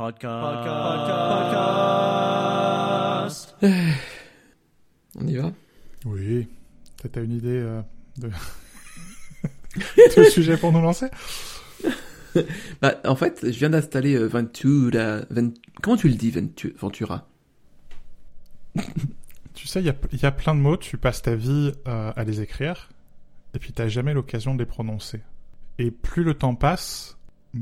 [0.00, 0.64] Podcast.
[3.52, 3.56] Podcast.
[5.20, 5.52] On y va?
[6.06, 6.48] Oui.
[7.12, 7.82] T'as une idée euh,
[8.16, 8.30] de...
[10.16, 11.08] de sujet pour nous lancer?
[12.80, 15.18] Bah, en fait, je viens d'installer euh, Ventura.
[15.28, 17.28] Vent- Comment tu le dis, Ventu- Ventura?
[19.52, 21.72] Tu sais, il y a, il y a plein de mots, tu passes ta vie
[21.86, 22.88] euh, à les écrire,
[23.52, 25.20] et puis t'as jamais l'occasion de les prononcer.
[25.78, 27.18] Et plus le temps passe,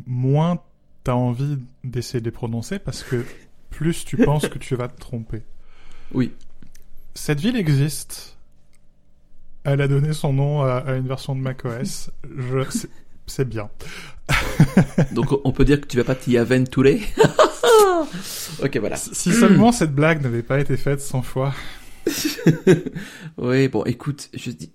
[0.06, 0.62] moins
[1.08, 3.24] t'as envie d'essayer de les prononcer, parce que
[3.70, 5.42] plus tu penses que tu vas te tromper.
[6.12, 6.34] Oui.
[7.14, 8.36] Cette ville existe.
[9.64, 12.10] Elle a donné son nom à, à une version de macOS.
[12.36, 12.90] Je, c'est-
[13.26, 13.70] c'est bien.
[15.12, 17.00] Donc, on peut dire que tu vas pas t'y aventurer?
[18.62, 18.96] Ok, voilà.
[18.96, 21.54] Si seulement cette blague n'avait pas été faite 100 fois.
[23.36, 24.72] Oui, bon, écoute, je dis,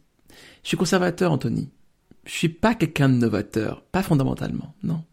[0.63, 1.69] je suis conservateur, Anthony.
[2.25, 5.03] Je suis pas quelqu'un de novateur, pas fondamentalement, non.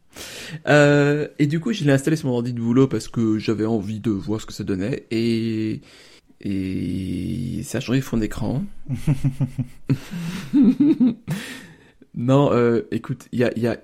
[0.67, 3.67] Euh, et du coup, je l'ai installé sur mon ordi de boulot parce que j'avais
[3.67, 5.81] envie de voir ce que ça donnait et
[7.63, 8.65] ça a changé le fond d'écran.
[12.15, 13.79] non, euh, écoute, il y a y a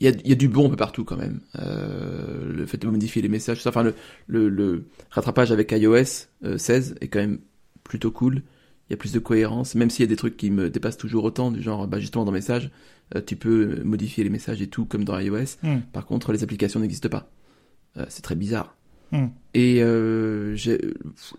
[0.00, 1.40] y a, y a du bon un peu partout quand même.
[1.58, 6.96] Euh, le fait de modifier les messages, enfin le, le, rattrapage avec iOS euh, 16
[7.00, 7.38] est quand même
[7.84, 8.42] plutôt cool.
[8.88, 10.96] Il y a plus de cohérence, même s'il y a des trucs qui me dépassent
[10.96, 12.70] toujours autant, du genre bah, justement dans Messages,
[13.20, 15.56] tu peux modifier les messages et tout comme dans iOS.
[15.62, 15.80] Hmm.
[15.92, 17.30] Par contre, les applications n'existent pas.
[17.98, 18.74] Euh, c'est très bizarre.
[19.10, 19.26] Hmm.
[19.52, 20.56] Et euh,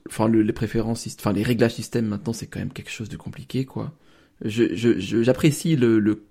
[0.07, 3.17] enfin le- les préférences, enfin les réglages système maintenant, c'est quand même quelque chose de
[3.17, 3.91] compliqué, quoi.
[4.45, 6.25] Je, je, je- j'apprécie le, le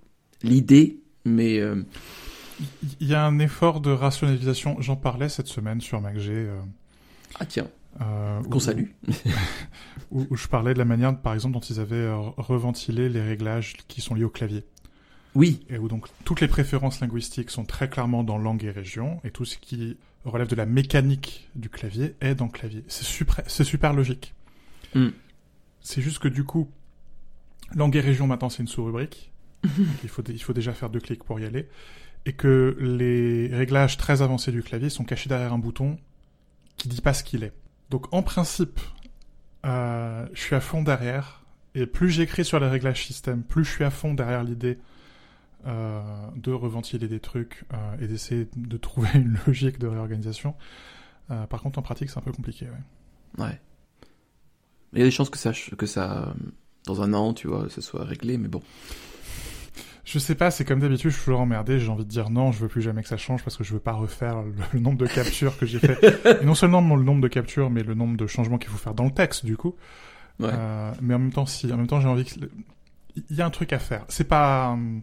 [0.44, 1.82] l'idée, mais euh,
[3.00, 4.76] Il y a un effort de rationalisation.
[4.80, 6.28] J'en parlais cette semaine sur MacG.
[6.28, 6.60] Euh,
[7.40, 7.66] ah tiens,
[8.00, 8.86] euh, qu'on salue.
[10.12, 13.22] Où, où je parlais de la manière, par exemple, dont ils avaient euh, reventilé les
[13.22, 14.62] réglages qui sont liés au clavier.
[15.34, 19.20] Oui, Et où donc toutes les préférences linguistiques sont très clairement dans langue et région,
[19.24, 22.84] et tout ce qui relève de la mécanique du clavier est dans clavier.
[22.88, 24.34] C'est super, c'est super logique.
[24.94, 25.08] Hmm.
[25.80, 26.70] C'est juste que du coup,
[27.74, 29.30] langue et région maintenant c'est une sous-rubrique.
[30.02, 31.68] Il, faut, il faut déjà faire deux clics pour y aller.
[32.26, 35.98] Et que les réglages très avancés du clavier sont cachés derrière un bouton
[36.76, 37.52] qui dit pas ce qu'il est.
[37.90, 38.80] Donc en principe,
[39.64, 41.44] euh, je suis à fond derrière.
[41.74, 44.78] Et plus j'écris sur les réglages système, plus je suis à fond derrière l'idée
[45.66, 46.02] euh,
[46.36, 50.54] de reventiler des trucs euh, et d'essayer de trouver une logique de réorganisation.
[51.30, 52.66] Euh, par contre, en pratique, c'est un peu compliqué.
[52.66, 53.44] Ouais.
[53.44, 53.60] ouais.
[54.92, 56.34] Il y a des chances que ça, que ça,
[56.86, 58.60] dans un an, tu vois, ça soit réglé, mais bon.
[60.04, 61.78] Je sais pas, c'est comme d'habitude, je suis toujours emmerdé.
[61.78, 63.72] J'ai envie de dire non, je veux plus jamais que ça change parce que je
[63.72, 65.98] veux pas refaire le, le nombre de captures que j'ai fait.
[66.42, 68.94] et non seulement le nombre de captures, mais le nombre de changements qu'il faut faire
[68.94, 69.76] dans le texte, du coup.
[70.40, 70.50] Ouais.
[70.52, 72.32] Euh, mais en même temps, si, en même temps, j'ai envie que
[73.14, 74.04] il y a un truc à faire.
[74.08, 75.02] C'est pas, hum,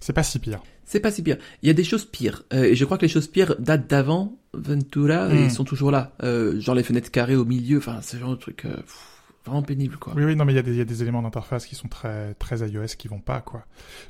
[0.00, 0.60] c'est pas si pire.
[0.84, 1.36] C'est pas si pire.
[1.62, 2.42] Il y a des choses pires.
[2.52, 5.44] Euh, et je crois que les choses pires datent d'avant Ventura et Mm.
[5.44, 6.12] ils sont toujours là.
[6.24, 7.78] Euh, genre les fenêtres carrées au milieu.
[7.78, 9.06] Enfin, ce genre de truc euh, pff,
[9.46, 10.12] vraiment pénible, quoi.
[10.16, 11.74] Oui, oui, non, mais il y, a des- il y a des éléments d'interface qui
[11.76, 13.64] sont très, très iOS qui vont pas, quoi.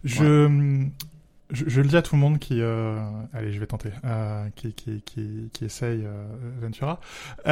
[0.04, 0.82] Je,
[1.50, 2.98] je, je le dis à tout le monde qui, euh,
[3.34, 6.24] allez, je vais tenter, euh, qui, qui, qui, qui essaye euh,
[6.62, 7.00] Ventura.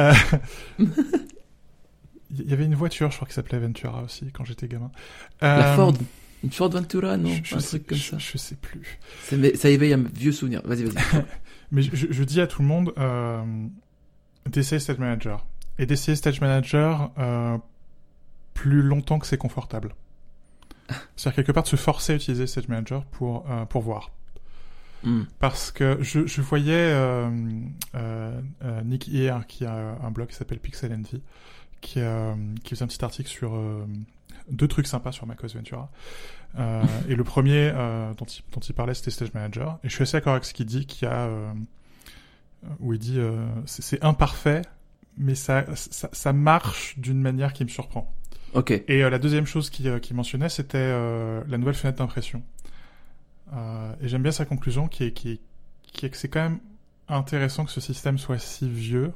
[2.31, 4.91] Il y avait une voiture, je crois, qui s'appelait Ventura aussi quand j'étais gamin.
[5.41, 5.93] La Ford.
[6.43, 8.17] Une Ford Ventura, non je, je Un sais, truc comme je- ça.
[8.17, 8.99] je sais plus.
[9.55, 10.61] Ça éveille un vieux souvenir.
[10.65, 11.23] Vas-y, vas-y.
[11.71, 13.43] Mais je, dis à tout le monde euh,
[14.47, 15.45] d'essayer Stage Manager.
[15.77, 17.57] Et d'essayer Stage Manager euh,
[18.53, 19.93] plus longtemps que c'est confortable.
[21.15, 24.11] C'est-à-dire quelque part de se forcer à utiliser Stage Manager pour, euh, pour voir.
[25.03, 25.23] Hmm.
[25.39, 27.29] Parce que je, je voyais euh,
[27.95, 31.21] euh, euh, Nick hier qui a un blog qui s'appelle Pixel Envy
[31.81, 32.33] qui, euh,
[32.63, 33.85] qui faisait un petit article sur euh,
[34.49, 35.89] deux trucs sympas sur macOS Ventura.
[36.57, 39.79] Euh, et le premier euh, dont, il, dont il parlait c'était Stage Manager.
[39.83, 41.51] Et je suis assez d'accord avec ce qu'il dit, qu'il y a euh,
[42.79, 44.63] où il dit euh, c'est imparfait,
[45.17, 48.13] mais ça, ça, ça marche d'une manière qui me surprend.
[48.53, 48.71] Ok.
[48.71, 52.41] Et euh, la deuxième chose qu'il euh, qu'il mentionnait, c'était euh, la nouvelle fenêtre d'impression.
[53.53, 55.41] Euh, et j'aime bien sa conclusion, qui est, qui, est,
[55.83, 56.59] qui est que c'est quand même
[57.07, 59.13] intéressant que ce système soit si vieux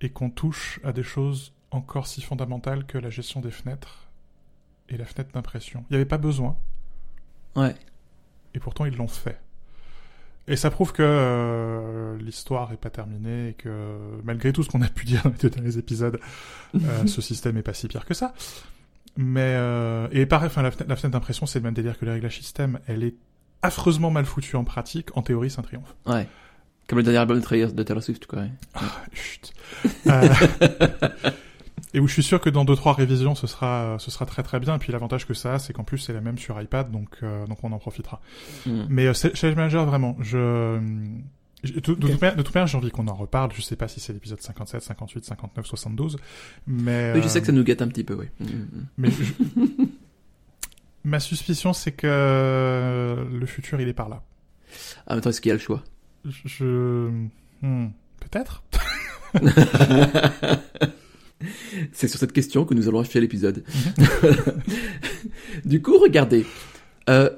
[0.00, 4.01] et qu'on touche à des choses encore si fondamentales que la gestion des fenêtres
[4.88, 5.84] et la fenêtre d'impression.
[5.88, 6.56] Il n'y avait pas besoin,
[7.56, 7.74] Ouais.
[8.54, 9.38] et pourtant ils l'ont fait.
[10.48, 14.82] Et ça prouve que euh, l'histoire est pas terminée et que malgré tout ce qu'on
[14.82, 16.18] a pu dire dans les deux derniers épisodes,
[16.74, 18.34] euh, ce système est pas si pire que ça.
[19.16, 22.04] Mais euh, et pareil, enfin la fenêtre, la fenêtre d'impression, c'est le même délire que
[22.04, 22.80] les réglages système.
[22.88, 23.14] Elle est
[23.62, 25.16] affreusement mal foutue en pratique.
[25.16, 25.94] En théorie, c'est un triomphe.
[26.06, 26.26] Ouais.
[26.88, 28.40] Comme le dernier album de Taylor, Swift, quoi.
[28.40, 28.50] ouais.
[29.12, 29.52] Chut.
[31.94, 34.24] Euh, et où je suis sûr que dans deux trois révisions ce sera ce sera
[34.26, 36.38] très très bien et puis l'avantage que ça a c'est qu'en plus c'est la même
[36.38, 38.20] sur iPad donc euh, donc on en profitera
[38.66, 38.82] Mm.
[38.88, 40.78] mais euh, Challenge Manager vraiment je
[41.64, 43.52] de, de toute manière, de toute manière, j'ai envie qu'on en reparle.
[43.54, 46.16] Je sais pas si c'est l'épisode 57, 58, 59, 72,
[46.66, 48.26] mais Oui, je sais euh, que ça nous gâte un petit peu, oui.
[48.40, 48.86] Mm, mm.
[48.98, 49.32] mais je-
[51.04, 54.24] ma suspicion c'est que le futur il est par là.
[55.06, 55.84] Ah, maintenant, est-ce qu'il y a le choix?
[56.24, 57.10] Je, je-
[57.62, 58.64] hmm, peut-être.
[61.92, 63.64] C'est sur cette question que nous allons acheter l'épisode.
[65.64, 66.46] du coup, regardez.
[67.08, 67.30] Euh,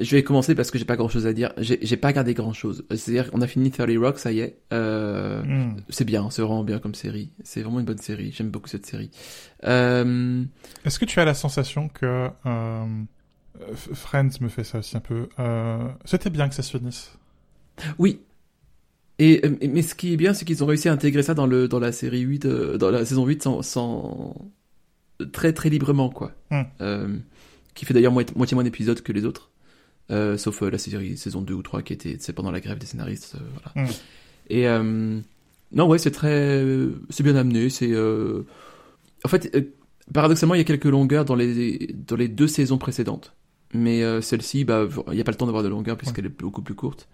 [0.00, 1.52] je vais commencer parce que j'ai pas grand chose à dire.
[1.58, 2.84] J'ai pas regardé grand chose.
[2.90, 4.58] C'est-à-dire qu'on a fini 30 Rock, ça y est.
[4.72, 5.76] Euh, Hmm.
[5.90, 7.30] c'est bien, c'est vraiment bien comme série.
[7.44, 8.32] C'est vraiment une bonne série.
[8.32, 9.10] J'aime beaucoup cette série.
[9.64, 10.42] Euh,
[10.84, 12.84] Est-ce que tu as la sensation que euh,
[13.92, 15.28] Friends me fait ça aussi un peu
[16.04, 17.12] C'était bien que ça se finisse?
[17.98, 18.20] oui.
[19.24, 21.46] Et, euh, mais ce qui est bien, c'est qu'ils ont réussi à intégrer ça dans,
[21.46, 24.34] le, dans la série 8, euh, dans la saison 8 sans, sans...
[25.32, 26.32] très très librement, quoi.
[26.50, 26.62] Hmm.
[26.80, 27.16] Euh,
[27.74, 29.50] qui fait d'ailleurs moitié, moitié moins d'épisodes que les autres.
[30.10, 32.78] Euh, sauf euh, la série saison 2 ou 3 qui était c'est pendant la grève
[32.78, 33.36] des scénaristes.
[33.36, 33.88] euh, voilà.
[33.88, 33.92] Hmm.
[34.50, 35.20] Et euh,
[35.72, 36.62] non, ouais, c'est très.
[37.10, 37.70] C'est bien amené.
[37.70, 37.92] C'est.
[37.92, 38.42] euh,
[39.24, 39.62] En fait, euh,
[40.12, 43.34] paradoxalement, il y a quelques longueurs dans les, dans les deux saisons précédentes.
[43.72, 46.36] Mais euh, celle-ci, bah, il n'y a pas le temps d'avoir de longueur puisqu'elle est
[46.40, 47.08] beaucoup plus courte.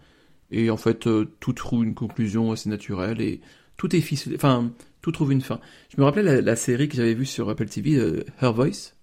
[0.51, 3.41] Et en fait, euh, tout trouve une conclusion assez naturelle et
[3.77, 4.37] tout est ficelé.
[4.37, 4.73] Enfin,
[5.03, 5.61] tout trouve une fin.
[5.95, 8.95] Je me rappelais la, la série que j'avais vue sur Apple TV, euh, Her Voice.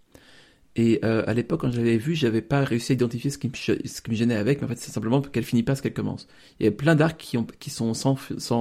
[0.76, 3.48] Et euh, à l'époque, quand je l'avais vue, j'avais pas réussi à identifier ce qui
[3.48, 5.76] me, ch- ce qui me gênait avec, mais en fait, c'est simplement qu'elle finit pas
[5.76, 6.28] ce qu'elle commence.
[6.60, 8.16] Il y a plein d'arcs qui, ont, qui sont sans,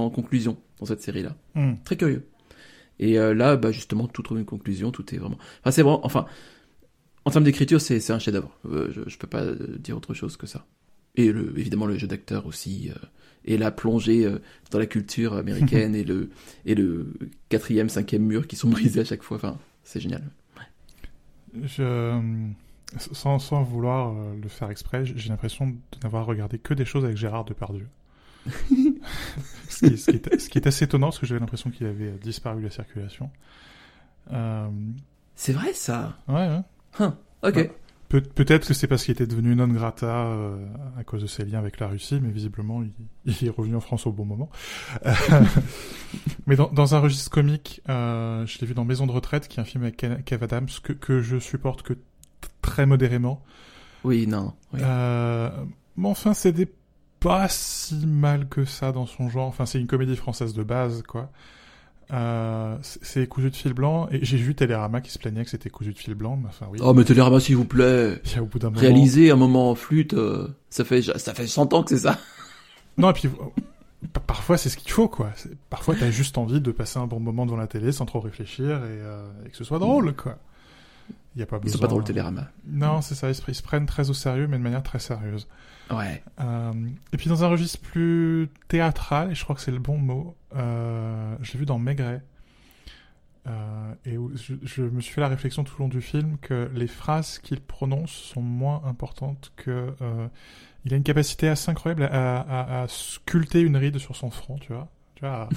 [0.09, 1.35] conclusion dans cette série-là.
[1.55, 1.73] Hmm.
[1.83, 2.25] Très curieux.
[2.99, 5.37] Et là, bah, justement, tout trouve une conclusion, tout est vraiment.
[5.59, 6.05] Enfin, c'est vraiment.
[6.05, 6.25] Enfin,
[7.25, 8.57] en termes d'écriture, c'est un chef-d'œuvre.
[8.63, 9.43] Je, je peux pas
[9.79, 10.65] dire autre chose que ça.
[11.17, 12.91] Et le, évidemment, le jeu d'acteur aussi.
[12.91, 12.99] euh,
[13.47, 14.39] et la plongée euh,
[14.71, 16.31] dans la culture américaine et le
[16.65, 17.13] et le
[17.49, 19.37] quatrième, cinquième mur qui sont brisés à chaque fois.
[19.37, 20.23] Enfin, c'est génial.
[21.63, 22.19] Je, euh,
[22.97, 27.17] sans, sans vouloir le faire exprès, j'ai l'impression de n'avoir regardé que des choses avec
[27.17, 27.87] Gérard Depardieu.
[29.69, 31.87] ce, qui, ce, qui est, ce qui est assez étonnant parce que j'avais l'impression qu'il
[31.87, 33.29] avait disparu de la circulation.
[34.31, 34.67] Euh,
[35.35, 36.17] C'est vrai ça?
[36.27, 36.61] ouais, ouais.
[36.99, 37.11] Huh,
[37.43, 37.55] ok.
[37.55, 37.71] Ouais.
[38.09, 40.65] Peut- Peut-être que c'est parce qu'il était devenu non grata euh,
[40.97, 42.91] à cause de ses liens avec la Russie, mais visiblement il,
[43.25, 44.49] il est revenu en France au bon moment.
[45.05, 45.13] Euh,
[46.47, 49.59] mais dans, dans un registre comique, euh, je l'ai vu dans Maison de retraite, qui
[49.59, 51.93] est un film avec Ke- Kev Adams que, que je supporte que
[52.61, 53.43] très modérément.
[54.03, 54.53] Oui, non.
[54.73, 54.79] oui.
[54.83, 55.49] Euh,
[55.97, 56.67] mais enfin, c'est des
[57.19, 59.47] pas si mal que ça dans son genre.
[59.47, 61.31] Enfin, c'est une comédie française de base, quoi.
[62.13, 65.71] Euh, c'est cousu de fil blanc et j'ai vu Télérama qui se plaignait que c'était
[65.71, 68.21] cousu de fil blanc mais enfin oui Oh, mais Télérama, s'il vous plaît.
[68.39, 71.73] au bout d'un moment Réaliser un moment en flûte, euh, ça fait ça fait 100
[71.73, 72.19] ans que c'est ça.
[72.97, 73.61] Non, et puis euh,
[74.13, 75.31] pa- parfois c'est ce qu'il faut, quoi.
[75.69, 78.77] Parfois t'as juste envie de passer un bon moment devant la télé sans trop réfléchir
[78.77, 80.37] et, euh, et que ce soit drôle, quoi.
[81.35, 81.73] Y a pas Ils besoin.
[81.77, 82.47] sont pas drôles Télérama.
[82.67, 83.27] Non, c'est ça.
[83.29, 85.47] Ils se, ils se prennent très au sérieux, mais de manière très sérieuse.
[85.91, 86.23] Ouais.
[86.39, 86.73] Euh,
[87.13, 90.35] et puis dans un registre plus théâtral, et je crois que c'est le bon mot,
[90.55, 92.23] euh, je l'ai vu dans Maigret.
[93.47, 96.71] Euh, et je, je me suis fait la réflexion tout le long du film que
[96.73, 100.27] les phrases qu'il prononce sont moins importantes que euh,
[100.83, 104.57] il a une capacité assez incroyable à, à, à sculpter une ride sur son front,
[104.57, 105.47] tu vois, tu vois,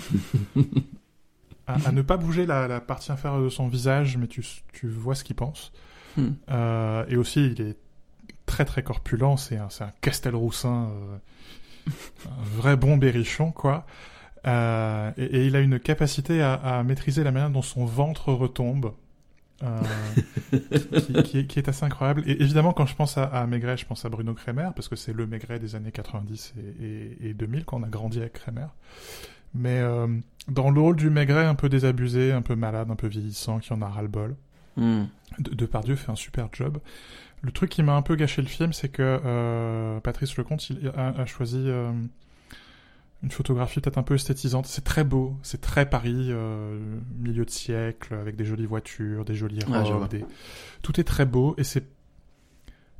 [1.66, 4.44] à, ne pas bouger la, la partie inférieure de son visage, mais tu,
[4.74, 5.72] tu vois ce qu'il pense.
[6.18, 6.32] Hmm.
[7.08, 7.76] Et aussi, il est
[8.48, 11.16] très très corpulent, c'est un, un Castelroussin, euh,
[12.26, 13.86] un vrai bon berrichon, quoi.
[14.46, 18.32] Euh, et, et il a une capacité à, à maîtriser la manière dont son ventre
[18.32, 18.92] retombe,
[19.62, 19.80] euh,
[21.00, 22.22] qui, qui est, qui est assez incroyable.
[22.26, 24.96] Et évidemment, quand je pense à, à Maigret, je pense à Bruno Kremer, parce que
[24.96, 28.34] c'est le Maigret des années 90 et, et, et 2000, quand on a grandi avec
[28.34, 28.66] Kremer.
[29.54, 30.06] Mais euh,
[30.48, 33.72] dans le rôle du Maigret un peu désabusé, un peu malade, un peu vieillissant, qui
[33.72, 34.36] en a ras-le-bol,
[35.40, 36.78] de- Depardieu fait un super job.
[37.42, 40.88] Le truc qui m'a un peu gâché le film, c'est que euh, Patrice Lecomte il
[40.96, 41.92] a, a choisi euh,
[43.22, 44.66] une photographie peut-être un peu esthétisante.
[44.66, 46.78] C'est très beau, c'est très Paris, euh,
[47.16, 50.08] milieu de siècle, avec des jolies voitures, des jolies robes.
[50.08, 50.24] des...
[50.82, 51.84] Tout est très beau et c'est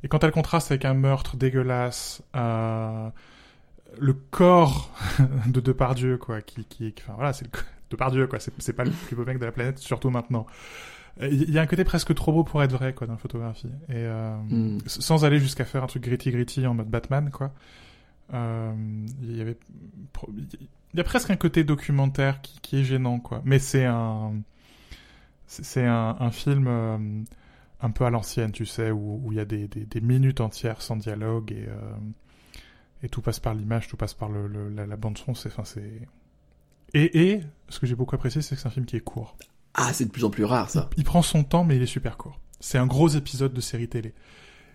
[0.03, 3.09] et quand elle contraste avec un meurtre dégueulasse, euh,
[3.97, 4.93] le corps
[5.47, 7.51] de Depardieu, quoi, qui, qui, enfin voilà, c'est le
[7.89, 10.45] Depardieu, quoi, c'est c'est pas le plus beau mec de la planète, surtout maintenant.
[11.21, 13.19] Euh, Il y a un côté presque trop beau pour être vrai, quoi, dans la
[13.19, 13.67] photographie.
[13.89, 14.35] Et euh,
[14.85, 17.51] s- sans aller jusqu'à faire un truc gritty gritty en mode Batman, quoi.
[18.33, 18.73] Euh,
[19.23, 19.57] Il y avait,
[20.93, 23.41] il y a presque un côté documentaire qui, qui est gênant, quoi.
[23.45, 24.33] Mais c'est un,
[25.47, 26.97] c'est un, un film euh,
[27.81, 30.41] un peu à l'ancienne, tu sais, où, où il y a des, des, des minutes
[30.41, 31.95] entières sans dialogue et euh,
[33.01, 35.33] et tout passe par l'image, tout passe par le, le- la, la bande son.
[35.33, 36.01] C'est, enfin, c'est
[36.93, 39.37] et et ce que j'ai beaucoup apprécié, c'est que c'est un film qui est court.
[39.81, 40.89] Ah, c'est de plus en plus rare ça.
[40.97, 42.39] Il prend son temps, mais il est super court.
[42.59, 44.13] C'est un gros épisode de série télé.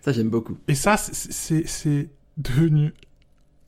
[0.01, 0.57] Ça, j'aime beaucoup.
[0.67, 2.93] Et ça, c'est- devenu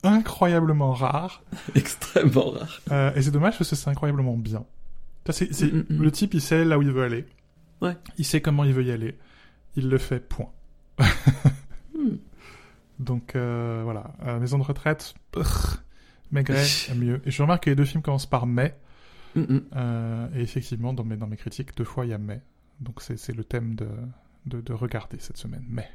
[0.02, 1.42] incroyablement rare.
[1.74, 2.80] Extrêmement rare.
[2.92, 4.64] Euh, et c'est dommage parce que c'est incroyablement bien.
[5.28, 5.32] Mm,
[5.64, 6.02] mm, mm.
[6.02, 7.26] Le type, il sait là où il veut aller.
[7.80, 7.96] Ouais.
[8.18, 9.16] Il sait comment il veut y aller.
[9.76, 10.50] Il le fait, point.
[11.94, 12.16] Hmm.
[12.98, 15.14] Donc euh, voilà, Euh, Maison de retraite,
[16.30, 16.66] Maigret,
[16.96, 17.20] mieux.
[17.24, 18.74] Et je remarque que les deux films commencent par mai.
[19.38, 19.60] Mm, mm.
[19.76, 22.40] Euh, et effectivement, dans mes, dans mes critiques, deux fois il y a mai.
[22.80, 23.88] Donc c'est le thème de,
[24.46, 25.64] de, de regarder cette semaine.
[25.68, 25.88] Mai.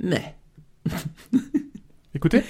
[0.00, 0.36] Mais.
[2.14, 2.42] Écoutez,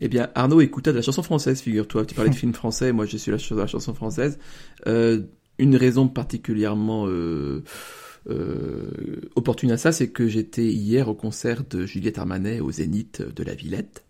[0.00, 2.06] Eh bien, Arnaud écouta de la chanson française, figure-toi.
[2.06, 4.38] Tu parlais de films français, moi je suis la ch- de la chanson française.
[4.86, 5.22] Euh,
[5.58, 7.62] une raison particulièrement euh,
[8.28, 13.22] euh, opportune à ça, c'est que j'étais hier au concert de Juliette Armanet au Zénith
[13.22, 14.04] de la Villette.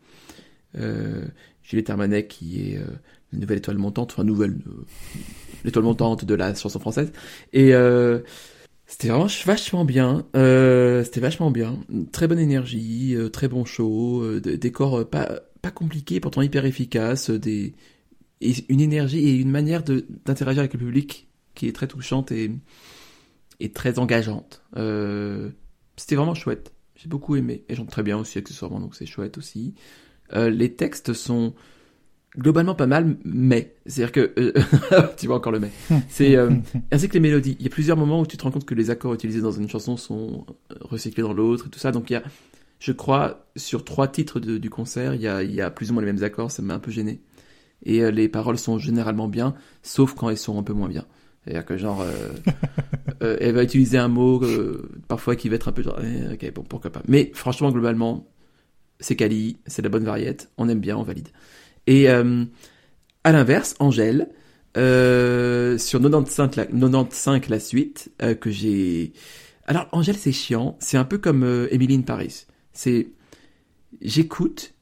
[1.63, 2.81] Juliette Armanet qui est
[3.33, 4.85] euh, la nouvelle étoile montante, enfin nouvelle, euh,
[5.65, 7.13] l'étoile montante de la chanson française.
[7.53, 8.21] Et euh,
[8.87, 10.27] c'était vraiment vachement bien.
[10.37, 11.79] Euh, c'était vachement bien.
[12.13, 17.31] Très bonne énergie, euh, très bon show, euh, euh, pas pas compliqués, pourtant hyper efficaces,
[17.31, 17.75] euh, des
[18.69, 22.51] une énergie et une manière de d'interagir avec le public qui est très touchante et
[23.61, 24.63] et très engageante.
[24.77, 25.51] Euh,
[25.97, 26.73] c'était vraiment chouette.
[26.97, 29.75] J'ai beaucoup aimé et j'entends très bien aussi accessoirement, donc c'est chouette aussi.
[30.35, 31.55] Euh, les textes sont
[32.39, 34.53] globalement pas mal, mais c'est-à-dire que euh,
[35.17, 35.71] tu vois encore le mais.
[36.09, 36.51] C'est euh,
[36.91, 37.57] ainsi que les mélodies.
[37.59, 39.53] Il y a plusieurs moments où tu te rends compte que les accords utilisés dans
[39.53, 41.93] une chanson sont euh, recyclés dans l'autre et tout ça.
[41.93, 42.23] Donc il y a,
[42.79, 45.91] je crois, sur trois titres de- du concert, il y, a, il y a plus
[45.91, 46.51] ou moins les mêmes accords.
[46.51, 47.21] Ça m'a un peu gêné.
[47.85, 51.05] Et euh, les paroles sont généralement bien, sauf quand elles sont un peu moins bien.
[51.45, 52.05] C'est-à-dire que genre,
[53.21, 54.41] elle va utiliser un mot
[55.09, 57.03] parfois qui va être un peu genre, eh, ok, bon, pourquoi pas.
[57.09, 58.29] Mais franchement, globalement,
[59.01, 61.29] c'est quali, c'est la bonne variette, on aime bien, on valide.
[61.87, 62.45] Et euh,
[63.25, 64.29] à l'inverse, Angèle,
[64.77, 69.13] euh, sur 95 la, 95 la suite, euh, que j'ai...
[69.67, 72.47] Alors, Angèle, c'est chiant, c'est un peu comme euh, Emily in Paris.
[72.73, 73.09] C'est...
[74.01, 74.75] J'écoute,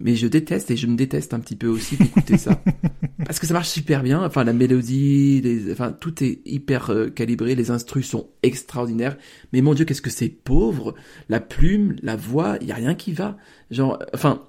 [0.00, 2.60] mais je déteste, et je me déteste un petit peu aussi d'écouter ça.
[3.24, 7.08] Parce que ça marche super bien, enfin, la mélodie, les, enfin, tout est hyper euh,
[7.08, 9.16] calibré, les instrus sont extraordinaires,
[9.52, 10.94] mais mon dieu, qu'est-ce que c'est pauvre
[11.28, 13.38] La plume, la voix, il y a rien qui va.
[13.70, 14.42] Genre, enfin,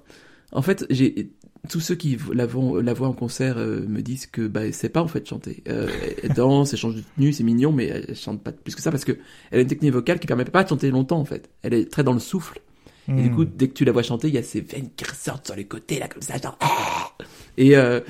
[0.52, 1.32] en fait, j'ai
[1.68, 4.88] tous ceux qui la voient, la voient en concert euh, me disent que bah c'est
[4.88, 5.62] pas en fait chanter.
[5.68, 5.88] Euh,
[6.22, 8.90] elle danse, elle change de tenue, c'est mignon, mais elle chante pas plus que ça
[8.90, 9.12] parce que
[9.50, 11.50] elle a une technique vocale qui permet pas de chanter longtemps en fait.
[11.62, 12.60] Elle est très dans le souffle.
[13.16, 15.02] Et du coup, dès que tu la vois chanter, il y a ces veines qui
[15.02, 16.58] ressortent sur les côtés là comme ça, genre.
[16.60, 17.10] Ah
[17.56, 18.00] Et euh,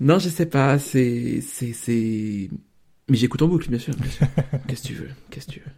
[0.00, 2.50] non, je sais pas, c'est c'est c'est.
[3.08, 3.94] Mais j'écoute en boucle, bien sûr.
[3.96, 4.26] bien sûr.
[4.68, 5.72] Qu'est-ce que tu veux Qu'est-ce que tu veux?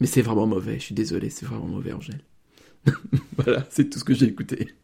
[0.00, 0.80] Mais c'est vraiment mauvais.
[0.80, 2.22] Je suis désolé, c'est vraiment mauvais, Angèle.
[3.36, 4.74] voilà, c'est tout ce que j'ai écouté.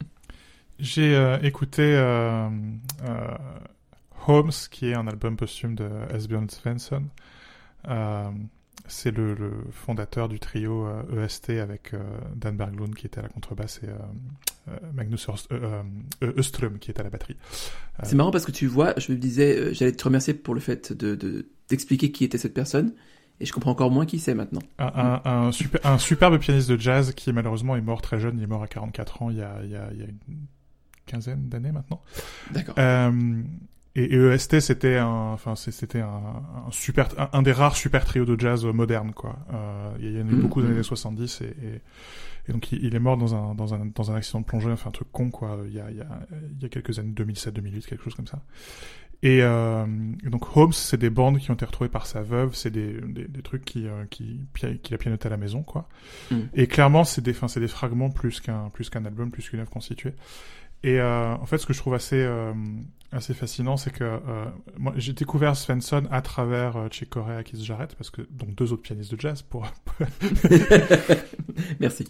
[0.80, 2.48] J'ai euh, écouté euh,
[3.04, 3.36] euh,
[4.26, 7.04] Holmes, qui est un album posthume de Asbjørn Svensson.
[8.86, 11.98] C'est le, le fondateur du trio EST avec euh,
[12.34, 13.88] Dan Berglund qui était à la contrebasse et
[14.94, 15.28] Magnus
[16.22, 17.36] Øström qui était à la batterie.
[18.02, 20.92] C'est marrant parce que tu vois, je me disais, j'allais te remercier pour le fait
[20.92, 22.92] de de- d'expliquer qui était cette personne,
[23.38, 24.60] et je comprends encore moins qui c'est maintenant.
[24.80, 28.38] un, un, un, super, un superbe pianiste de jazz qui malheureusement est mort très jeune,
[28.38, 30.06] il est mort à 44 ans il y a, il y a, il y a
[30.06, 30.18] une
[31.06, 32.02] quinzaine d'années maintenant.
[32.52, 32.74] D'accord.
[32.78, 33.42] Euh,
[33.96, 36.06] et, et EST, c'était un, enfin, c'était un,
[36.66, 39.36] un super, un, un des rares super trios de jazz modernes, quoi.
[39.52, 40.40] Euh, il y en a eu Mhm.
[40.40, 41.80] beaucoup dans les années 70 et, et,
[42.48, 44.70] et donc il, il est mort dans un, dans un, dans un accident de plongée,
[44.70, 45.58] enfin un truc con, quoi.
[45.66, 46.06] Il y a, il y a,
[46.56, 48.40] il y a quelques années, 2007, 2008, quelque chose comme ça.
[49.22, 49.84] Et, euh,
[50.24, 53.28] donc Holmes, c'est des bandes qui ont été retrouvées par sa veuve, c'est des, des,
[53.28, 55.88] des trucs qui, euh, qui, qui, qu'il a pianoté à la maison, quoi.
[56.30, 56.48] Mhm.
[56.54, 59.60] Et clairement, c'est des, enfin, c'est des fragments plus qu'un, plus qu'un album, plus qu'une
[59.60, 60.14] œuvre constituée.
[60.82, 62.52] Et euh, en fait, ce que je trouve assez euh,
[63.12, 64.18] assez fascinant, c'est que euh,
[64.78, 68.54] moi j'ai découvert Svensson à travers euh, Chick Corea et Keith Jarrett, parce que donc
[68.54, 69.66] deux autres pianistes de jazz pour
[71.80, 72.06] Merci.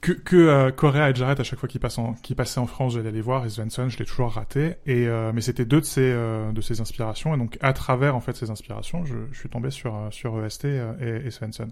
[0.00, 2.66] que, que euh, Correa et Jarrett à chaque fois qu'ils passent en, qu'ils passaient en
[2.66, 4.74] France, j'allais les voir et Svensson, je l'ai toujours raté.
[4.86, 8.14] Et euh, mais c'était deux de ses euh, de ses inspirations et donc à travers
[8.16, 11.68] en fait ces inspirations, je, je suis tombé sur sur EST et, et Svensson.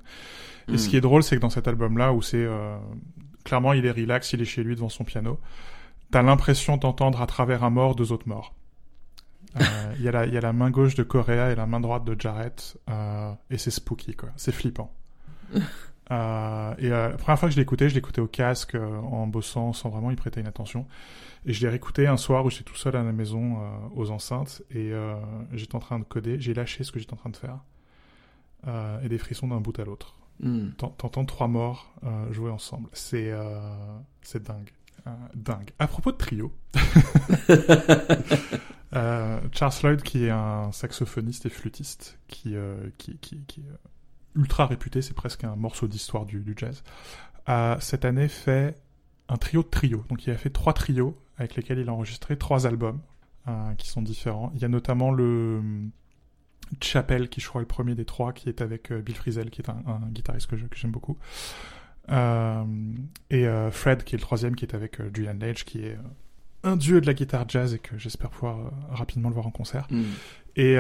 [0.73, 0.91] Et ce Mm.
[0.91, 2.77] qui est drôle, c'est que dans cet album-là, où c'est euh,
[3.45, 5.39] clairement il est relax, il est chez lui devant son piano,
[6.15, 8.55] t'as l'impression d'entendre à travers un mort deux autres morts.
[9.61, 11.67] Euh, Il y, a la- il y a la main gauche de Correa et la
[11.67, 14.31] main droite de Jarrett, euh, et c'est spooky, quoi.
[14.37, 14.93] C'est flippant.
[16.11, 19.27] Euh, et euh, la première fois que je écouté, je écouté au casque, euh, en
[19.27, 20.87] bossant, sans vraiment y prêter une attention.
[21.47, 24.11] Et je l'ai réécouté un soir où j'étais tout seul à la maison, euh, aux
[24.11, 25.15] enceintes, et euh,
[25.55, 26.39] j'étais en train de coder.
[26.39, 27.57] J'ai lâché ce que j'étais en train de faire.
[28.67, 30.15] Euh, et des frissons d'un bout à l'autre.
[30.41, 30.73] Mm.
[30.77, 32.91] T'en- T'entends trois morts euh, jouer ensemble.
[32.93, 33.59] C'est euh,
[34.21, 34.73] c'est dingue.
[35.07, 35.71] Euh, dingue.
[35.79, 36.51] À propos de trio,
[38.95, 43.79] euh, Charles Lloyd, qui est un saxophoniste et flûtiste, qui, euh, qui, qui, qui est
[44.35, 46.83] ultra réputé, c'est presque un morceau d'histoire du, du, jazz,
[47.45, 48.77] a cette année fait
[49.29, 50.07] un trio de trios.
[50.09, 53.01] Donc il a fait trois trios avec lesquels il a enregistré trois albums
[53.77, 54.51] qui sont différents.
[54.55, 55.61] Il y a notamment le
[56.81, 59.61] Chapel, qui je crois est le premier des trois, qui est avec Bill Frisell, qui
[59.61, 61.19] est un, un guitariste que j'aime beaucoup.
[62.11, 62.65] Euh,
[63.31, 65.97] et euh, Fred, qui est le troisième, qui est avec euh, Julian Lage, qui est
[66.63, 69.87] un dieu de la guitare jazz et que j'espère pouvoir rapidement le voir en concert.
[69.91, 70.03] Mm.
[70.57, 70.77] Et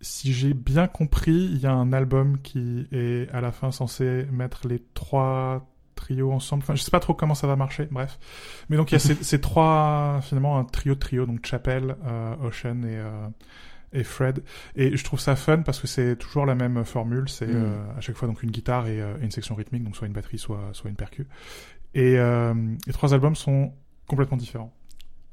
[0.00, 4.26] si j'ai bien compris, il y a un album qui est à la fin censé
[4.30, 6.62] mettre les trois trios ensemble.
[6.62, 8.18] Enfin, je sais pas trop comment ça va marcher, bref.
[8.68, 11.96] Mais donc il y a ces, ces, trois, finalement, un trio de trio, donc Chapel,
[12.06, 13.26] euh, Ocean et, euh,
[13.92, 14.42] et Fred.
[14.74, 17.28] Et je trouve ça fun parce que c'est toujours la même formule.
[17.28, 17.54] C'est Mm.
[17.54, 20.12] euh, à chaque fois donc une guitare et euh, une section rythmique, donc soit une
[20.12, 21.26] batterie, soit, soit une percu.
[21.94, 22.52] Et euh,
[22.86, 23.72] les trois albums sont
[24.06, 24.74] complètement différents.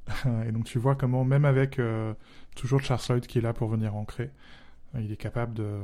[0.48, 2.14] et donc tu vois comment, même avec euh,
[2.56, 4.32] toujours Charles Lloyd qui est là pour venir ancrer,
[5.00, 5.80] il est capable de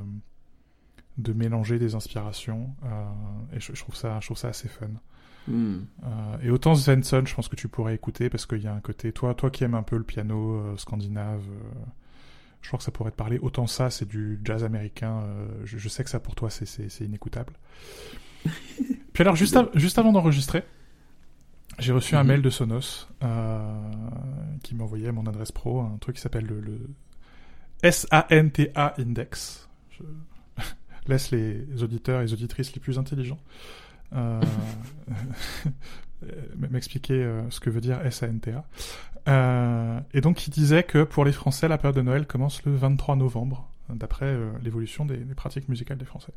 [1.18, 3.06] de mélanger des inspirations euh,
[3.54, 4.88] et je, je, trouve ça je trouve ça assez fun
[5.48, 5.78] Mm.
[6.04, 8.82] euh, et autant Svensson je pense que tu pourrais écouter parce qu'il y a un
[8.82, 11.86] côté toi toi qui aimes un peu le piano euh, scandinave euh,
[12.62, 15.78] je crois que ça pourrait te parler autant ça c'est du jazz américain euh, je,
[15.78, 17.54] je, sais que ça pour toi c'est inécoutable
[19.14, 20.64] puis alors juste, av juste avant d'enregistrer
[21.80, 22.28] j'ai reçu un Mhm.
[22.28, 23.92] mail de Sonos euh,
[24.64, 26.80] qui m'envoyait mon adresse pro un truc qui s'appelle le, le
[27.90, 29.70] SANTA Index.
[29.92, 30.04] Je
[31.08, 33.40] laisse les auditeurs et les auditrices les plus intelligents
[34.14, 34.42] euh,
[36.56, 38.66] m'expliquer euh, ce que veut dire SANTA.
[39.28, 42.76] Euh, et donc, il disait que pour les Français, la période de Noël commence le
[42.76, 46.34] 23 novembre, d'après euh, l'évolution des, des, pratiques musicales des Français.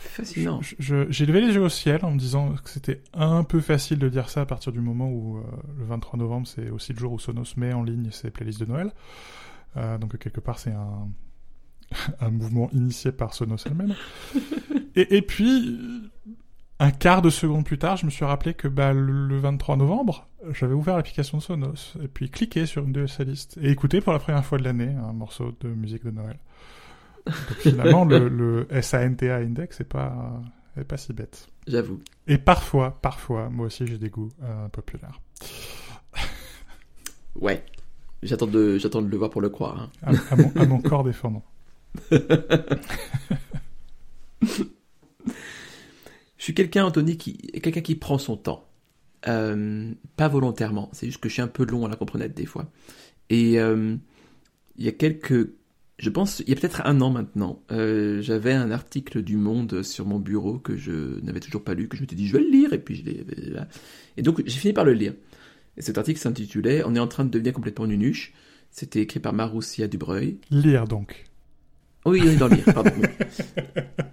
[0.00, 0.60] Fascinant.
[0.78, 4.08] J'ai levé les yeux au ciel en me disant que c'était un peu facile de
[4.08, 5.42] dire ça à partir du moment où euh,
[5.78, 8.66] le 23 novembre, c'est aussi le jour où Sonos met en ligne ses playlists de
[8.66, 8.92] Noël.
[9.76, 11.08] Euh, donc quelque part, c'est un,
[12.20, 13.94] un mouvement initié par Sonos elle-même.
[14.96, 15.78] et, et, puis,
[16.80, 20.28] un quart de seconde plus tard, je me suis rappelé que bah, le 23 novembre,
[20.52, 24.00] j'avais ouvert l'application de Sonos, et puis cliqué sur une de ces listes, et écouté
[24.00, 26.38] pour la première fois de l'année un morceau de musique de Noël.
[27.26, 30.40] Donc finalement, le, le, SANTA Index n'est pas,
[30.76, 31.48] est pas si bête.
[31.66, 32.00] J'avoue.
[32.26, 35.20] Et parfois, parfois, moi aussi j'ai des goûts euh, populaires.
[37.40, 37.64] ouais.
[38.22, 39.80] J'attends de, j'attends de le voir pour le croire.
[39.80, 39.90] Hein.
[40.02, 41.44] À, à, mon, à, mon, corps défendant.
[46.38, 48.68] Je suis quelqu'un, Anthony, qui quelqu'un qui prend son temps.
[49.26, 50.88] Euh, pas volontairement.
[50.92, 52.70] C'est juste que je suis un peu long à la comprenette des fois.
[53.30, 53.96] Et euh,
[54.76, 55.50] il y a quelques,
[55.98, 59.82] je pense, il y a peut-être un an maintenant, euh, j'avais un article du Monde
[59.82, 62.42] sur mon bureau que je n'avais toujours pas lu, que je m'étais dit je vais
[62.42, 63.24] le lire et puis je l'ai.
[64.16, 65.14] Et donc j'ai fini par le lire.
[65.76, 68.32] Et cet article s'intitulait On est en train de devenir complètement nunuche.
[68.70, 70.38] C'était écrit par Maroussia Dubreuil.
[70.50, 71.27] Lire donc.
[72.08, 72.90] Oui, oui, dans lire, pardon.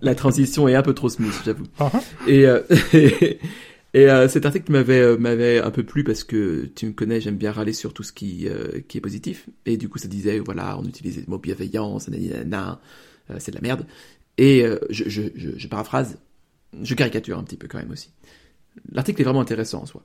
[0.02, 1.64] La transition est un peu trop smooth, j'avoue.
[1.80, 2.04] Uh -huh.
[2.28, 2.62] Et, euh,
[2.94, 3.40] et,
[3.94, 7.22] et euh, cet article m'avait euh, m'avait un peu plu parce que tu me connais,
[7.22, 8.48] j'aime bien râler sur tout ce qui
[8.88, 9.48] qui est positif.
[9.66, 12.82] Et du coup, ça disait voilà, on utilisait le mot bienveillance, nanana,
[13.40, 13.86] c'est de la merde.
[14.38, 16.18] Et je, je, je, je paraphrase,
[16.84, 18.10] je caricature un petit peu quand même aussi.
[18.92, 20.04] L'article est vraiment intéressant en soi.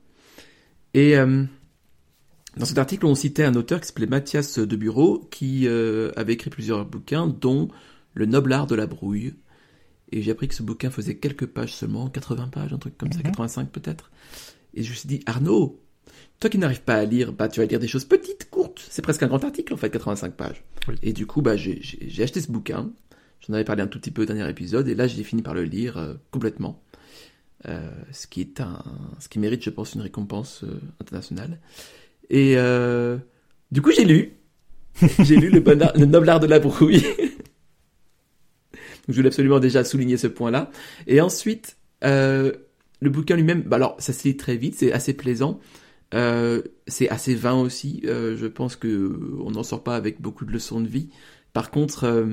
[0.95, 1.17] Et
[2.57, 6.33] dans cet article, on citait un auteur qui s'appelait Mathias de Bureau, qui euh, avait
[6.35, 7.69] écrit plusieurs bouquins, dont
[8.15, 9.35] Le noble art de la brouille.
[10.13, 13.13] Et j'ai appris que ce bouquin faisait quelques pages seulement, 80 pages, un truc comme
[13.13, 13.25] ça, Mhm.
[13.27, 14.11] 85 peut-être.
[14.75, 15.81] Et je me suis dit, Arnaud,
[16.41, 18.85] toi qui n'arrives pas à lire, bah tu vas lire des choses petites, courtes.
[18.91, 20.65] C'est presque un grand article en fait, 85 pages.
[20.89, 20.97] Oui.
[21.05, 21.81] Et du coup, bah j'ai-
[22.21, 22.91] acheté ce bouquin.
[23.47, 25.55] J'en avais parlé un tout petit peu au dernier épisode, et là j'ai fini par
[25.55, 26.83] le lire euh, complètement.
[27.69, 28.83] Euh, ce qui est un,
[29.21, 30.65] ce qui mérite, je pense, une récompense
[31.01, 31.61] internationale.
[32.31, 33.19] Et euh,
[33.73, 34.33] du coup, j'ai lu.
[35.21, 37.03] j'ai lu le, bon art- le noble art de la brouille.
[38.73, 40.71] Donc, je voulais absolument déjà souligner ce point-là.
[41.07, 42.53] Et ensuite, euh,
[43.01, 45.59] le bouquin lui-même, bah alors ça se lit très vite, c'est assez plaisant.
[46.15, 48.03] Euh, c'est assez vain aussi.
[48.05, 51.09] Euh, je pense que on n'en sort pas avec beaucoup de leçons de vie.
[51.53, 52.29] Par contre,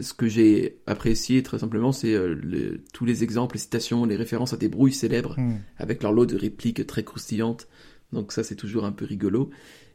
[0.00, 4.52] ce que j'ai apprécié très simplement, c'est le- tous les exemples, les citations, les références
[4.52, 5.56] à des brouilles célèbres Hmm.
[5.78, 7.66] avec leur lot de répliques très croustillantes.
[8.12, 9.50] Donc ça, c'est toujours un peu rigolo.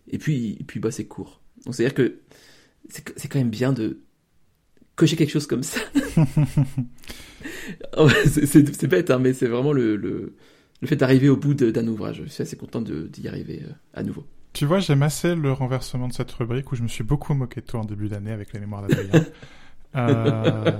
[0.10, 1.42] Et puis, et puis bah, c'est court.
[1.66, 2.20] Donc c'est-à-dire que
[2.90, 4.00] c'est quand même bien de
[4.96, 5.80] cocher quelque chose comme ça.
[7.98, 10.36] Oh, c'est- bête, hein, mais c'est vraiment le, le,
[10.82, 12.22] le fait d'arriver au bout d'un ouvrage.
[12.26, 14.26] Je suis assez content d'y arriver euh, à nouveau.
[14.54, 17.62] Tu vois, j'aime assez le renversement de cette rubrique où je me suis beaucoup moqué
[17.62, 19.26] de toi en début d'année avec les mémoires d'Adrien.
[19.96, 20.72] euh,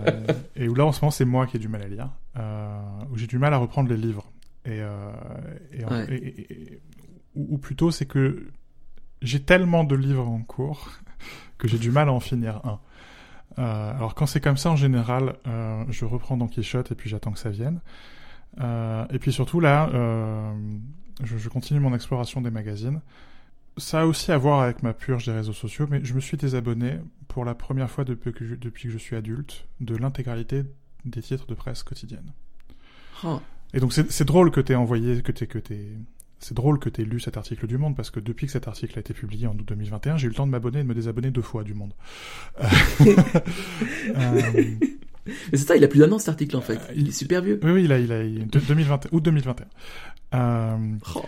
[0.56, 2.10] et où là, en ce moment, c'est moi qui ai du mal à lire.
[2.38, 2.80] Euh,
[3.12, 4.32] où j'ai du mal à reprendre les livres.
[4.66, 5.12] Et, euh,
[5.74, 6.08] et, en- Ouais.
[6.12, 6.80] et- et- et-
[7.36, 8.48] ou, ou plutôt, c'est que
[9.22, 10.92] j'ai tellement de livres en cours
[11.58, 12.80] que j'ai du mal à en finir un.
[13.60, 17.10] Euh, alors quand c'est comme ça en général, euh, je reprends Don Quichotte et puis
[17.10, 17.80] j'attends que ça vienne.
[18.60, 20.54] Euh, et puis surtout là, euh,
[21.24, 23.02] je, je, continue mon exploration des magazines.
[23.78, 26.38] Ça a aussi à voir avec ma purge des réseaux sociaux, mais je me suis
[26.38, 30.64] désabonné pour la première fois depuis que je, depuis que je suis adulte de l'intégralité
[31.06, 32.32] des titres de presse quotidienne.
[33.24, 33.40] Oh.
[33.74, 35.98] Et donc c'est drôle que t'aies envoyé, que t'aies que t'aies
[36.44, 38.68] c'est drôle que tu aies lu cet article du Monde parce que depuis que cet
[38.68, 40.88] article a été publié en août 2021, j'ai eu le temps de m'abonner et de
[40.88, 41.94] me désabonner deux fois du Monde.
[42.62, 44.42] euh...
[45.26, 46.76] Mais c'est ça, il a plus d'un an cet article en fait.
[46.76, 47.60] Euh, il, est super vieux.
[47.64, 49.66] Oui, oui, il a, il a, il, 2020, août 2021.
[50.34, 50.98] Euh...
[51.16, 51.24] Oh.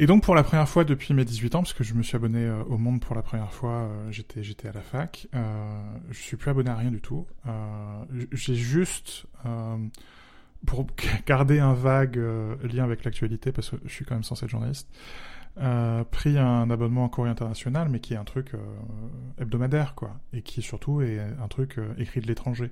[0.00, 2.14] Et donc pour la première fois depuis mes 18 ans, parce que je me suis
[2.14, 5.80] abonné euh, au Monde pour la première fois, euh, j'étais j'étais à la fac, euh,
[6.10, 7.26] je suis plus abonné à rien du tout.
[8.32, 9.26] j'ai juste
[10.66, 10.86] pour
[11.26, 14.50] garder un vague euh, lien avec l'actualité, parce que je suis quand même censé être
[14.50, 14.88] journaliste,
[15.58, 18.58] euh, pris un abonnement en courrier international, mais qui est un truc euh,
[19.38, 22.70] hebdomadaire, quoi, et qui surtout est un truc écrit de l'étranger.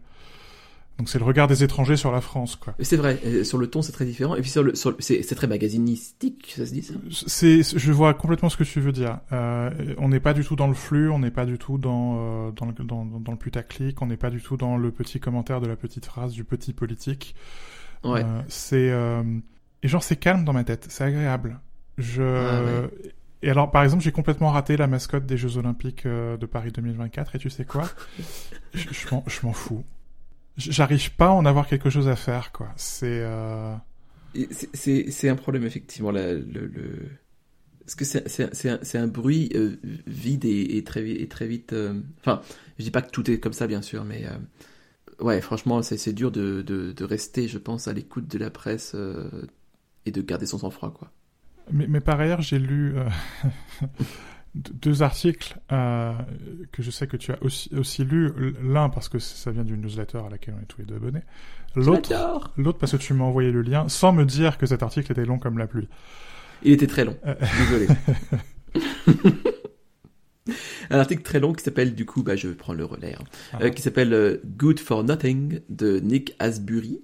[0.99, 2.75] Donc c'est le regard des étrangers sur la France, quoi.
[2.81, 5.35] C'est vrai, sur le ton c'est très différent, et puis sur le, sur le c'est
[5.35, 6.95] très magasinistique, ça se dit ça?
[7.11, 9.19] C'est, je vois complètement ce que tu veux dire.
[9.33, 12.51] Euh, on n'est pas du tout dans le flux, on n'est pas du tout dans
[12.53, 15.61] dans le, dans, dans le putaclic, on n'est pas du tout dans le petit commentaire
[15.61, 17.35] de la petite phrase du petit politique.
[18.05, 18.25] Ouais.
[18.25, 19.23] Euh, c'est euh,
[19.83, 21.61] et genre c'est calme dans ma tête, c'est agréable.
[21.99, 23.13] Je ah, ouais.
[23.43, 26.73] et alors par exemple j'ai complètement raté la mascotte des Jeux Olympiques euh, de Paris
[26.73, 27.85] 2024 et tu sais quoi?
[28.75, 29.85] Je, je m'en fous.
[30.57, 32.69] J'arrive pas à en avoir quelque chose à faire quoi.
[32.77, 33.75] C'est euh...
[34.75, 37.09] c'est un problème effectivement la, le, le...
[37.81, 41.73] parce que c'est un, un, bruit euh, vide et, et, très et très vite.
[41.73, 42.01] Euh...
[42.21, 42.40] Enfin,
[42.79, 44.38] je dis pas que tout est comme ça bien sûr, mais euh,
[45.21, 48.92] ouais, franchement, c'est dur de, de, de, rester, je pense, à l'écoute de la presse
[48.95, 49.47] euh,
[50.05, 51.11] et de garder son sang-froid, quoi.
[51.73, 53.09] Mais, mais, par ailleurs, j'ai lu euh,
[54.57, 56.12] deux articles euh,
[56.73, 58.33] que je sais que tu as aussi, aussi lu.
[58.62, 61.23] L'un parce que ça vient d'une newsletter à laquelle on est tous les deux abonnés.
[61.75, 62.11] L'autre,
[62.57, 65.27] l'autre parce que tu m'as envoyé le lien sans me dire que cet article était
[65.27, 65.88] long comme la pluie.
[66.62, 67.16] Il était très long.
[67.59, 67.87] Désolé.
[70.90, 73.59] un article très long qui s'appelle, du coup, bah, je prends le relais, hein, ah.
[73.62, 77.01] euh, qui s'appelle euh, Good for Nothing de Nick Asbury.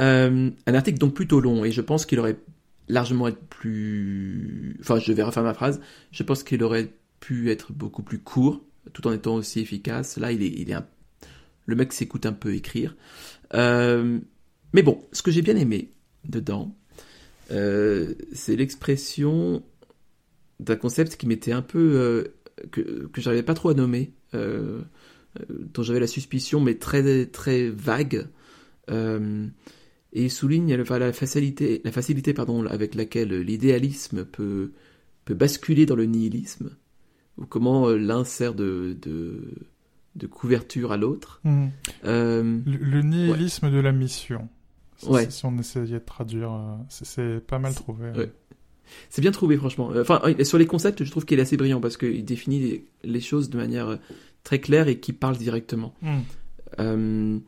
[0.00, 2.36] Euh, un article donc plutôt long et je pense qu'il aurait
[2.88, 4.76] largement être plus.
[4.80, 5.80] Enfin, je vais refaire ma phrase.
[6.10, 10.16] Je pense qu'il aurait pu être beaucoup plus court, tout en étant aussi efficace.
[10.16, 10.76] Là, il est, il
[11.66, 12.96] le mec s'écoute un peu écrire.
[13.54, 14.18] Euh...
[14.72, 15.92] Mais bon, ce que j'ai bien aimé
[16.24, 16.74] dedans,
[17.50, 19.62] euh, c'est l'expression
[20.60, 22.24] d'un concept qui m'était un peu euh,
[22.70, 28.26] que, que j'arrivais pas trop à nommer, dont j'avais la suspicion, mais très très vague.
[30.14, 34.72] Euh, et il souligne la, la facilité, la facilité pardon, avec laquelle l'idéalisme peut,
[35.24, 36.70] peut basculer dans le nihilisme,
[37.36, 39.54] ou comment l'un sert de, de,
[40.16, 41.40] de, couverture à l'autre.
[41.44, 41.66] Mmh.
[42.04, 43.72] Euh, le, le, nihilisme ouais.
[43.72, 44.48] de la mission.
[45.06, 45.30] Ouais.
[45.30, 48.10] Si on essayait de traduire, c'est pas mal trouvé.
[48.10, 48.32] Ouais.
[49.10, 49.92] C'est bien trouvé, franchement.
[49.94, 53.20] Enfin, sur les concepts, je trouve qu'il est assez brillant parce qu'il définit les, les,
[53.20, 53.98] choses de manière
[54.44, 55.94] très claire et qui parle directement.
[56.00, 56.18] Mm.
[56.80, 57.38] Euh,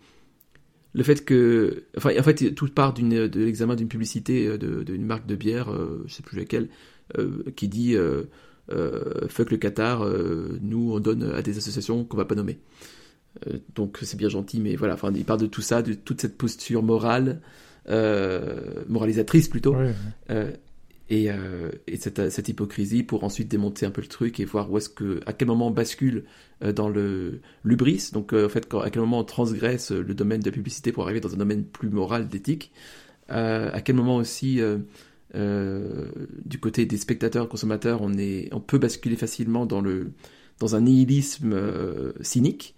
[0.93, 4.97] le fait que, enfin, en fait, tout part d'une de l'examen d'une publicité d'une de,
[4.99, 6.69] marque de bière, euh, je sais plus laquelle,
[7.19, 8.25] euh, qui dit euh,
[9.29, 10.05] fuck le Qatar,
[10.61, 12.59] nous on donne à des associations qu'on va pas nommer.
[13.75, 16.37] donc c'est bien gentil, mais voilà, enfin, il parle de tout ça, de toute cette
[16.37, 17.41] posture morale,
[18.89, 19.77] moralisatrice plutôt.
[21.11, 24.79] Et, euh, et cette, hypocrisie pour ensuite démonter un peu le truc et voir où
[24.79, 26.25] est-ce que à quel moment on bascule
[26.63, 30.41] euh, dans le l'ubris donc euh, en fait à quel moment on transgresse le domaine
[30.41, 32.73] de la publicité pour arriver dans un domaine plus moral d'éthique
[33.29, 34.61] à quel moment aussi
[35.33, 40.11] du côté des spectateurs consommateurs on est on peut basculer facilement dans le
[40.59, 41.55] dans un nihilisme
[42.23, 42.75] cynique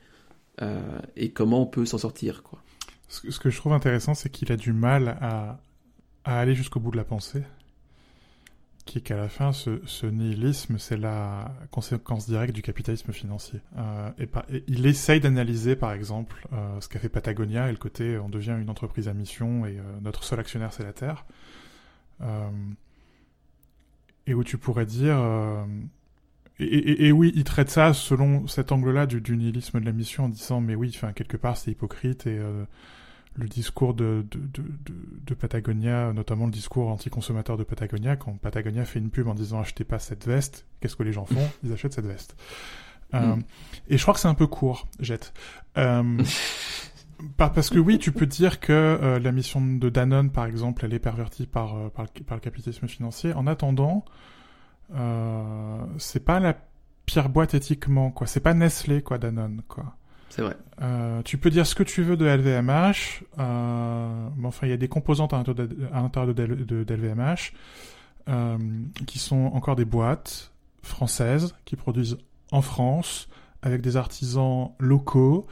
[1.16, 2.62] et comment on peut s'en sortir quoi.
[3.08, 5.58] Ce, que je trouve intéressant c'est qu'il a du mal à
[6.24, 7.42] aller jusqu'au bout de la pensée
[8.84, 13.60] qui est qu'à la fin, ce, nihilisme, c'est la conséquence directe du capitalisme financier.
[13.76, 14.28] Euh, et,
[14.66, 18.56] il essaye d'analyser, par exemple, euh, ce qu'a fait Patagonia et le côté on devient
[18.60, 21.24] une entreprise à mission et euh, notre seul actionnaire, c'est la Terre.
[24.26, 25.18] Et où tu pourrais dire...
[26.60, 30.28] Et, oui, il traite ça selon cet angle-là du, du, nihilisme de la mission en
[30.28, 32.38] disant mais oui, enfin, quelque part, c'est hypocrite et
[33.34, 34.62] le discours de, de, de,
[35.26, 39.60] de, Patagonia, notamment le discours anti-consommateur de Patagonia, quand Patagonia fait une pub en disant
[39.60, 41.48] achetez pas cette veste, qu'est-ce que les gens font?
[41.64, 42.36] Ils achètent cette veste.
[43.12, 43.16] Mm.
[43.16, 43.36] Euh,
[43.88, 45.32] et je crois que c'est un peu court, Jette.
[45.78, 46.22] Euh,
[47.36, 50.92] parce que oui, tu peux dire que euh, la mission de Danone, par exemple, elle
[50.92, 53.32] est pervertie par, par, par, le capitalisme financier.
[53.32, 54.04] En attendant,
[55.98, 56.54] c'est pas la
[57.06, 58.26] pire boîte éthiquement, quoi.
[58.26, 59.96] C'est pas Nestlé, quoi, Danone, quoi.
[60.32, 60.56] C'est vrai.
[60.80, 64.72] Euh, tu peux dire ce que tu veux de LVMH, euh, mais enfin, il y
[64.72, 67.52] a des composantes à l'intérieur de, de, de, LVMH
[68.30, 68.56] euh,
[69.06, 70.50] qui sont encore des boîtes
[70.82, 72.16] françaises qui produisent
[72.50, 73.28] en France
[73.60, 75.46] avec des artisans locaux,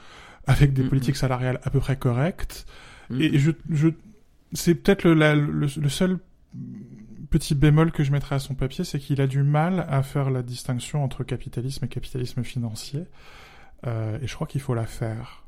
[0.47, 0.89] avec des mm-hmm.
[0.89, 2.65] politiques salariales à peu près correctes.
[3.11, 3.21] Mm-hmm.
[3.21, 3.89] Et je, je
[4.55, 6.19] c'est peut-être le, le, le, seul
[7.29, 10.31] petit bémol que je mettrais à son papier, c'est qu'il a du mal à faire
[10.31, 13.05] la distinction entre capitalisme et capitalisme financier.
[13.87, 15.45] Euh, et je crois qu'il faut la faire.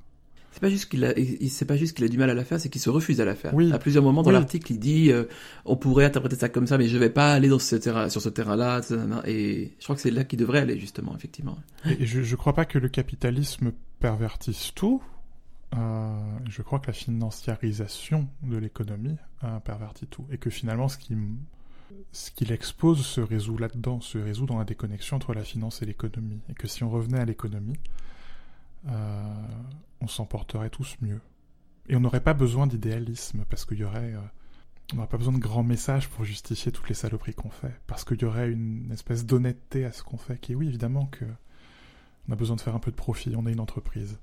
[0.52, 1.14] C'est pas juste qu'il a,
[1.48, 3.24] c'est pas juste qu'il a du mal à la faire, c'est qu'il se refuse à
[3.24, 3.54] la faire.
[3.54, 3.72] Oui.
[3.72, 5.24] À plusieurs moments dans l'article, il dit, euh,
[5.64, 8.20] on pourrait interpréter ça comme ça, mais je vais pas aller dans ce terrain, sur
[8.20, 8.82] ce terrain-là,
[9.26, 11.56] et je crois que c'est là qu'il devrait aller justement, effectivement.
[11.86, 15.02] Et je, je crois pas que le capitalisme pervertisse tout.
[15.74, 16.14] Euh,
[16.50, 21.16] je crois que la financiarisation de l'économie euh, pervertit tout, et que finalement, ce qui
[22.12, 25.86] ce qu'il expose se résout là-dedans, se résout dans la déconnexion entre la finance et
[25.86, 26.40] l'économie.
[26.50, 27.76] Et que si on revenait à l'économie,
[28.88, 29.46] euh,
[30.00, 31.20] on s'en porterait tous mieux.
[31.88, 34.14] Et on n'aurait pas besoin d'idéalisme, parce qu'il y aurait...
[34.14, 34.20] Euh,
[34.92, 38.04] on n'aurait pas besoin de grands messages pour justifier toutes les saloperies qu'on fait, parce
[38.04, 41.24] qu'il y aurait une espèce d'honnêteté à ce qu'on fait, qui est oui, évidemment que
[42.28, 44.18] on a besoin de faire un peu de profit, on est une entreprise.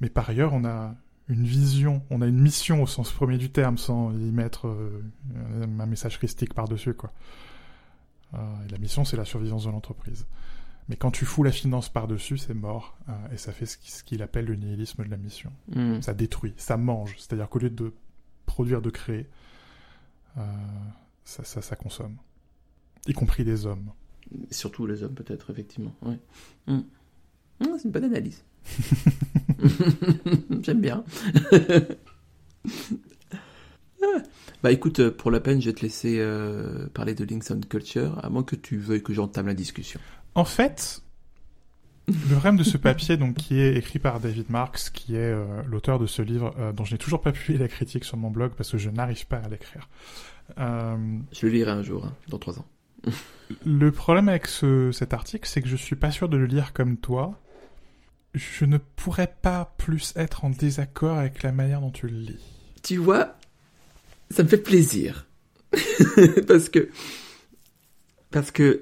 [0.00, 0.94] Mais par ailleurs, on a
[1.28, 5.02] une vision, on a une mission au sens premier du terme, sans y mettre euh,
[5.78, 7.12] un message christique par-dessus, quoi.
[8.34, 10.26] Euh, et la mission, c'est la survivance de l'entreprise.
[10.88, 14.22] Mais quand tu fous la finance par-dessus, c'est mort, euh, et ça fait ce qu'il
[14.22, 15.50] appelle le nihilisme de la mission.
[15.68, 16.00] Hmm.
[16.02, 17.92] Ça détruit, ça mange, c'est-à-dire qu'au lieu de
[18.44, 19.26] produire, de créer,
[21.24, 22.16] ça, ça, ça, consomme.
[23.06, 23.92] Y compris des hommes.
[24.50, 25.94] Surtout les hommes, peut-être, effectivement.
[26.02, 26.18] Ouais.
[26.66, 26.80] Hmm.
[27.60, 28.44] Hmm, c'est une bonne analyse.
[30.62, 31.04] J'aime bien.
[34.62, 38.18] bah écoute, pour la peine, je vais te laisser euh, parler de Links and Culture,
[38.24, 40.00] à moins que tu veuilles que j'entame la discussion.
[40.34, 41.02] En fait,
[42.08, 45.62] le rêve de ce papier, donc, qui est écrit par David Marks, qui est euh,
[45.66, 48.30] l'auteur de ce livre, euh, dont je n'ai toujours pas publié la critique sur mon
[48.30, 49.88] blog parce que je n'arrive pas à l'écrire.
[50.58, 52.66] Je le lirai un jour, hein, dans trois ans.
[53.64, 56.72] le problème avec ce, cet article, c'est que je suis pas sûr de le lire
[56.72, 57.38] comme toi
[58.34, 62.44] je ne pourrais pas plus être en désaccord avec la manière dont tu le lis.
[62.82, 63.36] Tu vois,
[64.30, 65.26] ça me fait plaisir.
[66.48, 66.90] parce que.
[68.30, 68.80] Parce que.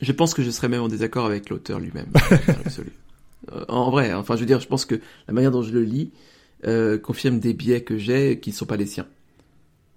[0.00, 2.12] Euh, je pense que je serais même en désaccord avec l'auteur lui-même.
[3.52, 5.82] Euh, en vrai, enfin, je veux dire, je pense que la manière dont je le
[5.82, 6.12] lis
[6.66, 9.06] euh, confirme des biais que j'ai qui ne sont pas les siens.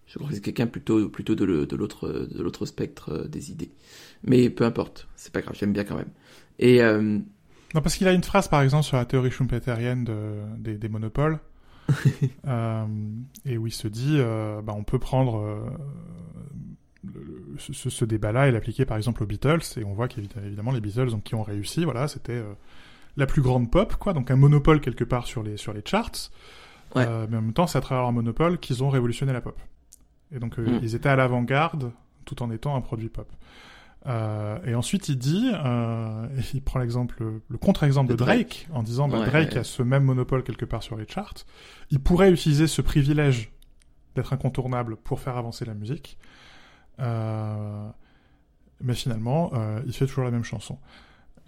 [0.08, 3.70] Je crois que c'est quelqu'un plutôt, plutôt de l'autre de l'autre spectre des idées.
[4.24, 6.10] Mais peu importe, c'est pas grave, j'aime bien quand même.
[6.58, 6.82] Et
[7.74, 10.90] non, parce qu'il a une phrase, par exemple, sur la théorie schumpeterienne de, des, des,
[10.90, 11.40] monopoles,
[12.48, 12.86] euh,
[13.46, 15.74] et où il se dit, euh, bah, on peut prendre
[17.06, 20.72] euh, le, ce, ce débat-là et l'appliquer, par exemple, aux Beatles, et on voit qu'évidemment,
[20.72, 22.54] les Beatles, donc, qui ont réussi, voilà, c'était euh,
[23.18, 26.32] la plus grande pop, quoi, donc un monopole quelque part sur les, sur les charts,
[26.96, 27.06] ouais.
[27.08, 29.60] Euh, mais en même temps, c'est à travers leur monopole qu'ils ont révolutionné la pop.
[30.32, 30.80] Et donc, mm.
[30.82, 31.92] ils étaient à l'avant-garde,
[32.26, 33.32] tout en étant un produit pop.
[34.06, 39.08] Euh, et ensuite, il dit, euh, il prend l'exemple, le contre-exemple de Drake, en disant,
[39.08, 41.46] bah, Drake a ce même monopole quelque part sur les charts.
[41.90, 43.52] Il pourrait utiliser ce privilège
[44.16, 46.18] d'être incontournable pour faire avancer la musique.
[47.00, 47.90] Euh,
[48.82, 50.78] mais finalement, euh, il fait toujours la même chanson.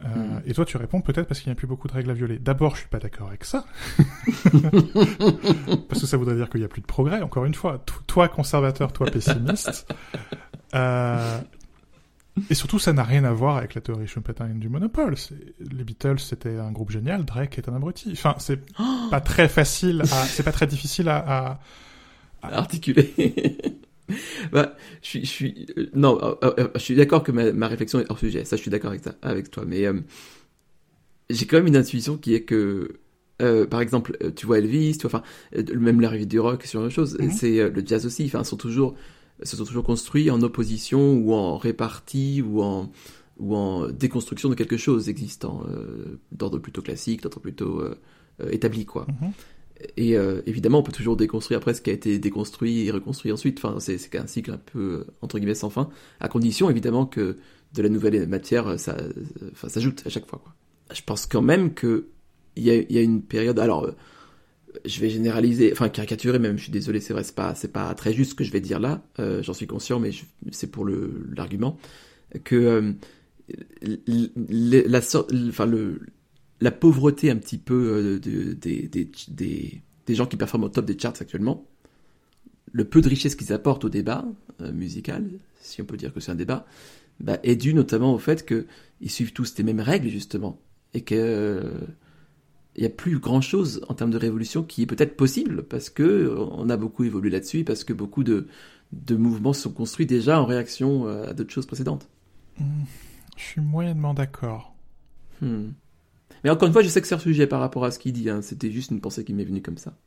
[0.04, 0.42] Euh, hmm.
[0.46, 2.38] Et toi, tu réponds peut-être parce qu'il n'y a plus beaucoup de règles à violer.
[2.38, 3.66] D'abord, je suis pas d'accord avec ça,
[5.88, 7.22] parce que ça voudrait dire qu'il n'y a plus de progrès.
[7.22, 9.94] Encore une fois, toi conservateur, toi pessimiste.
[10.74, 11.40] Euh,
[12.50, 15.16] et surtout, ça n'a rien à voir avec la théorie schumpeterienne du monopole.
[15.60, 18.10] Les Beatles, c'était un groupe génial, Drake est un abruti.
[18.12, 18.60] Enfin, c'est
[19.10, 21.60] pas très facile à, c'est pas très difficile à, à,
[22.42, 22.58] à...
[22.58, 23.14] articuler.
[24.52, 27.68] bah, je suis, je suis, euh, non, euh, euh, je suis d'accord que ma, ma,
[27.68, 28.46] réflexion est hors sujet.
[28.46, 29.64] Ça, je suis d'accord avec, avec toi.
[29.66, 29.86] Mais
[31.30, 33.00] j'ai quand même une intuition qui est que,
[33.38, 37.18] par exemple, tu vois Elvis, tu vois, enfin, même l'arrivée du rock, choses.
[37.20, 37.32] Mm -hmm.
[37.32, 38.26] C'est le jazz aussi.
[38.26, 38.96] Enfin, sont toujours
[39.44, 42.92] se sont toujours construits en opposition ou en répartie ou en
[43.38, 45.64] ou en déconstruction de quelque chose existant
[46.32, 47.84] d'ordre plutôt classique, d'ordre plutôt
[48.50, 49.06] établi quoi.
[49.08, 49.32] Mm -hmm.
[49.98, 53.32] Et euh, évidemment, on peut toujours déconstruire après ce qui a été déconstruit et reconstruit
[53.32, 53.60] ensuite.
[53.64, 57.38] Enfin, c'est un cycle un peu entre guillemets sans fin, à condition évidemment que
[57.74, 58.96] de la nouvelle matière, ça,
[59.52, 60.42] enfin, s'ajoute à chaque fois.
[60.94, 62.08] Je pense quand même que
[62.56, 63.60] il y a, une période.
[63.60, 63.94] Alors,
[64.84, 67.94] je vais généraliser, enfin caricaturer même, je suis désolé, c'est vrai, c'est pas, c'est pas
[67.94, 70.12] très juste ce que je vais dire là, euh, j'en suis conscient, mais
[70.52, 71.78] c'est pour l'argument,
[72.44, 72.94] que euh,
[76.62, 80.70] la pauvreté un petit peu euh, de, des, des, des, des, gens qui performent au
[80.70, 81.68] top des charts actuellement,
[82.72, 84.26] le peu de richesse qu'ils apportent au débat
[84.62, 85.30] euh, musical,
[85.62, 86.66] si on peut dire que c'est un débat,
[87.20, 90.60] bah, est due notamment au fait qu'ils suivent tous les mêmes règles, justement.
[90.94, 91.72] Et que
[92.78, 95.90] il n'y a plus grand chose en termes de révolution qui est peut-être possible parce
[95.90, 98.48] que on a beaucoup évolué là-dessus, parce que beaucoup de,
[98.92, 102.10] de mouvements sont construits déjà en réaction à d'autres choses précédentes.
[102.60, 102.84] Hmm,
[103.38, 104.76] je suis moyennement d'accord.
[105.42, 105.70] Hmm.
[106.46, 108.14] Mais encore une fois, je sais que c'est un sujet par rapport à ce qu'il
[108.14, 108.30] dit.
[108.30, 108.44] Hein.
[108.44, 109.98] C'était juste une pensée qui m'est venue comme ça.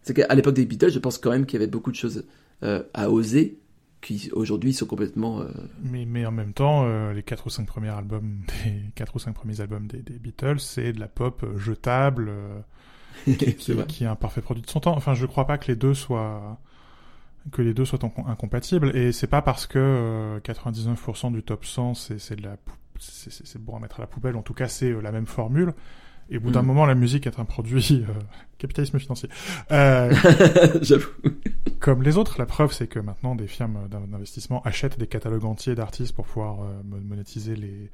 [0.00, 2.24] C'est qu'à l'époque des Beatles, je pense quand même qu'il y avait beaucoup de choses
[2.62, 3.58] euh, à oser
[4.00, 5.42] qui aujourd'hui sont complètement.
[5.42, 5.48] Euh,
[5.82, 9.18] mais, mais en même temps, euh, les quatre ou cinq premiers albums, des quatre ou
[9.18, 12.32] cinq premiers albums des, des Beatles, c'est de la pop jetable,
[13.26, 14.96] qui, qui, qui, est un parfait produit de son temps.
[14.96, 16.58] Enfin, je crois pas que les deux soient
[17.50, 22.36] que les deux soient incompatibles et c'est pas parce que 99% du top 100 c'est
[22.36, 22.56] de la
[23.02, 24.36] c'est bon à mettre à la poubelle.
[24.36, 25.74] En tout cas, c'est la même formule.
[26.30, 26.66] Et au bout d'un mm.
[26.66, 28.12] moment, la musique est un produit euh,
[28.58, 29.28] capitalisme financier.
[29.70, 30.14] Euh,
[30.82, 31.10] J'avoue.
[31.80, 35.74] Comme les autres, la preuve, c'est que maintenant, des firmes d'investissement achètent des catalogues entiers
[35.74, 37.90] d'artistes pour pouvoir euh, monétiser les...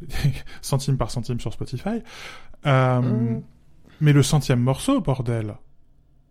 [0.62, 2.02] centimes par centime sur Spotify.
[2.66, 3.42] Euh, mm.
[4.00, 5.54] Mais le centième morceau, bordel,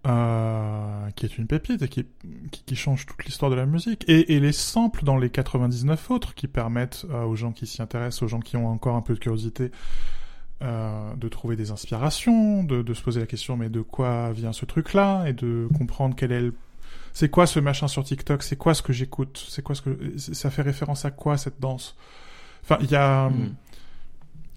[0.07, 2.05] euh, qui est une pépite et qui,
[2.51, 4.05] qui, change toute l'histoire de la musique.
[4.07, 8.23] Et, et, les samples dans les 99 autres qui permettent aux gens qui s'y intéressent,
[8.23, 9.71] aux gens qui ont encore un peu de curiosité,
[10.63, 14.53] euh, de trouver des inspirations, de, de, se poser la question mais de quoi vient
[14.53, 15.25] ce truc-là?
[15.27, 16.55] Et de comprendre quel est le...
[17.13, 20.17] c'est quoi ce machin sur TikTok, c'est quoi ce que j'écoute, c'est quoi ce que
[20.17, 21.95] ça fait référence à quoi cette danse?
[22.63, 23.53] Enfin, il y a hmm.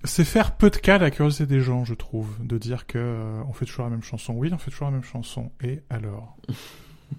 [0.04, 3.42] C'est faire peu de cas la curiosité des gens, je trouve, de dire que euh,
[3.48, 4.34] on fait toujours la même chanson.
[4.34, 5.52] Oui, on fait toujours la même chanson.
[5.62, 6.36] Et alors?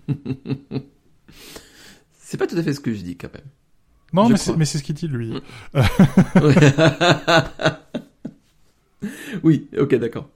[2.12, 3.44] C'est pas tout à fait ce que je dis quand même.
[4.14, 5.34] Non, mais c'est ce qu'il dit lui.
[9.44, 10.30] oui, ok, d'accord.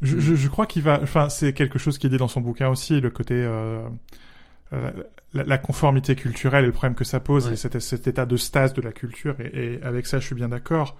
[0.00, 1.00] Je, je, je, crois qu'il va.
[1.00, 3.34] Enfin, c'est quelque chose qui est dit dans son bouquin aussi, le côté.
[3.34, 3.86] Euh,
[4.72, 4.90] euh,
[5.34, 8.36] la, la, conformité culturelle et le problème que ça pose, et cet, cet, état de
[8.36, 10.96] stase de la culture, et, et avec ça, je suis bien d'accord.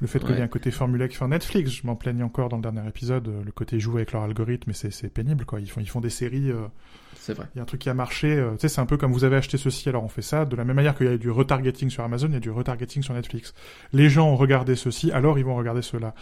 [0.00, 2.56] Le fait qu'il y ait un côté formulaire enfin Netflix, je m'en plaignais encore dans
[2.56, 5.60] le dernier épisode, euh, le côté jouer avec leur algorithme, et c'est pénible, quoi.
[5.60, 6.50] Ils font, ils font des séries.
[6.50, 6.66] Euh,
[7.16, 7.46] c'est vrai.
[7.54, 8.32] Il y a un truc qui a marché.
[8.32, 10.46] Euh, tu sais, c'est un peu comme vous avez acheté ceci, alors on fait ça.
[10.46, 12.50] De la même manière qu'il y a du retargeting sur Amazon, il y a du
[12.50, 13.52] retargeting sur Netflix.
[13.92, 16.14] Les gens ont regardé ceci, alors ils vont regarder cela.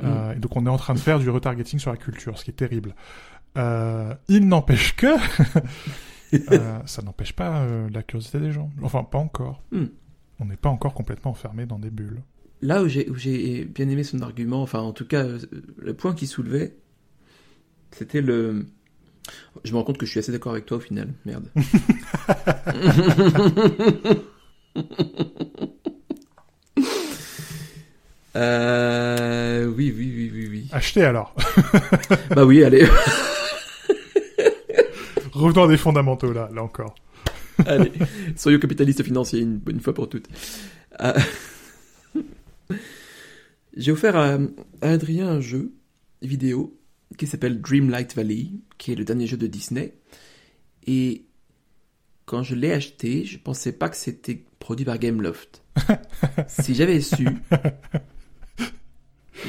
[0.00, 0.04] Mm.
[0.04, 2.44] Euh, et donc on est en train de faire du retargeting sur la culture, ce
[2.44, 2.94] qui est terrible.
[3.56, 5.06] Euh, il n'empêche que
[6.52, 8.70] euh, ça n'empêche pas euh, la curiosité des gens.
[8.82, 9.62] Enfin, pas encore.
[9.72, 9.86] Mm.
[10.40, 12.22] On n'est pas encore complètement enfermé dans des bulles
[12.66, 15.24] là où j'ai bien aimé son argument, enfin en tout cas
[15.78, 16.74] le point qu'il soulevait,
[17.92, 18.66] c'était le.
[19.64, 21.48] Je me rends compte que je suis assez d'accord avec toi au final, merde.
[28.36, 29.66] euh...
[29.66, 30.68] Oui, oui, oui, oui, oui.
[30.72, 31.34] Achetez alors.
[32.30, 32.86] bah oui, allez.
[35.32, 36.94] Revenons à des fondamentaux là, là encore.
[37.66, 37.92] allez,
[38.36, 40.28] soyons capitalistes financiers une, une fois pour toutes.
[41.00, 41.12] Euh...
[43.76, 44.38] J'ai offert à,
[44.80, 45.72] Adrien un jeu
[46.22, 46.78] vidéo
[47.18, 49.94] qui s'appelle Dreamlight Valley, qui est le dernier jeu de Disney.
[50.86, 51.26] Et
[52.24, 55.62] quand je l'ai acheté, je pensais pas que c'était produit par Gameloft.
[56.48, 57.28] si j'avais su,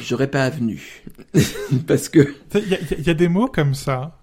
[0.02, 1.04] j'aurais pas venu.
[1.88, 2.36] Parce que...
[2.54, 4.20] Il y, a des mots comme ça.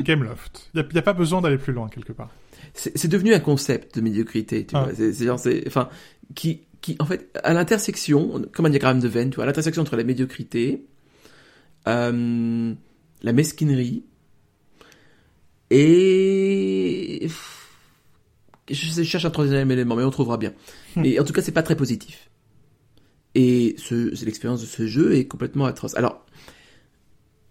[0.00, 0.70] Gameloft.
[0.74, 2.30] Il n'y a, pas besoin d'aller plus loin quelque part.
[2.72, 4.84] C'est devenu un concept de médiocrité, tu ah.
[4.84, 4.94] vois.
[4.94, 5.88] C'est genre, enfin,
[6.34, 9.80] qui, qui, en fait, à l'intersection, comme un diagramme de Venn, tu vois, à l'intersection
[9.80, 10.84] entre la médiocrité,
[11.88, 12.74] euh,
[13.22, 14.04] la mesquinerie
[15.70, 17.26] et
[18.70, 20.52] je, cherche un troisième élément, mais on trouvera bien.
[20.94, 21.06] Hmm.
[21.06, 22.28] Et en tout cas, c'est pas très positif.
[23.34, 25.96] Et ce, l'expérience de ce jeu est complètement atroce.
[25.96, 26.26] Alors,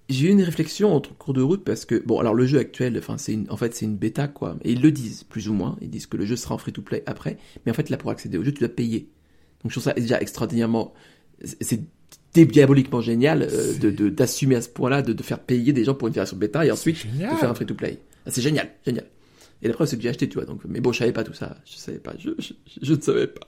[0.09, 2.99] j'ai eu une réflexion entre cours de route parce que bon, alors le jeu actuel,
[2.99, 5.75] enfin c'est en fait c'est une bêta quoi, et ils le disent plus ou moins,
[5.81, 7.97] ils disent que le jeu sera en free to play après, mais en fait là
[7.97, 9.09] pour accéder au jeu tu dois payer.
[9.63, 10.93] Donc je trouve ça déjà extraordinairement,
[11.61, 11.79] c'est
[12.33, 16.07] diaboliquement génial euh, de d'assumer à ce point-là de, de faire payer des gens pour
[16.07, 17.99] une version bêta et ensuite de faire un free-to-play.
[18.25, 19.05] Ah, c'est génial, génial.
[19.61, 20.45] Et la preuve c'est que j'ai acheté, tu vois.
[20.45, 22.31] Donc, mais bon, je savais pas tout ça, je savais pas, je,
[22.81, 23.47] je, ne savais pas.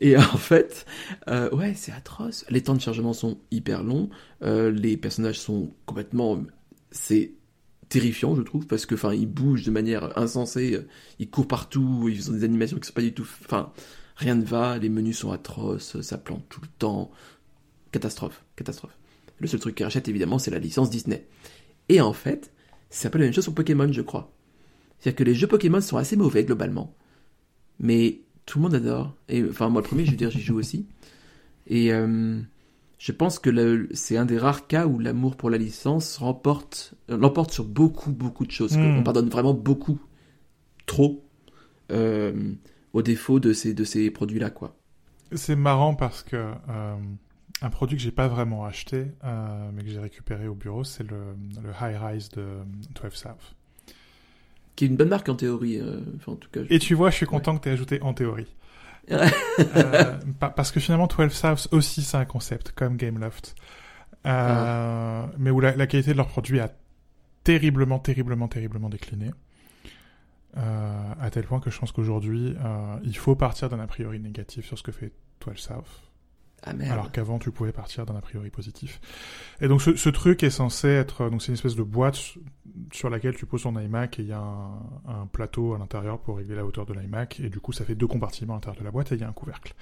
[0.00, 0.86] Et en fait,
[1.28, 2.44] euh, ouais, c'est atroce.
[2.50, 4.10] Les temps de chargement sont hyper longs.
[4.42, 6.42] Euh, les personnages sont complètement,
[6.90, 7.32] c'est
[7.88, 10.78] terrifiant, je trouve, parce que, enfin, ils bougent de manière insensée.
[11.18, 12.08] Ils courent partout.
[12.08, 13.72] Ils ont des animations qui sont pas du tout, enfin,
[14.18, 17.10] rien ne va, les menus sont atroces, ça plante tout le temps.
[17.92, 18.98] Catastrophe, catastrophe.
[19.38, 21.26] Le seul truc qu'ils rachètent, évidemment, c'est la licence Disney.
[21.88, 22.52] Et en fait,
[22.90, 24.32] c'est un peu la même chose pour Pokémon, je crois.
[24.98, 26.94] C'est-à-dire que les jeux Pokémon sont assez mauvais, globalement.
[27.78, 29.14] Mais tout le monde adore.
[29.28, 30.86] Et, enfin, moi, le premier, je veux dire, j'y joue aussi.
[31.68, 32.40] Et euh,
[32.98, 37.52] je pense que c'est un des rares cas où l'amour pour la licence remporte, l'emporte
[37.52, 38.76] sur beaucoup, beaucoup de choses.
[38.76, 38.98] Hmm.
[38.98, 40.00] On pardonne vraiment beaucoup,
[40.86, 41.24] trop
[41.92, 42.54] euh,
[42.92, 44.76] au défaut de ces, de ces produits-là, quoi.
[45.32, 46.94] C'est marrant parce que euh,
[47.60, 51.04] un produit que j'ai pas vraiment acheté, euh, mais que j'ai récupéré au bureau, c'est
[51.08, 52.46] le, le High Rise de
[53.02, 53.54] 12 South.
[54.76, 56.60] Qui est une bonne marque en théorie, euh, enfin, en tout cas.
[56.62, 58.46] je- Et tu vois, je suis content que tu aies ajouté en théorie.
[60.38, 63.54] Parce que finalement, 12 South aussi, c'est un concept, comme Gameloft.
[64.26, 66.70] Euh, Mais où la, la qualité de leurs produits a
[67.44, 69.30] terriblement, terriblement, terriblement décliné.
[70.56, 74.18] Euh, à tel point que je pense qu'aujourd'hui, euh, il faut partir d'un a priori
[74.18, 75.12] négatif sur ce que fait
[75.46, 75.84] 12 South.
[76.64, 76.90] Ah merde.
[76.92, 79.00] Alors qu'avant, tu pouvais partir d'un a priori positif.
[79.60, 82.40] Et donc, ce, ce truc est censé être, donc c'est une espèce de boîte su-
[82.92, 86.18] sur laquelle tu poses ton iMac et il y a un, un plateau à l'intérieur
[86.18, 88.80] pour régler la hauteur de l'iMac et du coup, ça fait deux compartiments à l'intérieur
[88.80, 89.74] de la boîte et il y a un couvercle.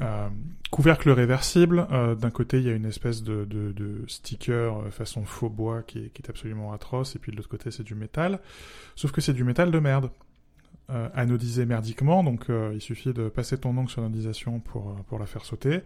[0.00, 0.28] Euh,
[0.70, 1.86] couvercle réversible.
[1.90, 5.48] euh, D'un côté, il y a une espèce de, de, de sticker euh, façon faux
[5.48, 8.38] bois qui est, qui est absolument atroce, et puis de l'autre côté, c'est du métal.
[8.94, 10.10] Sauf que c'est du métal de merde.
[10.90, 15.26] Euh, anodisé merdiquement, donc il suffit de passer ton ongle sur l'anodisation pour, pour la
[15.26, 15.80] faire sauter.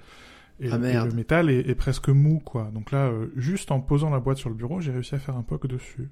[0.61, 2.71] Et, Ah, et le métal est, est presque mou, quoi.
[2.73, 5.43] Donc là, juste en posant la boîte sur le bureau, j'ai réussi à faire un
[5.43, 6.09] poke dessus.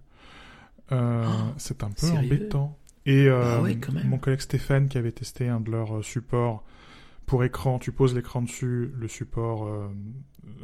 [0.91, 0.97] Oh,
[1.57, 2.77] c'est un peu embêtant.
[3.07, 6.65] Et Ah ouais, mon collègue Stéphane qui avait testé un de leurs supports
[7.31, 9.89] pour écran, tu poses l'écran dessus, le support euh,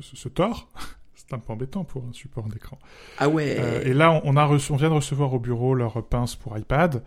[0.00, 0.68] se, se tord.
[1.14, 2.76] c'est un peu embêtant pour un support d'écran.
[3.18, 3.56] Ah ouais.
[3.58, 6.58] Euh, et là, on, a reçu, on vient de recevoir au bureau leur pince pour
[6.58, 7.04] iPad.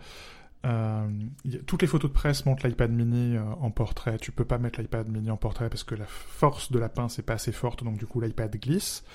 [0.66, 1.08] Euh,
[1.44, 4.16] y a- toutes les photos de presse montrent l'iPad mini euh, en portrait.
[4.18, 7.18] Tu peux pas mettre l'iPad mini en portrait parce que la force de la pince
[7.18, 9.04] est pas assez forte, donc du coup l'iPad glisse.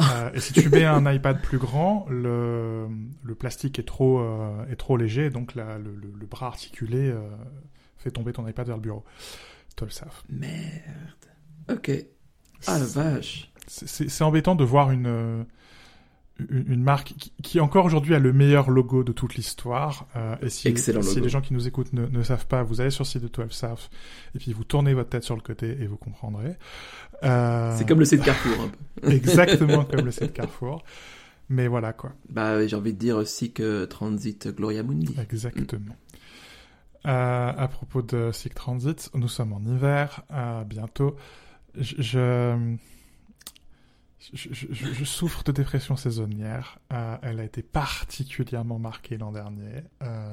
[0.00, 2.88] Euh, et si tu mets un iPad plus grand, le,
[3.22, 4.20] le plastique est trop,
[4.68, 7.14] est trop léger, donc la- le, le- le bras articulé
[7.98, 9.04] fait tomber ton iPad vers le bureau.
[9.76, 10.22] Toi le savent.
[10.28, 10.52] Merde.
[11.70, 11.90] Ok.
[12.66, 13.50] Ah la vache.
[13.66, 15.42] C'est- embêtant de voir une, euh,
[16.38, 20.06] une, une marque qui, qui encore aujourd'hui a le meilleur logo de toute l'histoire.
[20.16, 21.20] Euh, et si, Excellent si logo.
[21.24, 23.28] les gens qui nous écoutent ne, ne savent pas, vous allez sur le site de
[23.28, 23.90] 12 South
[24.34, 26.56] et puis vous tournez votre tête sur le côté et vous comprendrez.
[27.22, 28.68] Euh, C'est comme le site Carrefour un
[29.00, 29.10] peu.
[29.10, 30.84] exactement comme le site Carrefour.
[31.50, 35.14] Mais voilà quoi, Bah j'ai envie de dire aussi que Transit Gloria Mundi.
[35.20, 35.94] exactement.
[37.06, 41.16] Euh, à propos de Sick Transit, nous sommes en hiver, euh, bientôt.
[41.76, 42.76] Je, je,
[44.32, 46.78] je, je- je souffre de dépression saisonnière.
[46.92, 49.82] Euh, elle a été particulièrement marquée l'an dernier.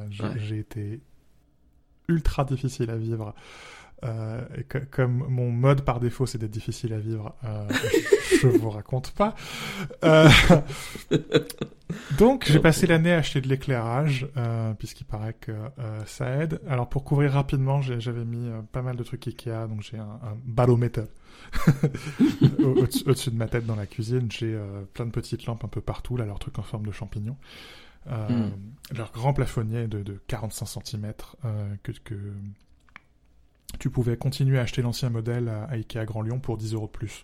[0.09, 0.34] J'ai Ouais.
[0.39, 1.01] j'ai été
[2.07, 3.36] ultra difficile à vivre.
[4.04, 7.68] Euh, et que- comme mon mode par défaut c'est d'être difficile à vivre, euh,
[8.41, 9.36] je vous raconte pas.
[10.04, 10.28] Euh,
[12.18, 16.60] donc j'ai passé l'année à acheter de l'éclairage, euh, puisqu'il paraît que euh, ça aide.
[16.68, 20.04] Alors pour couvrir rapidement, j'avais mis euh, pas mal de trucs Ikea, donc j'ai un,
[20.24, 21.02] un baromètre
[22.60, 24.32] au- au-dessus de ma tête dans la cuisine.
[24.32, 24.58] J'ai
[24.93, 27.38] plein de petites lampes un peu partout, là, leurs trucs en forme de champignons.
[28.08, 28.52] Euh, Mm.
[28.97, 31.14] Leur grand plafonnier de, de 45 cm
[31.84, 32.16] que, que
[33.80, 36.88] tu pouvais continuer à acheter l'ancien modèle à, à Ikea Grand Lyon pour 10 euros
[36.88, 37.24] de plus.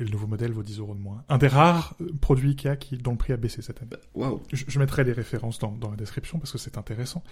[0.00, 1.24] Et le nouveau modèle vaut 10 euros de moins.
[1.28, 3.90] Un des rares euh, produits Ikea qui, dont le prix a baissé cette année.
[4.14, 4.40] Waouh.
[4.52, 7.24] Je, je mettrai les références dans, dans la description parce que c'est intéressant.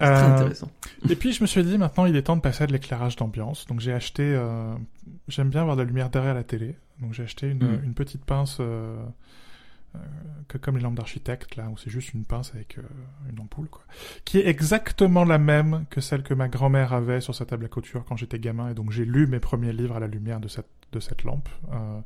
[0.00, 0.70] C'est Très Euh, intéressant.
[1.08, 3.16] et puis je me suis dit maintenant il est temps de passer à de l'éclairage
[3.16, 3.66] d'ambiance.
[3.66, 4.74] Donc j'ai acheté, euh,
[5.28, 6.76] j'aime bien avoir de la lumière derrière la télé.
[7.02, 7.84] Donc j'ai acheté une, Mm.
[7.84, 8.96] une petite pince euh,
[10.48, 12.82] que comme les lampes d'architecte là où c'est juste une pince avec euh,
[13.30, 13.82] une ampoule quoi,
[14.24, 17.68] qui est exactement la même que celle que ma grand-mère avait sur sa table à
[17.68, 18.70] couture quand j'étais gamin.
[18.70, 21.48] Et donc j'ai lu mes premiers livres à la lumière de cette de cette lampe.
[21.72, 22.00] Euh,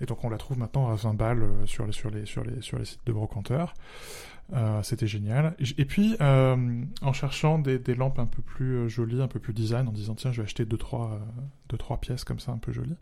[0.00, 2.42] et donc on la trouve maintenant à 20 balles euh, sur les sur les sur
[2.42, 3.74] les sur les sites de brocanteurs.
[4.52, 5.56] Euh, c'était génial.
[5.78, 9.40] Et puis, euh, en cherchant des, des lampes un peu plus euh, jolies, un peu
[9.40, 11.18] plus design, en disant tiens, je vais acheter deux trois, euh,
[11.70, 12.96] deux, trois pièces comme ça un peu jolies, euh,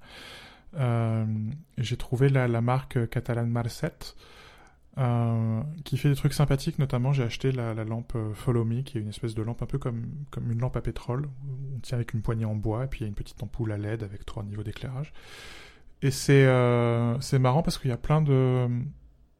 [0.74, 4.14] j'ai trouvé la, marque catalane Marcet,
[4.98, 6.78] euh, qui fait des trucs sympathiques.
[6.78, 9.62] Notamment, j'ai acheté la, la lampe euh, Follow Me, qui est une espèce de lampe
[9.62, 11.28] un peu comme, comme une lampe à pétrole.
[11.74, 13.72] On tient avec une poignée en bois, et puis il y a une petite ampoule
[13.72, 15.12] à LED avec trois niveaux d'éclairage.
[16.02, 18.68] Et c'est euh, marrant parce qu'il y a plein de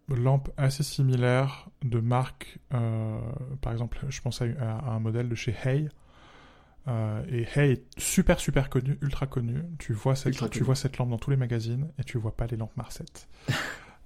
[0.09, 2.59] lampes assez similaires de marques.
[2.74, 3.18] euh,
[3.61, 5.89] par exemple, je pense à, à- un modèle de chez Hey.
[6.89, 9.62] Euh, et Hey est super super connu, ultra connu.
[9.78, 10.66] Tu vois cette, Ultra tu connu.
[10.66, 13.05] vois cette lampe dans tous les magazines et tu vois pas les lampes Marcet.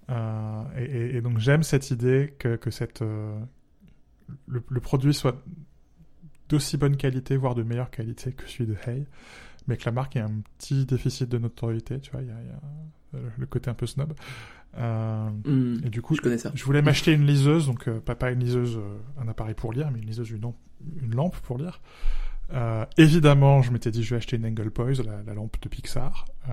[0.09, 3.37] Euh, et, et- et donc j'aime cette idée que, que cette, euh,
[4.47, 5.43] le, le produit soit
[6.49, 9.05] d'aussi bonne qualité, voire de meilleure qualité que celui de Hey,
[9.67, 12.37] mais que la marque ait un petit déficit de notoriété, tu vois, il y a,
[12.41, 14.13] il y a, le côté un peu snob.
[14.79, 15.79] Hmm.
[15.85, 16.53] et du coup, Je connais ça.
[16.55, 18.79] je voulais m'acheter une liseuse, donc pas, pas une liseuse,
[19.19, 21.81] un appareil pour lire, mais une liseuse, une lampe pour lire.
[22.53, 25.69] Euh, évidemment, je m'étais dit je vais acheter une Angle Poise, la, la lampe de
[25.69, 26.27] Pixar.
[26.49, 26.53] Euh,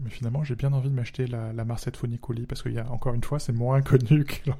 [0.00, 2.88] mais finalement, j'ai bien envie de m'acheter la, la Marcette Fonicoli parce qu'il y a
[2.90, 4.50] encore une fois, c'est moins connu que,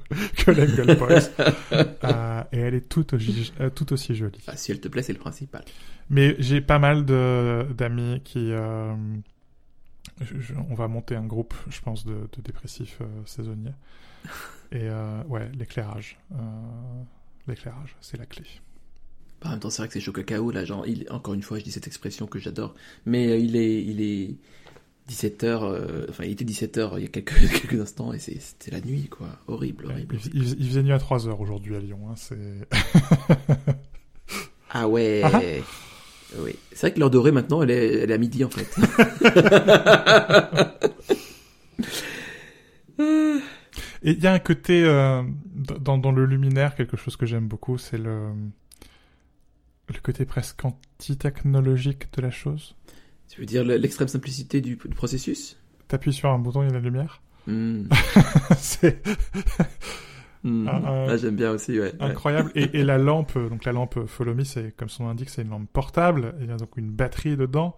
[0.43, 1.31] que l'Angle Poise.
[1.71, 4.41] euh, et elle est tout aussi, tout aussi jolie.
[4.47, 5.63] Ah, si elle te plaît, c'est le principal.
[6.09, 8.51] Mais j'ai pas mal d'amis qui.
[10.21, 13.73] Je- je- on va monter un groupe, je pense, de, de dépressifs saisonniers.
[14.71, 14.89] Et
[15.29, 16.17] ouais, l'éclairage.
[17.47, 18.43] L'éclairage, c'est la clé.
[19.43, 21.59] En même temps, c'est vrai que c'est chaud cacao, là, genre, il, encore une fois,
[21.59, 22.73] je dis cette expression que j'adore,
[23.05, 24.35] mais euh, il est, il est
[25.11, 29.07] 17h, enfin, il était 17h il y a quelques, quelques instants, et c'était la nuit,
[29.07, 29.27] quoi.
[29.47, 30.17] Horrible, horrible.
[30.33, 31.99] il, il- il faisait nuit à 3 heures aujourd'hui à Lyon.
[32.09, 32.37] Hein, c'est...
[34.77, 35.21] Ah ouais.
[35.23, 35.39] Ah
[36.39, 36.55] oui.
[36.73, 38.67] C'est vrai que l'heure dorée, maintenant, elle est, elle est à midi, en fait.
[44.03, 45.23] Et il y a un côté euh,
[45.79, 48.29] dans, dans le luminaire, quelque chose que j'aime beaucoup, c'est le,
[49.93, 52.75] le côté presque anti-technologique de la chose.
[53.29, 55.57] tu veux dire le- l'extrême simplicité du, du processus?
[55.87, 57.21] T'appuies sur un bouton, il y a la lumière.
[57.47, 57.83] Hmm.
[58.57, 59.01] c'est
[60.43, 60.67] Hmm.
[60.67, 61.91] Ah, J'aime bien aussi, ouais.
[61.93, 62.01] ouais.
[62.01, 62.51] incroyable.
[62.53, 65.41] Et, et la lampe, donc la lampe Follow Me, c'est comme son nom l'indique, c'est
[65.41, 66.35] une lampe portable.
[66.39, 67.75] Il y a donc une batterie dedans.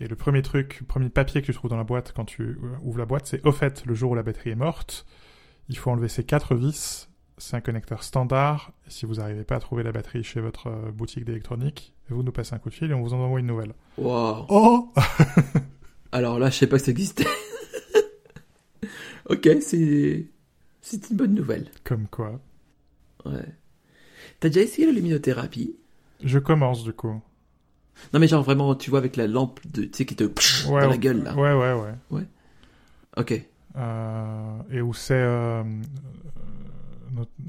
[0.00, 2.42] Et le premier truc, le premier papier que tu trouves dans la boîte quand tu
[2.42, 5.06] euh, ouvres la boîte, c'est au fait, le jour où la batterie est morte,
[5.70, 7.08] il faut enlever ces quatre vis.
[7.36, 8.72] C'est un connecteur standard.
[8.86, 12.32] Si vous n'arrivez pas à trouver la batterie chez votre euh, boutique d'électronique, vous nous
[12.32, 13.74] passez un coup de fil et on vous en envoie une nouvelle.
[13.98, 14.46] Wow.
[14.48, 14.92] Oh
[16.12, 17.26] Alors là, je sais pas que ça existait.
[19.28, 20.26] ok, c'est
[20.80, 21.70] c'est une bonne nouvelle.
[21.82, 22.40] Comme quoi.
[23.24, 23.54] Ouais.
[24.38, 25.76] T'as déjà essayé la luminothérapie?
[26.22, 27.20] Je commence du coup.
[28.12, 30.30] Non mais genre vraiment, tu vois avec la lampe de, tu sais qui te Ouais,
[30.68, 30.98] dans la ouais.
[30.98, 31.34] gueule là.
[31.34, 32.26] Ouais, ouais, ouais.
[33.16, 33.42] Ok.
[33.76, 35.62] Euh, et où c'est euh,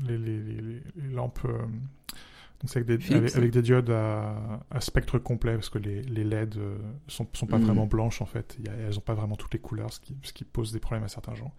[0.08, 0.82] les,
[1.14, 1.40] lampes.
[1.46, 6.02] euh, donc c'est avec avec, avec des diodes à, à spectre complet parce que les,
[6.04, 7.66] les LED euh, sont, sont pas Mhm.
[7.66, 8.56] vraiment blanches en fait.
[8.60, 10.72] Il y a- elles ont pas vraiment toutes les couleurs, ce qui, ce qui pose
[10.72, 11.54] des problèmes à certains gens.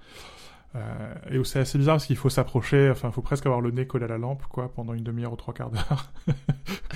[0.74, 3.70] Euh, et c'est assez bizarre parce qu'il faut s'approcher, enfin, il faut presque avoir le
[3.70, 6.12] nez collé à la lampe, quoi, pendant une demi-heure ou trois quarts d'heure.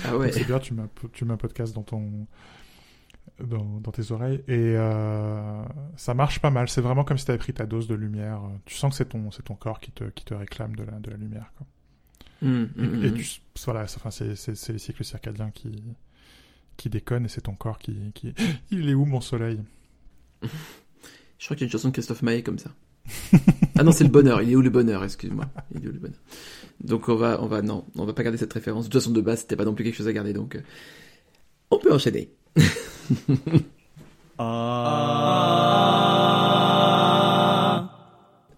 [0.03, 0.31] Ah ouais.
[0.33, 2.27] C'est bien, tu mets, un po- tu mets un podcast dans ton
[3.39, 5.63] dans, dans tes oreilles et euh,
[5.95, 6.69] ça marche pas mal.
[6.69, 8.41] C'est vraiment comme si tu avais pris ta dose de lumière.
[8.65, 10.99] Tu sens que c'est ton c'est ton corps qui te qui te réclame de la
[10.99, 11.51] de la lumière.
[11.57, 11.67] Quoi.
[12.43, 12.69] Et, hmm,
[13.03, 13.13] et hmm.
[13.13, 15.83] tu, voilà, c'est- enfin c'est c'est c'est les cycles circadiens qui
[16.77, 18.33] qui déconnent et c'est ton corps qui qui
[18.71, 19.61] il est où mon soleil?
[21.37, 22.69] Je crois qu'il y a une chanson de Christophe Maé comme ça.
[23.79, 24.43] ah non, c'est le bonheur.
[24.43, 25.03] Il est où le bonheur?
[25.03, 25.45] Excuse-moi.
[25.73, 26.19] Il est où le bonheur?
[26.83, 28.85] Donc on va, on va, non, on va pas garder cette référence.
[28.85, 30.61] De toute façon, de base, c'était pas non plus quelque chose à garder, donc euh,
[31.71, 32.29] on peut enchaîner.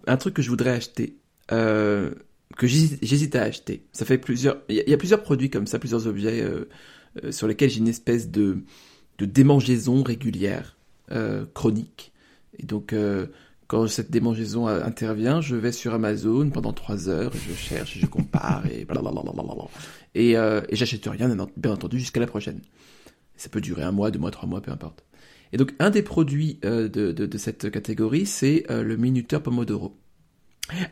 [0.06, 1.16] Un truc que je voudrais acheter,
[1.52, 2.10] euh,
[2.56, 3.84] que j'hésite à acheter.
[3.92, 6.68] Ça fait plusieurs, il y, a- plusieurs produits comme ça, plusieurs objets euh,
[7.24, 8.58] euh, sur lesquels j'ai une espèce de
[9.18, 10.76] démangeaison régulière,
[11.54, 12.12] chronique.
[12.58, 12.94] Et donc,
[13.66, 18.64] quand cette démangeaison intervient, je vais sur Amazon pendant trois heures, je cherche, je compare,
[18.66, 19.22] et blablabla.
[20.14, 22.60] Et, et j'achète rien, bien entendu, jusqu'à la prochaine.
[23.36, 25.04] Ça peut durer un mois, deux mois, trois mois, peu importe.
[25.52, 29.96] Et donc, un des produits euh, de, de, cette catégorie, c'est euh, le minuteur Pomodoro.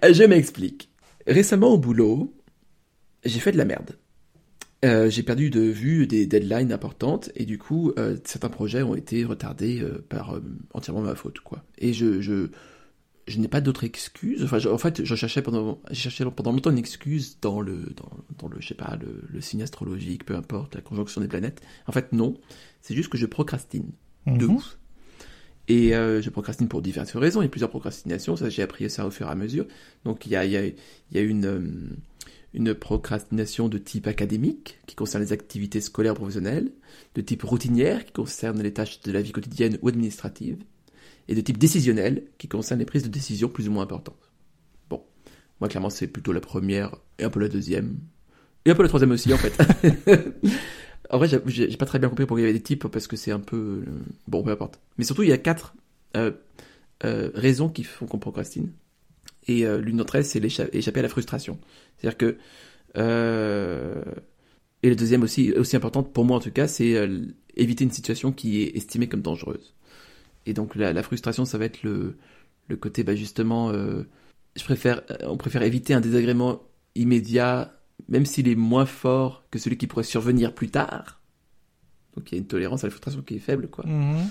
[0.05, 0.88] Euh, Je m'explique.
[1.26, 2.32] Récemment au boulot,
[3.24, 3.99] j'ai fait de la merde.
[4.84, 7.93] J'ai perdu de vue des deadlines importantes et du coup
[8.24, 10.40] certains projets ont été retardés par
[10.74, 11.62] entièrement ma faute quoi.
[11.78, 12.49] Et je je,
[13.33, 14.43] je n'ai pas d'autre excuse.
[14.45, 17.93] Enfin je- en fait je cherchais pendant j'ai cherché pendant longtemps une excuse dans le
[17.97, 21.28] dans, dans le je sais pas le, le signe astrologique peu importe la conjonction des
[21.28, 21.61] planètes.
[21.87, 22.35] En fait non,
[22.80, 23.91] c'est juste que je procrastine
[24.26, 24.55] de Mhm.
[24.55, 24.78] ouf.
[25.68, 27.41] Et euh, je procrastine pour diverses raisons.
[27.41, 28.35] Il y a plusieurs procrastinations.
[28.37, 29.64] Ça, j'ai appris ça au fur et à mesure.
[30.05, 30.74] Donc, il y a, il y a, il
[31.12, 31.61] y a une, euh,
[32.53, 36.72] une procrastination de type académique, qui concerne les activités scolaires professionnelles,
[37.14, 40.59] de type routinière, qui concerne les tâches de la vie quotidienne ou administrative,
[41.33, 44.30] et de type décisionnel, qui concerne les prises de décision plus ou moins importantes.
[44.91, 45.03] Bon,
[45.61, 47.99] moi, clairement, c'est plutôt la première, et un peu la deuxième,
[48.64, 49.59] et un peu la troisième aussi, en fait.
[51.11, 53.16] En vrai, j'ai- pas très bien compris pourquoi il y avait des types, parce que
[53.16, 53.85] c'est un peu...
[53.87, 53.91] euh,
[54.28, 54.80] Bon, peu importe.
[54.97, 55.74] Mais surtout, il y a quatre
[56.16, 56.30] euh,
[57.05, 58.72] euh, raisons qui font qu'on procrastine.
[59.47, 61.59] Et euh, l'une d'entre elles, c'est échapper à la frustration.
[61.99, 62.39] C'est-à-dire que...
[64.85, 66.95] Et la deuxième aussi, aussi importante, pour moi en tout cas, c'est
[67.57, 69.74] éviter une situation qui est estimée comme dangereuse.
[70.47, 72.16] Et donc la, la frustration, ça va être le,
[72.68, 74.03] le côté, bah, justement, euh,
[74.57, 76.62] je préfère, euh, on préfère éviter un désagrément
[76.95, 77.74] immédiat,
[78.09, 81.20] même s'il est moins fort que celui qui pourrait survenir plus tard.
[82.16, 83.86] Donc il y a une tolérance à la frustration qui est faible, quoi.
[83.86, 84.28] Mhm.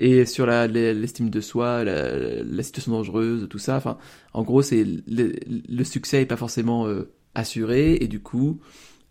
[0.00, 3.96] Et sur l'estime de soi, la, la situation dangereuse, tout ça, enfin,
[4.32, 8.60] en gros, c'est le, le succès est pas forcément euh, assuré, et du coup,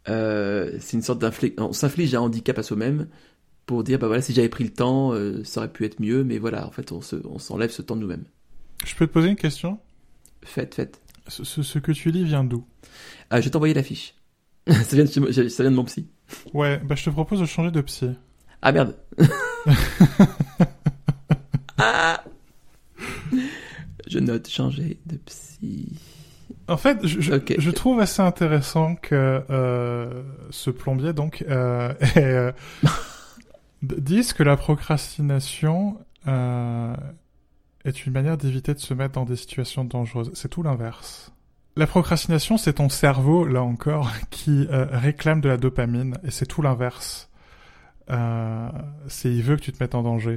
[0.10, 1.24] euh, c'est une sorte.
[1.58, 3.08] On s'inflige un handicap à soi-même
[3.66, 6.24] pour dire, bah voilà, si j'avais pris le temps, euh, ça aurait pu être mieux,
[6.24, 8.26] mais voilà, en fait, on se, on s'enlève ce temps de nous-mêmes.
[8.86, 9.80] Je peux te poser une question?
[10.44, 11.00] Faites, faites.
[11.28, 12.66] ce, ce- ce que tu lis vient d'où?
[13.30, 14.16] Ah, je vais t'envoyer l'affiche.
[14.68, 16.08] ça, vient de chez moi- ça vient de mon psy.
[16.54, 18.10] Ouais, bah je te propose de changer de psy.
[18.62, 18.96] Ah merde.
[21.78, 22.24] ah
[24.08, 25.90] Je note changer de psy.
[26.68, 32.54] En fait, je, je, trouve assez intéressant que euh, ce plombier donc euh, ait,
[33.84, 36.96] euh, d- dise que la procrastination euh,
[37.86, 40.32] est une manière d'éviter de se mettre dans des situations dangereuses.
[40.34, 41.32] C'est tout l'inverse.
[41.76, 46.46] La procrastination, c'est ton cerveau, là encore, qui euh, réclame de la dopamine, et c'est
[46.46, 47.30] tout l'inverse.
[48.10, 48.70] Euh,
[49.08, 50.36] c'est il veut que tu te mettes en danger.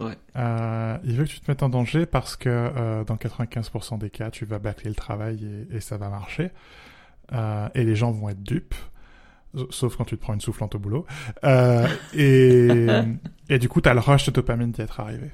[0.00, 0.16] Ouais.
[0.36, 4.10] Euh, il veut que tu te mettes en danger parce que euh, dans 95% des
[4.10, 6.50] cas, tu vas bâcler le travail et, et ça va marcher.
[7.32, 8.74] Euh, et les gens vont être dupes,
[9.70, 11.06] sauf quand tu te prends une soufflante au boulot.
[11.44, 12.68] Euh, et,
[13.48, 15.30] et du coup, tu as le rush de dopamine d'y être arrivé.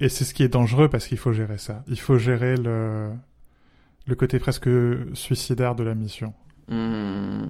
[0.00, 1.84] Et c'est ce qui est dangereux parce qu'il faut gérer ça.
[1.88, 3.10] Il faut gérer le,
[4.06, 4.68] le côté presque
[5.14, 6.32] suicidaire de la mission.
[6.68, 7.48] Hmm.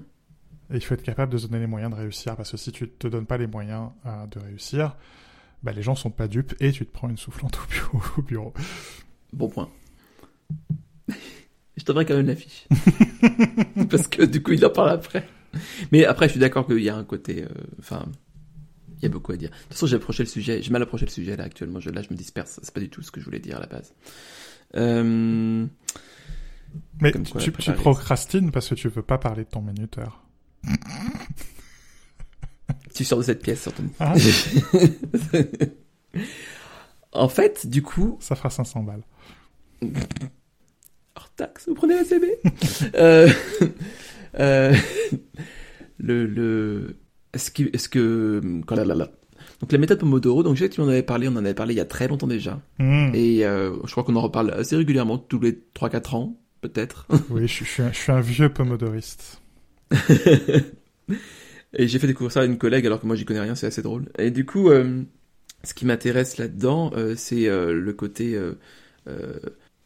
[0.72, 2.70] Et il faut être capable de se donner les moyens de réussir parce que si
[2.70, 4.96] tu te donnes pas les moyens euh, de réussir,
[5.62, 8.02] bah, les gens sont pas dupes et tu te prends une soufflante au bureau.
[8.18, 8.54] Au bureau.
[9.32, 9.68] Bon point.
[11.76, 12.68] Je t'enverrai quand même l'affiche.
[13.90, 15.26] Parce que du coup, il en parle après.
[15.92, 17.44] Mais après, je suis d'accord qu'il y a un côté...
[17.44, 17.48] euh,
[17.78, 18.06] Enfin,
[18.98, 19.50] il y a beaucoup à dire.
[19.50, 20.62] De toute façon, j'ai approché le sujet.
[20.62, 21.80] J'ai mal approché le sujet là actuellement.
[21.80, 22.60] Je, là, je me disperse.
[22.62, 23.94] C'est pas du tout ce que je voulais dire à la base.
[24.76, 25.66] Euh...
[27.00, 27.76] Mais tu, quoi, tu préparer.
[27.78, 30.22] procrastines parce que tu veux pas parler de ton minuteur.
[32.94, 33.82] Tu sors de cette pièce, surtout.
[34.00, 34.14] Ah.
[37.12, 39.02] en fait, du coup, Ça fera 500 balles.
[41.14, 42.26] hors taxe, vous prenez la CB
[42.94, 43.28] euh,
[44.38, 44.74] euh,
[45.98, 46.96] Le, le,
[47.34, 49.10] est-ce que, est-ce que, quand là, là, là.
[49.60, 51.52] Donc la méthode Pomodoro, donc je sais que tu en avais parlé, on en avait
[51.54, 53.10] parlé il y a très longtemps déjà, Hmm.
[53.12, 57.06] et euh, je crois qu'on en reparle assez régulièrement, tous les 3-4 ans, peut-être.
[57.30, 59.42] Oui, je, suis- je suis un, je suis un vieux pomodoriste.
[61.72, 63.66] Et j'ai fait découvrir ça à une collègue alors que moi j'y connais rien, c'est
[63.66, 64.06] assez drôle.
[64.18, 65.02] Et du coup, euh,
[65.62, 68.36] ce qui m'intéresse là-dedans, euh, c'est le côté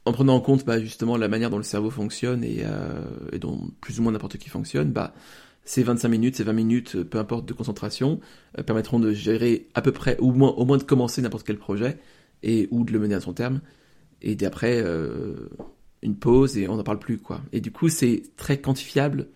[0.07, 3.03] en prenant en compte bah, justement la manière dont le cerveau fonctionne et, euh,
[3.33, 5.15] et dont plus ou moins n'importe qui fonctionne, bah
[5.67, 8.21] ces 25 minutes, ces 20 minutes, euh, peu importe de concentration,
[8.59, 11.99] euh, permettront de gérer à peu près, ou au moins, de commencer n'importe quel projet
[12.43, 13.63] et ou de le mener à son terme.
[14.21, 14.83] Et d'après,
[16.03, 17.43] une pause et on n'en parle plus quoi.
[17.53, 19.29] Et du coup, c'est très quantifiable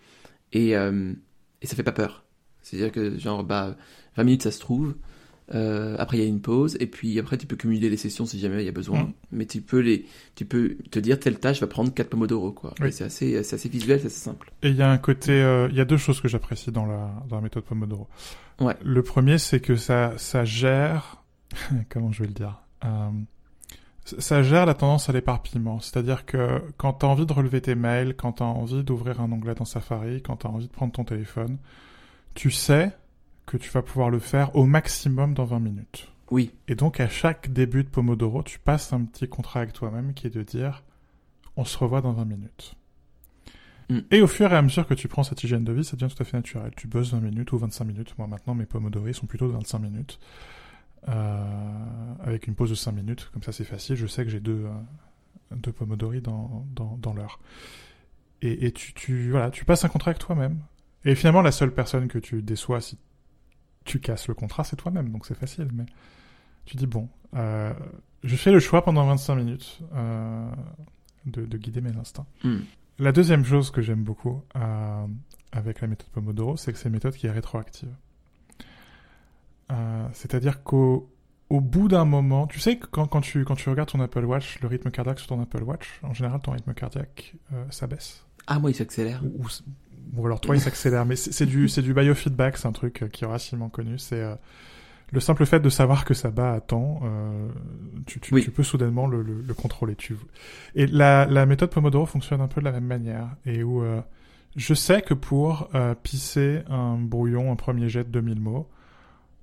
[0.51, 2.23] et, et ça fait pas peur.
[2.61, 3.75] C'est-à-dire que genre bah
[4.15, 4.95] 20 minutes ça se trouve.
[5.55, 8.27] Euh, après il y a une pause et puis après tu peux cumuler les sessions
[8.27, 9.03] si jamais il y a besoin.
[9.03, 9.13] Mm.
[9.31, 12.73] Mais tu peux les, tu peux te dire telle tâche va prendre 4 pomodoro quoi.
[12.81, 12.91] Oui.
[12.91, 14.51] C'est assez, assez visuel, c'est assez simple.
[14.61, 16.85] Et il y a un côté, euh, il y a deux choses que j'apprécie dans
[16.85, 18.07] la, dans la méthode Pomodoro.
[18.59, 18.75] Ouais.
[18.83, 21.23] Le premier, c'est que ça, ça gère,
[21.89, 23.09] comment je vais le dire, euh,
[24.17, 25.79] ça gère la tendance à l'éparpillement.
[25.79, 29.21] C'est-à-dire que quand tu as envie de relever tes mails, quand tu as envie d'ouvrir
[29.21, 31.57] un onglet dans Safari, quand tu as envie de prendre ton téléphone,
[32.33, 32.91] tu sais
[33.49, 36.11] que tu vas pouvoir le faire au maximum dans 20 minutes.
[36.29, 36.51] Oui.
[36.67, 40.27] Et donc, à chaque début de Pomodoro, tu passes un petit contrat avec toi-même qui
[40.27, 40.83] est de dire
[41.55, 42.75] on se revoit dans 20 minutes.
[43.89, 43.99] Mm.
[44.11, 46.13] Et au fur et à mesure que tu prends cette hygiène de vie, ça devient
[46.13, 46.71] tout à fait naturel.
[46.77, 48.15] Tu bosses 20 minutes ou 25 minutes.
[48.19, 50.19] Moi, maintenant, mes Pomodori sont plutôt de 25 minutes.
[51.07, 53.29] Euh, avec une pause de 5 minutes.
[53.33, 53.95] Comme ça, c'est facile.
[53.95, 57.39] Je sais que j'ai deux, euh, deux Pomodori dans, dans, dans l'heure.
[58.43, 60.59] Et, et tu, tu, voilà, tu passes un contrat avec toi-même.
[61.03, 62.97] Et finalement, la seule personne que tu déçois si
[63.85, 65.09] tu casses le contrat, c'est toi-même.
[65.09, 65.69] Donc, c'est facile.
[65.73, 65.85] Mais
[66.65, 67.73] tu dis bon, euh,
[68.23, 70.49] je fais le choix pendant 25 minutes euh,
[71.25, 72.27] de, de guider mes instincts.
[72.43, 72.57] Mm.
[72.99, 75.07] La deuxième chose que j'aime beaucoup euh,
[75.51, 77.93] avec la méthode Pomodoro, c'est que c'est une méthode qui est rétroactive.
[80.13, 81.11] C'est-à-dire qu'au
[81.49, 84.23] au bout d'un moment, tu sais que quand, quand, tu, quand tu regardes ton Apple
[84.23, 88.25] Watch, le rythme cardiaque sur ton Apple Watch, en général, ton rythme cardiaque euh, s'abaisse.
[88.47, 89.23] Ah moi il s'accélère.
[89.23, 89.47] Ou, ou,
[90.15, 91.05] ou alors toi, il s'accélère.
[91.05, 93.97] Mais c'est du, c'est du biofeedback, c'est un truc euh, qui est relativement connu.
[93.97, 94.35] C'est euh,
[95.11, 97.47] le simple fait de savoir que ça bat à temps, euh,
[98.05, 98.43] tu, tu, Oui.
[98.43, 99.95] tu peux soudainement le, le, le contrôler.
[99.95, 100.15] Tu...
[100.75, 103.27] Et la, la méthode Pomodoro fonctionne un peu de la même manière.
[103.45, 104.01] Et où euh,
[104.55, 108.69] je sais que pour euh, pisser un brouillon, un premier jet de 2000 mots,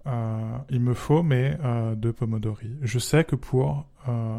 [0.07, 0.41] euh,
[0.71, 2.77] il me faut mes euh, deux Pomodori.
[2.83, 4.39] Je sais que pour euh,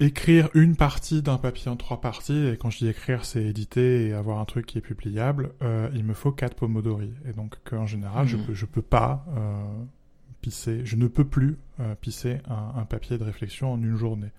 [0.00, 4.08] écrire une partie d'un papier en trois parties, et quand je dis écrire, c'est éditer
[4.08, 7.12] et avoir un truc qui est publiable, euh, il me faut quatre Pomodori.
[7.26, 8.44] Et donc qu'en général, je Mhm.
[8.46, 9.64] peux, je peux pas euh,
[10.42, 14.32] pisser, je ne peux plus euh, pisser un, un papier de réflexion en une journée.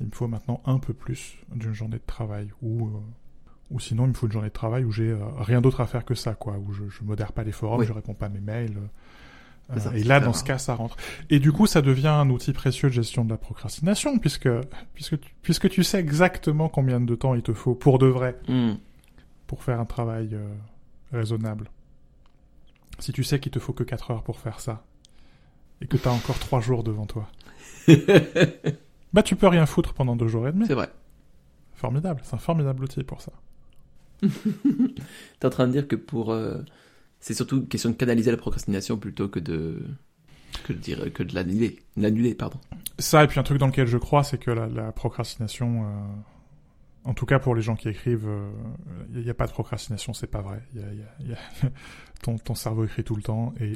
[0.00, 2.90] Il me faut maintenant un peu plus d'une journée de travail ou,
[3.70, 6.04] ou sinon il me faut une journée de travail où j'ai rien d'autre à faire
[6.04, 7.86] que ça, quoi, où je, je modère pas les forums, Oui.
[7.86, 8.76] je réponds pas à mes mails.
[9.70, 10.96] Euh, ça, et là, dans ce cas, ça rentre.
[11.30, 14.48] Et du coup, ça devient un outil précieux de gestion de la procrastination, puisque
[14.94, 18.36] puisque tu, puisque tu sais exactement combien de temps il te faut pour de vrai
[18.48, 18.74] Hmm.
[19.46, 20.48] pour faire un travail euh,
[21.12, 21.70] raisonnable.
[22.98, 24.84] Si tu sais qu'il te faut que 4 heures pour faire ça,
[25.80, 27.28] et que t'as encore 3 jours devant toi,
[29.12, 30.66] bah tu peux rien foutre pendant 2 jours et demi.
[30.66, 30.90] c'est vrai.
[31.74, 33.32] Formidable, c'est un formidable outil pour ça.
[34.22, 36.32] T'es en train de dire que pour.
[36.32, 36.62] euh,
[37.24, 39.82] c'est surtout question de canaliser la procrastination plutôt que de.
[40.64, 41.78] que de, dire, que de l'annuler.
[41.96, 42.60] L'annuler, pardon.
[42.98, 45.88] Ça, et puis un truc dans lequel je crois, c'est que la, procrastination, euh,
[47.04, 48.28] en tout cas pour les gens qui écrivent,
[49.14, 50.60] il n'y a, pas de procrastination, c'est pas vrai.
[50.74, 51.70] Y a- y a- y a-
[52.22, 53.72] ton, ton cerveau écrit tout le temps, et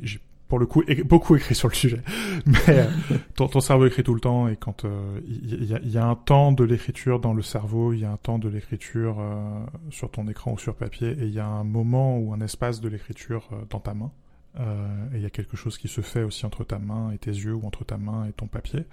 [0.49, 2.01] pour le coup beaucoup écrit sur le sujet.
[2.47, 2.85] Mais euh,
[3.37, 6.07] ton, ton cerveau écrit tout le temps, et quand euh, il y, a- y a
[6.07, 9.65] un temps de l'écriture dans le cerveau, il y a un temps de l'écriture euh,
[9.91, 12.81] sur ton écran ou sur papier, et il y a un moment ou un espace
[12.81, 14.11] de l'écriture euh, dans ta main.
[14.59, 17.19] Euh, et il y a quelque chose qui se fait aussi entre ta main et
[17.19, 18.85] tes yeux, ou entre ta main et ton papier.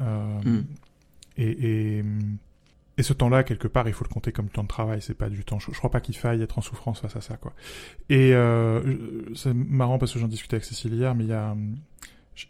[0.00, 0.62] Euh, Hmm.
[1.36, 2.04] et, et,
[3.00, 5.00] et ce temps-là, quelque part, il faut le compter comme temps de travail.
[5.00, 5.58] C'est pas du temps.
[5.58, 7.54] Je, je crois pas qu'il faille être en souffrance face à ça, quoi.
[8.10, 11.56] Et euh, c'est marrant parce que j'en discutais avec Cécile hier, mais il y a,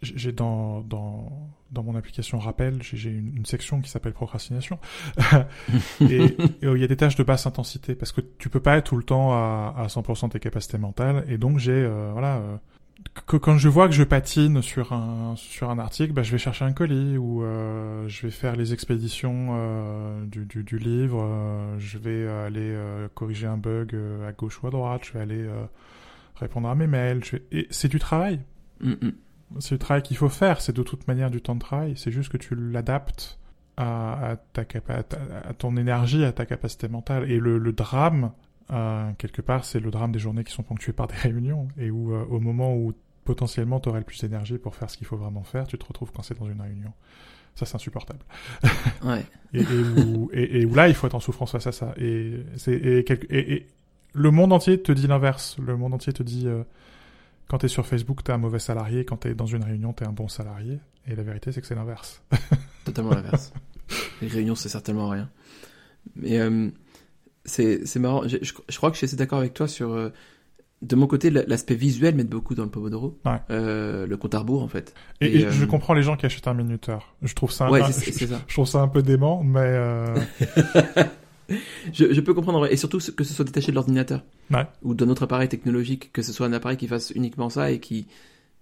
[0.01, 4.77] j'ai dans dans dans mon application rappel, j'ai une, section qui s'appelle procrastination,
[6.01, 8.87] et, il y a des tâches de basse intensité parce que tu peux pas être
[8.87, 11.23] tout le temps à, à 100% de tes capacités mentales.
[11.29, 12.41] Et donc j'ai euh, voilà.
[13.27, 16.37] Que quand je vois que je patine sur un sur un article, bah, je vais
[16.37, 21.21] chercher un colis ou euh, je vais faire les expéditions euh, du, du, du livre.
[21.21, 25.01] euh, je vais aller euh, corriger un bug euh, à gauche ou à droite.
[25.05, 25.65] Je vais aller euh,
[26.35, 27.23] répondre à mes mails.
[27.23, 27.43] Je vais...
[27.51, 28.39] Et c'est du travail.
[29.59, 30.61] C'est du travail qu'il faut faire.
[30.61, 31.93] C'est de toute manière du temps de travail.
[31.97, 33.39] C'est juste que tu l'adaptes
[33.77, 37.29] à, à ta capa- à, ta- à ton énergie, à ta capacité mentale.
[37.29, 38.31] Et le, le drame,
[38.71, 41.89] euh, quelque part, c'est le drame des journées qui sont ponctuées par des réunions et
[41.91, 42.93] où, euh, au moment où
[43.25, 45.85] potentiellement tu aurais le plus d'énergie pour faire ce qu'il faut vraiment faire, tu te
[45.85, 46.91] retrouves coincé dans une réunion.
[47.55, 48.19] Ça, c'est insupportable.
[49.03, 49.25] Ouais.
[49.53, 49.65] Et, et
[50.05, 51.93] où, et, et où là, il faut être en souffrance face à ça.
[51.97, 53.67] Et, c'est, et, quelque- et, et
[54.13, 55.57] le monde entier te dit l'inverse.
[55.59, 56.63] Le monde entier te dit, euh,
[57.47, 59.03] quand t'es sur Facebook, t'es un mauvais salarié.
[59.05, 60.79] Quand t'es dans une réunion, t'es un bon salarié.
[61.07, 62.21] Et la vérité, c'est que c'est l'inverse.
[62.85, 63.51] Totalement l'inverse.
[64.21, 65.29] Les réunions, c'est certainement rien.
[66.15, 66.69] Mais euh,
[67.45, 68.27] c'est c'est marrant.
[68.27, 69.91] Je, je, je crois que je suis assez d'accord avec toi sur.
[69.91, 70.09] euh,
[70.81, 73.19] de mon côté, la- l'aspect visuel m'aide beaucoup dans le Pomodoro.
[73.23, 73.37] Ouais.
[73.51, 74.95] Euh, le compte à rebours, en fait.
[75.21, 77.13] Et, Et, et je euh, comprends les gens qui achètent un minuteur.
[77.21, 78.41] Je trouve ça, Ouais, un- je, c'est ça.
[78.47, 80.15] je trouve ça un peu dément, mais euh,
[81.93, 84.23] Je, je peux comprendre, et surtout que ce soit détaché de l'ordinateur.
[84.51, 84.65] Ouais.
[84.83, 87.79] Ou d'un autre appareil technologique, que ce soit un appareil qui fasse uniquement ça et
[87.79, 88.07] qui,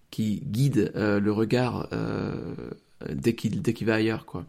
[0.09, 2.55] qui guide euh, le regard euh,
[3.13, 4.45] dès qu'il dès qu'il va ailleurs, quoi.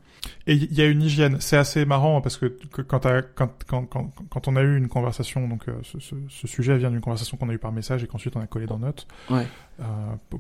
[0.47, 1.37] Et il y a une hygiène.
[1.41, 4.89] C'est assez marrant parce que, que quand, quand, quand, quand, quand on a eu une
[4.89, 8.03] conversation, donc euh, ce, ce, ce sujet vient d'une conversation qu'on a eue par message
[8.05, 9.47] et qu'ensuite on a collé dans Notes Ouais.
[9.81, 9.85] euh,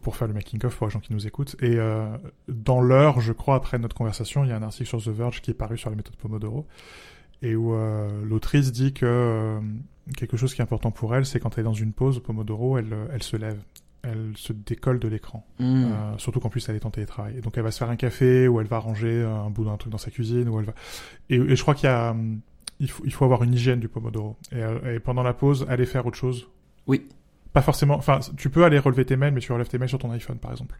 [0.02, 1.56] pour, faire le making-of pour les gens qui nous écoutent.
[1.62, 2.08] Et euh,
[2.48, 5.40] dans l'heure, je crois, après notre conversation, il y a un article sur The Verge
[5.40, 6.66] qui est paru sur la méthode Pomodoro
[7.42, 9.60] et où euh, l'autrice dit que euh,
[10.16, 12.76] quelque chose qui est important pour elle, c'est quand elle est dans une pause Pomodoro,
[12.76, 13.58] elle, elle se lève.
[14.02, 15.46] Elle se décolle de l'écran.
[15.58, 15.84] Hmm.
[15.84, 17.36] Euh, surtout qu'en plus elle est en télétravail.
[17.36, 19.76] Et donc elle va se faire un café ou elle va ranger un bout d'un
[19.76, 20.72] truc dans sa cuisine ou elle va.
[21.28, 22.40] Et, et je crois qu'il y a, hum,
[22.80, 24.36] il faut, il faut avoir une hygiène du pomodoro.
[24.52, 26.48] Et, euh, et pendant la pause, aller faire autre chose.
[26.86, 27.06] Oui.
[27.52, 27.96] Pas forcément.
[27.96, 30.38] Enfin, tu peux aller relever tes mails, mais tu relèves tes mails sur ton iPhone,
[30.38, 30.78] par exemple.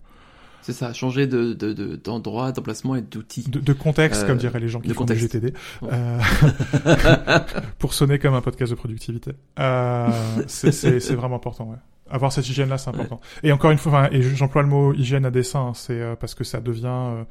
[0.62, 3.44] C'est ça, changer de de- de- d'endroit, d'emplacement et d'outil.
[3.48, 5.32] De, de contexte, Euh, comme diraient les gens qui de font du contexte.
[5.32, 5.52] GTD,
[5.82, 5.88] Ouais.
[5.92, 6.18] euh,
[7.78, 9.32] pour sonner comme un podcast de productivité.
[9.58, 10.08] Euh,
[10.46, 11.76] c'est- c'est c'est vraiment important, ouais.
[12.10, 13.20] Avoir cette hygiène-là, c'est important.
[13.42, 16.34] Et encore une fois, et j'emploie le mot hygiène à dessein, hein, c'est euh, parce
[16.34, 17.24] que ça devient euh,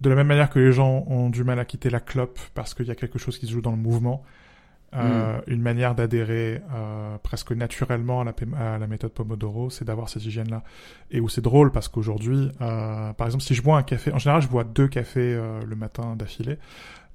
[0.00, 2.74] de la même manière que les gens ont du mal à quitter la clope parce
[2.74, 4.22] qu'il y a quelque chose qui se joue dans le mouvement.
[4.94, 10.08] Euh, Une manière d'adhérer euh, presque naturellement à la, à la méthode Pomodoro, c'est d'avoir
[10.08, 10.62] cette hygiène-là.
[11.10, 14.18] Et où c'est drôle parce qu'aujourd'hui, euh, par exemple, si je bois un café, en
[14.18, 16.58] général, je bois deux cafés euh, le matin d'affilée,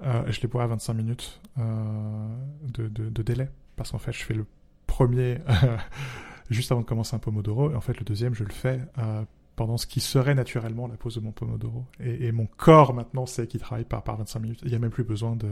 [0.05, 1.63] euh, je les bois à 25 minutes euh,
[2.67, 3.49] de, de, de délai.
[3.77, 4.45] Parce qu'en fait, je fais le
[4.85, 5.39] premier
[6.51, 9.23] juste avant de commencer un Pomodoro, et en fait, le deuxième, je le fais euh,
[9.55, 11.85] pendant ce qui serait naturellement la pause de mon Pomodoro.
[11.99, 14.59] Et, et mon corps, maintenant, sait qu'il travaille par, par 25 minutes.
[14.63, 15.49] Il n'y a même plus besoin de,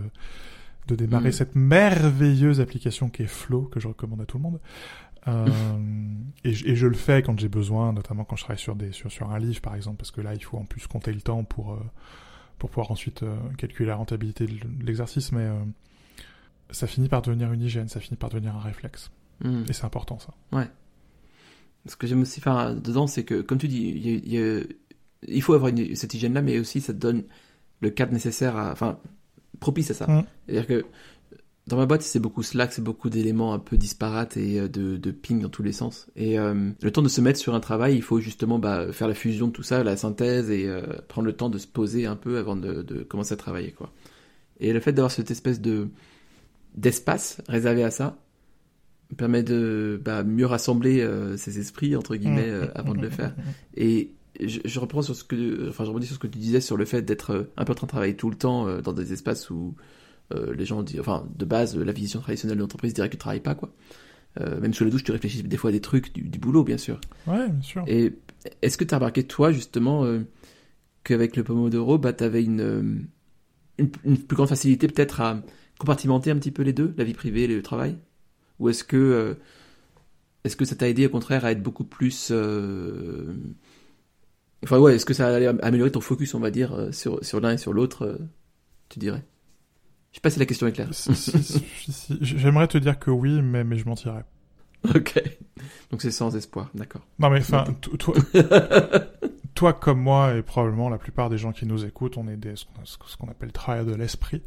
[0.88, 1.32] de démarrer Mhm.
[1.34, 4.60] cette merveilleuse application qui est Flow, que je recommande à tout le monde.
[5.28, 5.46] Euh,
[6.46, 8.92] et, je- et je le fais quand j'ai besoin, notamment quand je travaille sur, des,
[8.94, 11.22] sur, sur un livre, par exemple, parce que là, il faut en plus compter le
[11.22, 11.78] temps pour, euh,
[12.58, 13.24] pour pouvoir ensuite
[13.58, 15.48] calculer la rentabilité de l'exercice, mais
[16.72, 19.12] ça finit par devenir une hygiène, ça finit par devenir un réflexe.
[19.44, 19.64] Hmm.
[19.70, 20.34] Et c'est important, ça.
[21.88, 24.34] Ce que j'aime aussi faire dedans, c'est que, comme tu dis, il, y a- il
[24.34, 24.64] y a-
[25.28, 27.24] il faut avoir une- cette hygiène-là, mais aussi ça te donne
[27.82, 29.00] le cadre nécessaire à, enfin,
[29.60, 30.08] propice à ça.
[30.08, 30.26] Mm.
[30.48, 30.86] C'est-à-dire que
[31.68, 34.98] dans ma boîte, c'est beaucoup Slack, c'est beaucoup d'éléments un peu disparates et euh, de,
[34.98, 36.08] de ping dans tous les sens.
[36.16, 39.08] Et euh, le temps de se mettre sur un travail, il faut justement bah, faire
[39.08, 42.06] la fusion de tout ça, la synthèse et euh, prendre le temps de se poser
[42.08, 43.92] un peu avant de, de commencer à travailler, quoi.
[44.60, 45.88] Et le fait d'avoir cette espèce de
[46.76, 48.18] d'espace réservé à ça
[49.16, 53.36] permet de bah, mieux rassembler euh, ses esprits entre guillemets euh, avant de le faire.
[53.76, 56.62] Et je, je reprends sur ce que, enfin, je rebondis sur ce que tu disais
[56.62, 58.82] sur le fait d'être euh, un peu en train de travailler tout le temps euh,
[58.82, 59.76] dans des espaces où
[60.56, 63.40] les gens disent, enfin, de base, la vision traditionnelle de l'entreprise dirait que tu travailles
[63.40, 63.74] pas, quoi.
[64.40, 66.78] Même sous la douche, tu réfléchis des fois à des trucs, du, du boulot, bien
[66.78, 67.02] sûr.
[67.26, 67.84] Ouais, bien sûr.
[67.88, 68.14] Et
[68.62, 70.06] est-ce que tu as remarqué, toi, justement,
[71.04, 73.08] qu'avec le Pomodoro, bah, tu avais une,
[73.80, 75.42] une, une plus grande facilité peut-être à
[75.80, 77.98] compartimenter un petit peu les deux, la vie privée et le travail?
[78.60, 79.34] Ou est-ce que, euh,
[80.44, 82.30] est-ce que ça t'a aidé, au contraire, à être beaucoup plus...
[82.32, 83.34] euh,
[84.64, 87.40] Enfin, ouais, est-ce que ça allait améliorer ton focus, on va dire, euh, sur, sur
[87.40, 88.20] l'un et sur l'autre,
[88.90, 89.24] tu dirais?
[90.12, 90.90] Je sais pas si la question est claire.
[90.94, 92.18] Si, si, si, si.
[92.22, 94.26] J'aimerais te dire que oui, mais, mais je mentirais.
[94.96, 95.22] ok.
[95.92, 97.06] Donc c'est sans espoir, d'accord.
[97.20, 98.16] Non, mais enfin, to- toi,
[99.56, 102.56] toi comme moi, et probablement la plupart des gens qui nous écoutent, on est des,
[102.56, 104.42] ce qu'on- ce qu'on appelle travailleurs de l'esprit.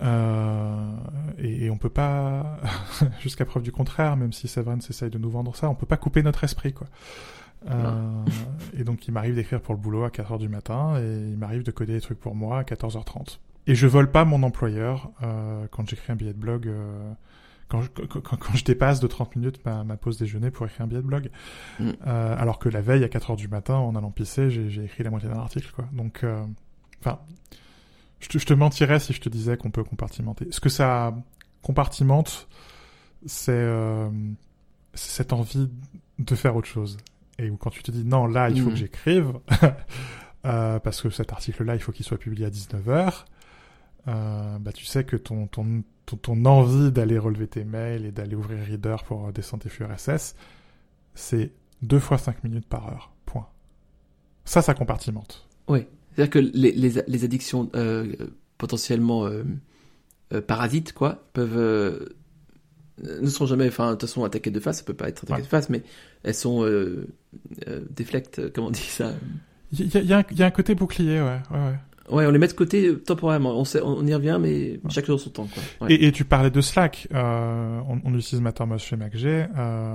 [0.00, 0.90] Euh,
[1.38, 2.58] et, et on peut pas,
[3.20, 5.96] jusqu'à preuve du contraire, même si Severance essaye de nous vendre ça, on peut pas
[5.96, 6.86] couper notre esprit, quoi.
[7.70, 8.24] Euh,
[8.76, 11.62] et donc il m'arrive d'écrire pour le boulot à 4h du matin, et il m'arrive
[11.62, 13.38] de coder des trucs pour moi à 14h30.
[13.68, 17.12] Et je vole pas mon employeur euh, quand j'écris un billet de blog, euh,
[17.68, 20.82] quand, je, quand, quand- je dépasse de 30 minutes ma, ma pause déjeuner pour écrire
[20.82, 21.30] un billet de blog.
[21.78, 21.90] Mm.
[22.06, 25.04] Euh, alors que la veille à 4h du matin, en allant pisser, j'ai j'ai écrit
[25.04, 25.84] la moitié d'un article, quoi.
[25.92, 26.44] Donc, euh,
[27.00, 27.20] enfin,
[28.22, 30.46] je, te, je te mentirais si je te disais qu'on peut compartimenter.
[30.50, 31.14] Ce que ça
[31.62, 32.48] compartimente,
[33.26, 34.08] c'est euh,
[34.94, 35.68] cette envie
[36.18, 36.96] de faire autre chose.
[37.38, 38.72] Et quand tu te dis non, là, il faut Mm.
[38.72, 39.32] que j'écrive,
[40.46, 43.24] euh, parce que cet article-là, il faut qu'il soit publié à 19h,
[44.08, 48.12] euh, bah, tu sais que ton, ton, ton, ton envie d'aller relever tes mails et
[48.12, 50.34] d'aller ouvrir Reader pour euh, descendre tes flux RSS,
[51.14, 51.52] c'est
[51.82, 53.12] deux fois 5 minutes par heure.
[53.26, 53.46] Point.
[54.44, 55.48] Ça, ça compartimente.
[55.68, 55.86] Oui.
[56.14, 58.12] C'est-à-dire que les, les, les addictions euh,
[58.58, 59.42] potentiellement euh,
[60.32, 62.08] euh, parasites, quoi, peuvent
[63.02, 64.78] ne seront jamais, enfin, de toute façon, attaquées de face.
[64.78, 65.42] Ça peut pas être attaqué Ouais.
[65.42, 65.82] de face, mais
[66.22, 67.06] elles sont euh,
[67.90, 69.12] déflectes, comment on dit ça?
[69.72, 71.40] Il y, y y a un côté bouclier, ouais.
[71.50, 71.78] ouais, ouais.
[72.10, 73.58] Ouais, on les met de côté temporairement.
[73.58, 75.86] On, sait, on y revient, mais chaque jour son temps, quoi.
[75.86, 75.94] Ouais.
[75.94, 77.08] Et, et tu parlais de Slack.
[77.14, 79.24] Euh, on, on utilise Mattermost chez MacG.
[79.24, 79.94] Euh,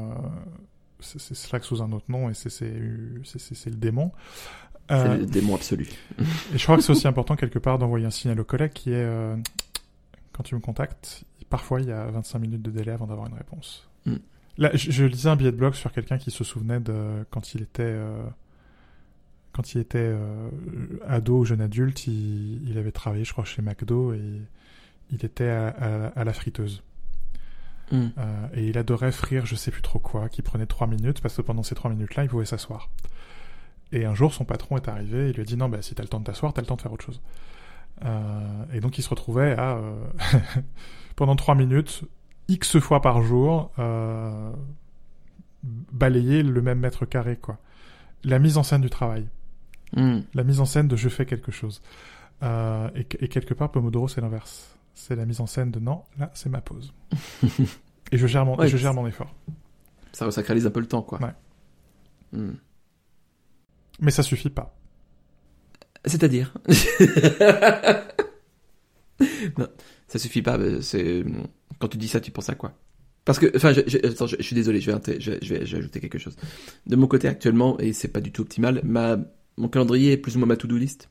[1.00, 4.12] c'est Slack sous un autre nom et c'est le démon.
[4.90, 5.88] C'est Euh, le démon absolu.
[6.20, 8.92] et je crois que c'est aussi important quelque part d'envoyer un signal au collègue qui
[8.92, 9.36] est euh,
[10.34, 13.34] quand tu me contactes, parfois il y a 25 minutes de délai avant d'avoir une
[13.36, 13.88] réponse.
[14.06, 14.16] Mm.
[14.60, 17.54] Là, je, je lisais un billet de blog sur quelqu'un qui se souvenait de quand
[17.54, 18.24] il était euh,
[19.54, 20.50] quand il était euh,
[21.08, 24.22] ado ou jeune adulte, il, il avait travaillé, je crois, chez McDo et
[25.12, 26.84] il était à, à- à la friteuse.
[27.92, 28.08] Hmm.
[28.18, 31.36] Euh, et il adorait frire je sais plus trop quoi, qui prenait trois minutes, parce
[31.38, 32.90] que pendant ces trois minutes-là, il pouvait s'asseoir.
[33.92, 36.04] Et un jour, son patron est arrivé, il lui a dit non, bah, si t'as
[36.04, 37.22] le temps de t'asseoir, t'as le temps de faire autre chose.
[38.06, 40.06] Euh, et donc, il se retrouvait à, euh,
[41.16, 42.04] pendant trois minutes,
[42.48, 44.52] X fois par jour, euh,
[45.64, 47.60] balayer le même mètre carré, quoi.
[48.24, 49.28] La mise en scène du travail.
[49.96, 50.20] Hmm.
[50.34, 51.82] La mise en scène de je fais quelque chose.
[52.42, 54.78] Et, et quelque part, Pomodoro, c'est l'inverse.
[54.94, 56.94] C'est la mise en scène de non, là, c'est ma pause.
[58.12, 59.34] et je gère mon, et Ouais, je gère mon effort.
[60.12, 61.20] Ça resacralise un peu le temps, quoi.
[61.22, 61.34] Ouais.
[62.34, 62.54] Hmm.
[64.00, 64.76] Mais ça suffit pas.
[66.06, 66.54] C'est-à-dire
[69.58, 69.68] Non,
[70.08, 70.58] ça suffit pas.
[70.58, 71.24] mais C'est
[71.80, 72.74] quand tu dis ça, tu penses à quoi?
[73.26, 75.40] Parce que, enfin, je, je- attends, je, je suis désolé, je vais, inté- je, vais-
[75.42, 76.36] je vais, je vais ajouter quelque chose.
[76.86, 79.18] De mon côté actuellement, et c'est pas du tout optimal, ma
[79.58, 81.10] mon calendrier est plus ou moins ma to-do list.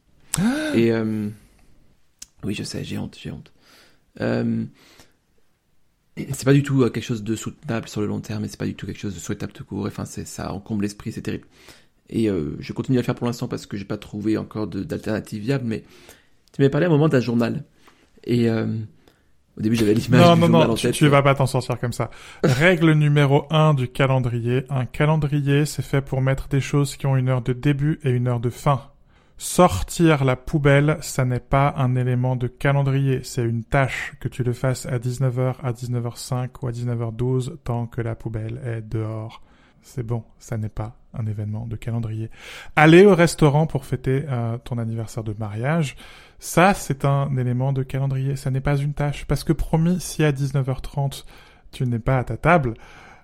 [0.75, 1.29] et euh,
[2.45, 3.53] oui, je sais, j'ai honte, j'ai honte.
[4.21, 4.65] Euh,
[6.17, 8.57] c'est pas du tout euh, quelque chose de soutenable sur le long terme, et c'est
[8.59, 9.87] pas du tout quelque chose de souhaitable tout court.
[9.87, 11.47] Enfin, c'est ça encombre l'esprit, c'est terrible.
[12.11, 14.67] Et euh, je continue à le faire pour l'instant parce que j'ai pas trouvé encore
[14.67, 15.65] d'alternative viable.
[15.67, 15.85] Mais
[16.53, 17.65] tu m'avais parlé à un moment d'un journal.
[18.25, 18.67] Et euh,
[19.57, 20.95] au début, j'avais l'image Non, du non, journal non, en tu, tête.
[20.95, 22.11] tu vas pas t'en sortir comme ça.
[22.45, 24.65] Règle numéro un du calendrier.
[24.71, 28.11] Un calendrier, c'est fait pour mettre des choses qui ont une heure de début et
[28.11, 28.83] une heure de fin.
[29.39, 34.43] Sortir la poubelle, ça n'est pas un élément de calendrier, c'est une tâche que tu
[34.43, 39.43] le fasses à 19h, à 19h05 ou à 19h12 tant que la poubelle est dehors.
[39.87, 42.29] C'est bon, ça n'est pas un événement de calendrier.
[42.75, 45.97] Aller au restaurant pour fêter euh, ton anniversaire de mariage,
[46.41, 49.27] ça c'est un élément de calendrier, ça n'est pas une tâche.
[49.27, 51.25] Parce que promis, si à 19h30
[51.71, 52.75] tu n'es pas à ta table,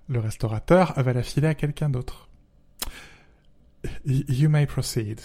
[0.08, 2.28] le restaurateur va la filer à quelqu'un d'autre.
[4.06, 5.20] You may proceed.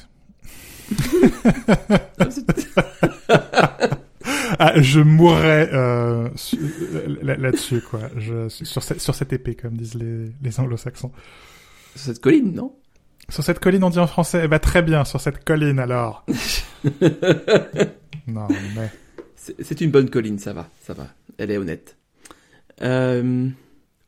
[4.76, 6.30] ah, je mourrais euh,
[7.22, 8.02] là- là-dessus, quoi.
[8.18, 11.12] Je, sur, cette, sur cette épée, comme disent les, les anglo-saxons.
[11.96, 12.76] Sur cette colline, non?
[13.30, 14.42] Sur cette colline, on dit en français.
[14.46, 16.26] Eh ben, très bien, sur cette colline, alors.
[18.28, 18.90] non, mais...
[19.36, 21.08] C'est c'est une bonne colline, ça va, ça va.
[21.38, 21.96] Elle est honnête.
[22.82, 23.48] Euh,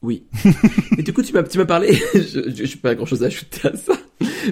[0.02, 0.26] oui.
[0.98, 3.28] Et du coup, tu m'as, tu m'as parlé, je, je, je pas grand chose à
[3.28, 3.94] ajouter à ça,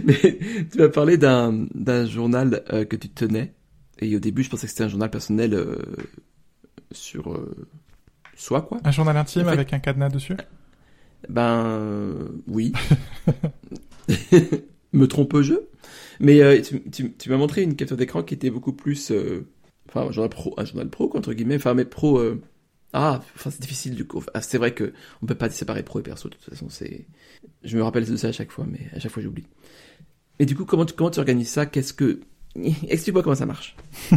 [0.04, 0.40] mais
[0.72, 3.54] tu m'as parlé d'un, d'un journal euh, que tu tenais.
[4.00, 5.78] Et au début, je pensais que c'était un journal personnel euh,
[6.92, 7.56] sur euh,
[8.36, 8.80] soi, quoi.
[8.84, 10.36] Un journal intime En fait- avec un cadenas dessus?
[11.30, 12.74] Ben euh, oui.
[14.94, 15.56] Me trompe-je
[16.20, 19.12] Mais euh, tu, tu, tu m'as montré une capture d'écran qui était beaucoup plus,
[19.90, 22.22] enfin un journal pro, un journal pro entre guillemets, enfin mais pro.
[22.94, 24.24] ah, enfin c'est difficile du coup.
[24.34, 26.70] Ah, c'est vrai que on peut pas séparer pro et perso de toute façon.
[26.70, 27.06] C'est,
[27.64, 29.46] je me rappelle de ça à chaque fois, mais à chaque fois j'oublie.
[30.40, 31.66] Et du coup, comment tu, comment tu organises ça?
[31.66, 32.22] Qu'est-ce que
[32.90, 33.76] Explique-moi comment ça marche.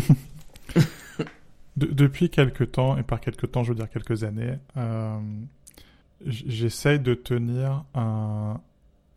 [1.77, 5.19] De- depuis quelques temps, et par quelques temps, je veux dire quelques années, euh,
[6.27, 8.61] j'essaye de tenir un,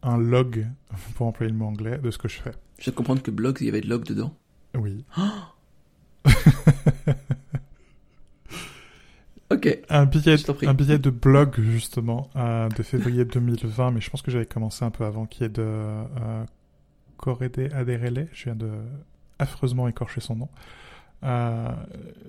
[0.04, 0.68] un log,
[1.16, 2.52] pour employer le mot anglais, de ce que je fais.
[2.78, 4.34] Je viens de comprendre que blog, il y avait de log dedans.
[4.76, 5.04] Oui.
[9.52, 9.80] Ok.
[9.90, 10.68] Un billet, Je t'en prie.
[10.68, 14.84] un billet de blog, justement, euh, de février 2020, mais je pense que j'avais commencé
[14.84, 16.44] un peu avant, qui est de euh,
[17.18, 18.70] Correde Aderele, je viens de
[19.44, 20.50] affreusement écorcher son nom,
[21.24, 21.70] euh,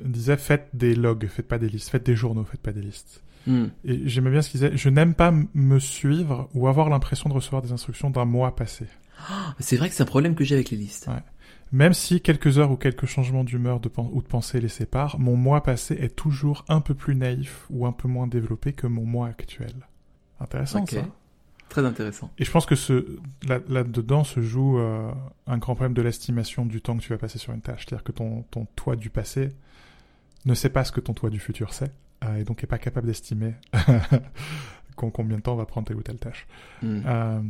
[0.04, 3.22] disait faites des logs, faites pas des listes, faites des journaux, faites pas des listes.
[3.46, 3.66] Hmm.
[3.84, 7.34] Et j'aimais bien ce qu'il disait, je n'aime pas me suivre ou avoir l'impression de
[7.34, 8.86] recevoir des instructions d'un mois passé.
[9.58, 11.08] C'est vrai que c'est un problème que j'ai avec les listes.
[11.72, 13.80] Même si quelques heures ou quelques changements d'humeur
[14.12, 17.86] ou de pensée les séparent, mon mois passé est toujours un peu plus naïf ou
[17.86, 19.74] un peu moins développé que mon mois actuel.
[20.40, 21.04] Intéressant ça.
[21.68, 22.30] Très intéressant.
[22.38, 25.10] Et je pense que ce, là, là-dedans se joue euh,
[25.46, 27.86] un grand problème de l'estimation du temps que tu vas passer sur une tâche.
[27.86, 29.50] C'est-à-dire que ton, ton toi du passé
[30.44, 31.90] ne sait pas ce que ton toi du futur sait,
[32.24, 33.54] euh, et donc est pas capable d'estimer
[34.96, 36.46] combien de temps va prendre telle ou telle tâche.
[36.82, 37.00] Hmm.
[37.06, 37.42] Euh,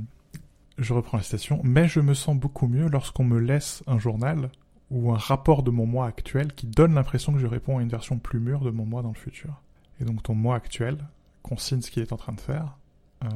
[0.78, 4.50] je reprends la citation, mais je me sens beaucoup mieux lorsqu'on me laisse un journal
[4.90, 7.88] ou un rapport de mon moi actuel qui donne l'impression que je réponds à une
[7.88, 9.60] version plus mûre de mon moi dans le futur.
[10.00, 10.98] Et donc ton moi actuel
[11.42, 12.76] consigne ce qu'il est en train de faire
[13.24, 13.28] euh,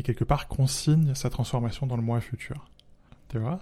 [0.00, 2.68] et quelque part consigne sa transformation dans le moi futur.
[3.28, 3.60] Tu vois?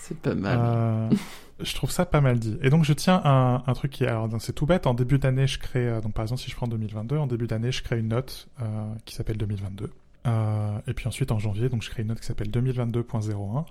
[0.00, 0.58] C'est pas mal.
[0.60, 1.10] euh,
[1.60, 2.56] je trouve ça pas mal dit.
[2.62, 4.86] Et donc je tiens un, un truc qui est, alors c'est tout bête.
[4.86, 7.46] En début d'année, je crée, euh, donc par exemple si je prends 2022, en début
[7.46, 9.90] d'année, je crée une note euh, qui s'appelle 2022.
[10.26, 13.64] Euh, et puis ensuite en janvier, donc je crée une note qui s'appelle 2022.01,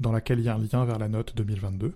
[0.00, 1.94] dans laquelle il y a un lien vers la note 2022.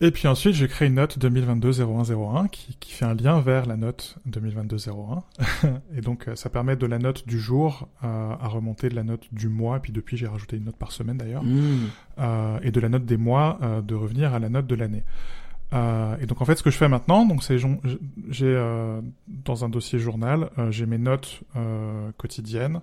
[0.00, 3.76] Et puis ensuite, je crée une note 2022-0101 qui, qui fait un lien vers la
[3.76, 5.22] note 2022-01.
[5.96, 9.02] et donc, euh, ça permet de la note du jour euh, à remonter de la
[9.02, 9.78] note du mois.
[9.78, 11.88] Et puis depuis, j'ai rajouté une note par semaine d'ailleurs Hmm.
[12.18, 15.02] euh, et de la note des mois euh, de revenir à la note de l'année.
[15.72, 19.64] Euh, et donc en fait, ce que je fais maintenant, donc c'est j'ai euh, dans
[19.64, 22.80] un dossier journal, j'ai mes notes euh, quotidiennes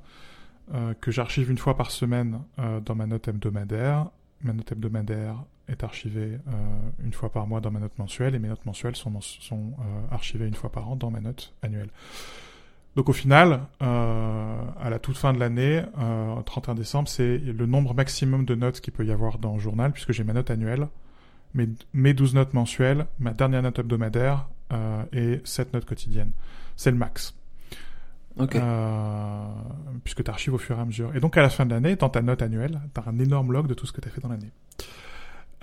[0.73, 4.07] euh, que j'archive une fois par semaine euh, dans ma note hebdomadaire.
[4.45, 8.39] Ma note hebdomadaire est archivée euh, une fois par mois dans ma note mensuelle et
[8.39, 11.89] mes notes mensuelles sont, sont euh, archivées une fois par an dans ma note annuelle.
[12.95, 17.65] Donc au final, euh, à la toute fin de l'année, euh, 31 décembre, c'est le
[17.65, 20.49] nombre maximum de notes qu'il peut y avoir dans le journal, puisque j'ai ma note
[20.49, 20.87] annuelle,
[21.53, 26.31] mes, mes 12 notes mensuelles, ma dernière note hebdomadaire euh, et 7 notes quotidiennes.
[26.77, 27.35] C'est le max.
[28.37, 28.55] Ok.
[28.55, 29.45] Euh,
[30.03, 31.15] puisque tu archives au fur et à mesure.
[31.15, 33.51] Et donc à la fin de l'année, dans ta note annuelle, tu as un énorme
[33.53, 34.51] log de tout ce que tu as fait dans l'année.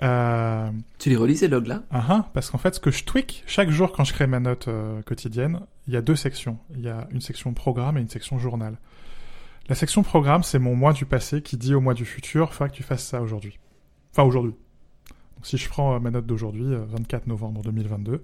[0.01, 3.03] Euh, Tu les relis ces logs là ah ah, parce qu'en fait, ce que je
[3.03, 6.57] tweak, chaque jour quand je crée ma note euh, quotidienne, il y a deux sections.
[6.75, 8.77] Il y a une section programme et une section journal.
[9.69, 12.53] La section programme, c'est mon mois du passé qui dit au mois du futur, il
[12.53, 13.59] faudra que tu fasses ça aujourd'hui.
[14.11, 14.55] Enfin, aujourd'hui.
[15.35, 18.23] Donc si je prends euh, ma note d'aujourd'hui, euh, 24 novembre 2022,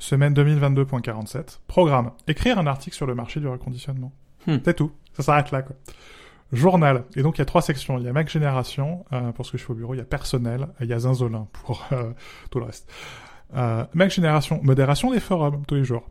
[0.00, 4.10] semaine 2022.47, programme, écrire un article sur le marché du reconditionnement.
[4.48, 4.56] Hmm.
[4.64, 4.90] C'est tout.
[5.12, 5.76] Ça s'arrête là, quoi.
[6.52, 7.04] Journal.
[7.14, 7.96] Et donc, il y a trois sections.
[7.98, 9.94] Il y a Mac Génération, euh, pour ce que je fais au bureau.
[9.94, 10.66] Il y a Personnel.
[10.80, 12.10] Et il y a Zinzolin pour euh,
[12.50, 12.90] tout le reste.
[13.54, 14.58] Euh, Mac Génération.
[14.64, 16.02] Modération des forums, tous les jours.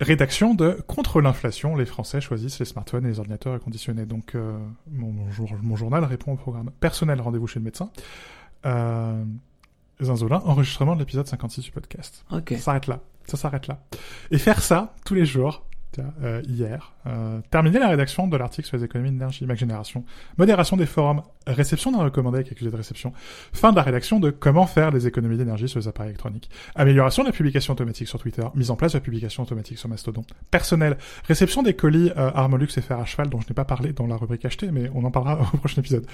[0.00, 4.06] Rédaction de Contre l'inflation, les Français choisissent les smartphones et les ordinateurs reconditionnés.
[4.06, 4.56] Donc, euh,
[4.90, 6.70] mon, mon jour- mon journal répond au programme.
[6.80, 7.90] Personnel, rendez-vous chez le médecin.
[8.64, 9.22] Euh,
[10.00, 12.24] Zinzolin, enregistrement de l'épisode 56 du podcast.
[12.30, 12.50] Ok.
[12.56, 13.00] Ça s'arrête là.
[13.26, 13.80] Ça s'arrête là.
[14.30, 15.64] Et faire ça tous les jours,
[16.22, 16.92] euh, hier.
[17.06, 20.04] Euh, terminer la rédaction de l'article sur les économies d'énergie, Mac Génération.
[20.36, 21.22] Modération des forums.
[21.46, 23.12] Réception d'un recommandé avec accusé de réception.
[23.52, 26.50] Fin de la rédaction de comment faire les économies d'énergie sur les appareils électroniques.
[26.74, 28.42] Amélioration de la publication automatique sur Twitter.
[28.54, 30.24] Mise en place de la publication automatique sur Mastodon.
[30.50, 30.98] Personnel.
[31.26, 34.06] Réception des colis euh, Armolux et fer à cheval dont je n'ai pas parlé dans
[34.06, 36.06] la rubrique acheté, mais on en parlera au prochain épisode.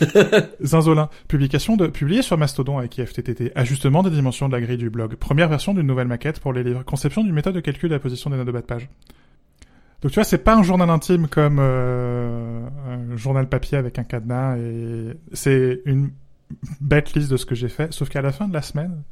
[0.64, 1.08] Zinzolin.
[1.28, 3.52] Publication de, publié sur Mastodon avec IFTTT.
[3.54, 5.14] Ajustement des dimensions de la grille du blog.
[5.14, 6.84] Première version d'une nouvelle maquette pour les livres.
[6.84, 8.88] Conception d'une méthode de calcul de la position des notes de bas de page.
[10.02, 14.04] Donc tu vois, c'est pas un journal intime comme euh, un journal papier avec un
[14.04, 16.10] cadenas et c'est une
[16.80, 17.92] bête liste de ce que j'ai fait.
[17.92, 19.02] Sauf qu'à la fin de la semaine,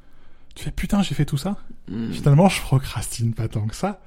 [0.57, 1.57] tu fais putain, j'ai fait tout ça.
[1.88, 2.11] Hmm.
[2.11, 4.01] Finalement, je procrastine pas tant que ça.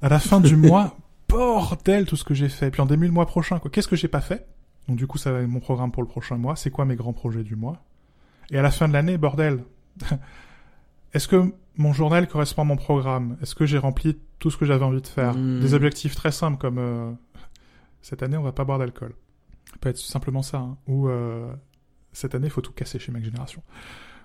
[0.00, 0.96] À la fin du mois,
[1.28, 2.70] bordel tout ce que j'ai fait.
[2.70, 3.70] Puis en début le mois prochain, quoi.
[3.70, 4.46] Qu'est-ce que j'ai pas fait?
[4.88, 6.56] Donc du coup, ça va être mon programme pour le prochain mois.
[6.56, 7.84] C'est quoi mes grands projets du mois?
[8.50, 9.64] Et à la fin de l'année, bordel.
[11.12, 14.64] Est-ce que mon journal correspond à mon programme Est-ce que j'ai rempli tout ce que
[14.64, 15.60] j'avais envie de faire Hmm.
[15.60, 17.12] Des objectifs très simples comme euh,
[18.02, 19.14] cette année, on va pas boire d'alcool.
[19.70, 20.58] Ça peut être simplement ça.
[20.58, 20.76] Hein.
[20.86, 21.50] Ou euh,
[22.12, 23.62] cette année, il faut tout casser chez Mac Génération.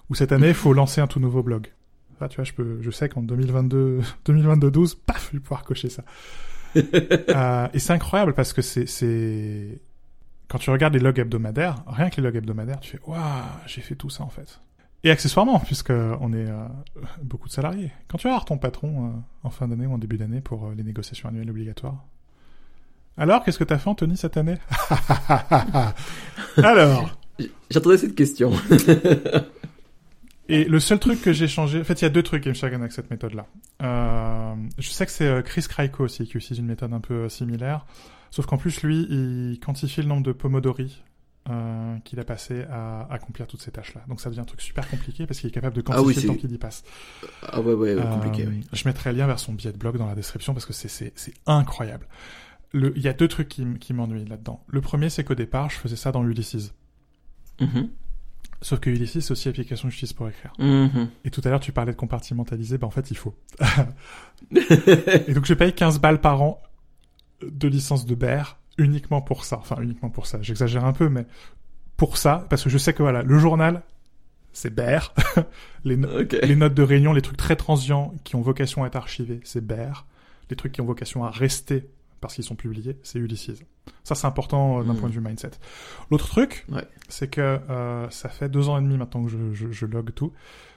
[0.10, 1.72] Ou cette année, il faut lancer un tout nouveau blog.
[2.20, 5.64] Là, tu vois, je peux, je sais qu'en 2022, 2022 12, paf, je vais pouvoir
[5.64, 6.04] cocher ça.
[6.76, 9.82] Euh, et c'est incroyable parce que c'est, c'est,
[10.48, 13.20] quand tu regardes les logs hebdomadaires, rien que les logs hebdomadaires, tu fais, waouh,
[13.66, 14.60] j'ai fait tout ça en fait.
[15.04, 16.68] Et accessoirement, puisque on est euh,
[17.22, 17.92] beaucoup de salariés.
[18.08, 19.10] Quand tu vas voir ton patron euh,
[19.44, 22.04] en fin d'année ou en début d'année pour euh, les négociations annuelles obligatoires.
[23.18, 24.58] Alors, qu'est-ce que t'as fait, Anthony, cette année?
[26.58, 27.18] Alors,
[27.70, 28.52] J'attendais cette question.
[30.50, 32.50] Et le seul truc que j'ai changé, en fait, il y a deux trucs qui
[32.50, 33.48] me chagrinent avec cette méthode-là.
[33.84, 37.28] Euh, je sais que c'est euh, Chris Kraiko aussi qui utilise une méthode un peu
[37.28, 37.86] similaire,
[38.32, 41.04] sauf qu'en plus lui, il quantifie le nombre de pomodori
[41.50, 44.02] euh, qu'il a passé à accomplir toutes ces tâches-là.
[44.08, 46.28] Donc ça devient un truc super compliqué parce qu'il est capable de quantifier oui, le
[46.28, 46.84] temps qu'il y passe.
[47.44, 48.62] ah ouais, ouais, ouais, Euh, compliqué, oui.
[48.74, 51.14] Je mettrai le lien vers son billet de blog dans la description parce que c'est
[51.46, 52.08] incroyable.
[52.74, 54.62] Le- Il y a deux trucs qui, m'ennuient là-dedans.
[54.68, 56.74] Le premier, c'est qu'au départ, je faisais ça dans Ulysses.
[57.62, 57.90] Mhm.
[58.62, 60.52] Sauf que Ulysses, c'est aussi l'application que j'utilise pour écrire.
[60.60, 61.10] Mhm.
[61.24, 63.36] Et tout à l'heure, tu parlais de compartimentaliser, ben en fait, il faut.
[65.28, 66.62] Et donc, je paye 15 balles par an
[67.42, 69.58] de licence de Bear uniquement pour ça.
[69.60, 70.40] Enfin, uniquement pour ça.
[70.42, 71.26] J'exagère un peu, mais
[71.98, 73.82] pour ça, parce que je sais que voilà, le journal,
[74.54, 75.14] c'est Bear.
[75.84, 76.38] les, no- ok.
[76.44, 79.66] les notes de réunion, les trucs très transients qui ont vocation à être archivés, c'est
[79.66, 80.06] Bear.
[80.50, 81.88] Les trucs qui ont vocation à rester
[82.22, 83.52] parce qu'ils sont publiés, c'est Ulysses.
[84.04, 84.98] Ça, c'est important euh, d'un Mm.
[84.98, 85.52] point de vue mindset.
[86.10, 86.84] L'autre truc, Ouais.
[87.10, 90.12] c'est que euh, ça fait deux ans et demi maintenant que je, je, je log
[90.16, 90.34] tout.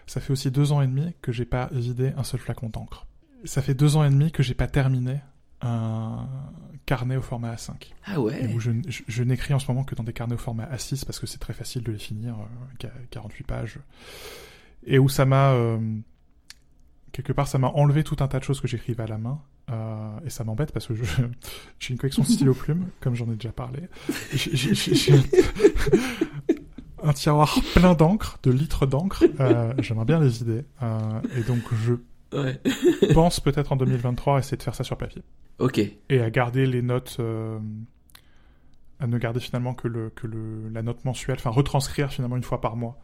[0.06, 3.06] Ça fait aussi deux ans et demi que j'ai pas vidé un seul flacon d'encre.
[3.44, 5.20] Ça fait deux ans et demi que j'ai pas terminé
[5.62, 6.28] un
[6.86, 7.70] carnet au format A5.
[8.06, 8.52] Ah Et ouais.
[8.54, 11.04] où je, je, je n'écris en ce moment que dans des carnets au format A6
[11.04, 13.78] parce que c'est très facile de les finir, euh, qu- 48 pages.
[14.86, 15.52] Et où ça m'a...
[15.52, 15.78] euh,
[17.12, 19.40] quelque part, ça m'a enlevé tout un tas de choses que j'écrivais à la main.
[19.70, 20.94] euh, et ça m'embête parce que
[21.78, 23.82] j'ai une collection de stylo plumes, comme j'en ai déjà parlé.
[24.32, 25.14] J'ai-
[27.02, 29.24] un tiroir plein d'encre, de litres d'encre.
[29.40, 30.64] Euh, J'aimerais bien les vider.
[30.82, 31.94] Euh, et donc, je
[32.32, 32.60] Ouais.
[33.12, 35.22] pense peut-être en 2023 essayer de faire ça sur papier
[35.58, 35.78] Ok.
[35.78, 37.58] et à garder les notes euh,
[39.00, 42.42] à ne garder finalement que le que le la note mensuelle enfin retranscrire finalement une
[42.44, 42.98] fois par mois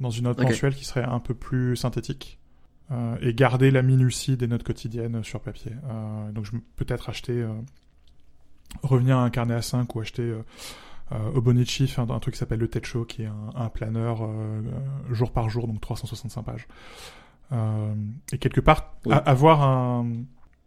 [0.00, 2.38] dans une note mensuelle qui serait un peu plus synthétique
[2.92, 7.32] euh, et garder la minutie des notes quotidiennes sur papier Euh, donc je peut-être acheter
[7.42, 7.52] euh,
[8.82, 10.42] revenir à un carnet à 5 ou acheter euh,
[11.12, 13.68] euh, au Bonichi enfin, un truc qui s'appelle le TED Show qui est un, un
[13.70, 16.68] planeur euh, euh, jour par jour donc 365 pages
[17.52, 17.94] Euh,
[18.32, 19.14] et quelque part Oui.
[19.24, 20.06] avoir un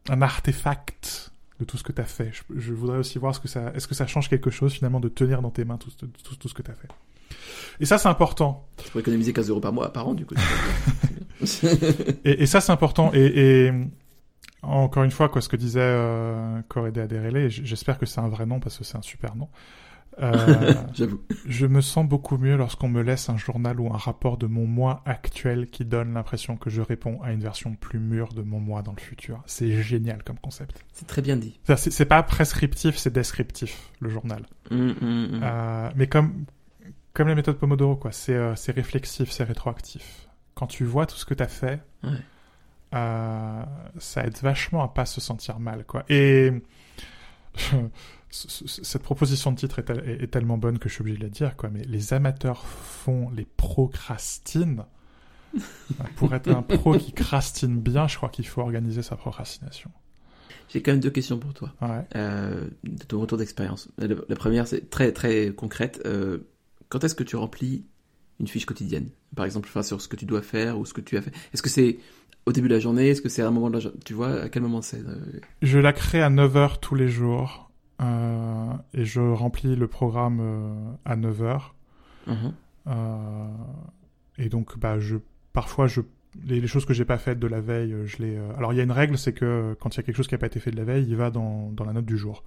[0.09, 2.31] un artefact de tout ce que tu as fait.
[2.33, 4.99] Je, je voudrais aussi voir ce que ça, est-ce que ça change quelque chose finalement
[4.99, 6.87] de tenir dans tes mains tout, tout, tout, ce que tu as fait.
[7.79, 8.67] Et ça c'est important.
[8.83, 10.33] Tu pourrais économiser 15 euros par mois, par an, du coup.
[12.25, 13.11] Et, et ça c'est important.
[13.13, 13.71] Et, et
[14.63, 18.45] encore une fois, quoi, ce que disait euh, Correde Aderele, j'espère que c'est un vrai
[18.45, 19.47] nom parce que c'est un super nom.
[20.19, 21.21] Euh, J'avoue.
[21.47, 24.65] je me sens beaucoup mieux lorsqu'on me laisse un journal ou un rapport de mon
[24.67, 28.59] moi actuel qui donne l'impression que je réponds à une version plus mûre de mon
[28.59, 29.41] moi dans le futur.
[29.45, 30.83] C'est génial comme concept.
[30.91, 31.59] C'est très bien dit.
[31.77, 34.45] C'est pas prescriptif, c'est descriptif, le journal.
[34.69, 35.39] Hum, hum, hum.
[35.43, 36.45] Euh, mais comme,
[37.13, 38.11] comme la méthode Pomodoro, quoi.
[38.11, 40.27] C'est euh, réflexif, c'est rétroactif.
[40.55, 42.11] Quand tu vois tout ce que t'as fait, Ouais.
[42.95, 43.63] euh,
[43.97, 46.03] ça aide vachement à pas se sentir mal, quoi.
[46.09, 46.51] Et
[48.31, 51.23] cette proposition de titre est, tel- est- est tellement bonne que je suis obligé de
[51.23, 51.69] la dire, quoi.
[51.69, 54.85] Mais les amateurs font, les procrastinent.
[56.15, 59.91] Pour être un pro qui crastine bien, je crois qu'il faut organiser sa procrastination.
[60.69, 61.73] J'ai quand même deux questions pour toi.
[61.81, 62.05] Ouais.
[62.15, 63.89] Euh, de ton retour d'expérience.
[63.97, 66.01] La, la première, c'est très très concrète.
[66.05, 66.37] Euh,
[66.87, 67.85] quand est-ce que tu remplis
[68.39, 69.09] une fiche quotidienne?
[69.35, 71.33] Par exemple, enfin, sur ce que tu dois faire ou ce que tu as fait.
[71.53, 71.99] Est-ce que c'est
[72.45, 73.09] au début de la journée?
[73.09, 75.05] Est-ce que c'est à un moment de la journée Tu vois, à quel moment c'est
[75.05, 75.19] euh?
[75.61, 77.70] Je la crée à 9h tous les jours.
[78.01, 81.61] Euh, et je remplis le programme euh, à 9h.
[82.27, 82.53] Mhm.
[82.87, 83.47] Euh,
[84.37, 85.17] et donc, bah, je,
[85.53, 86.01] parfois, je,
[86.45, 88.37] les, les choses que j'ai pas faites de la veille, je les.
[88.57, 90.35] Alors, il y a une règle, c'est que quand il y a quelque chose qui
[90.35, 92.43] a pas été fait de la veille, il va dans, dans la note du jour.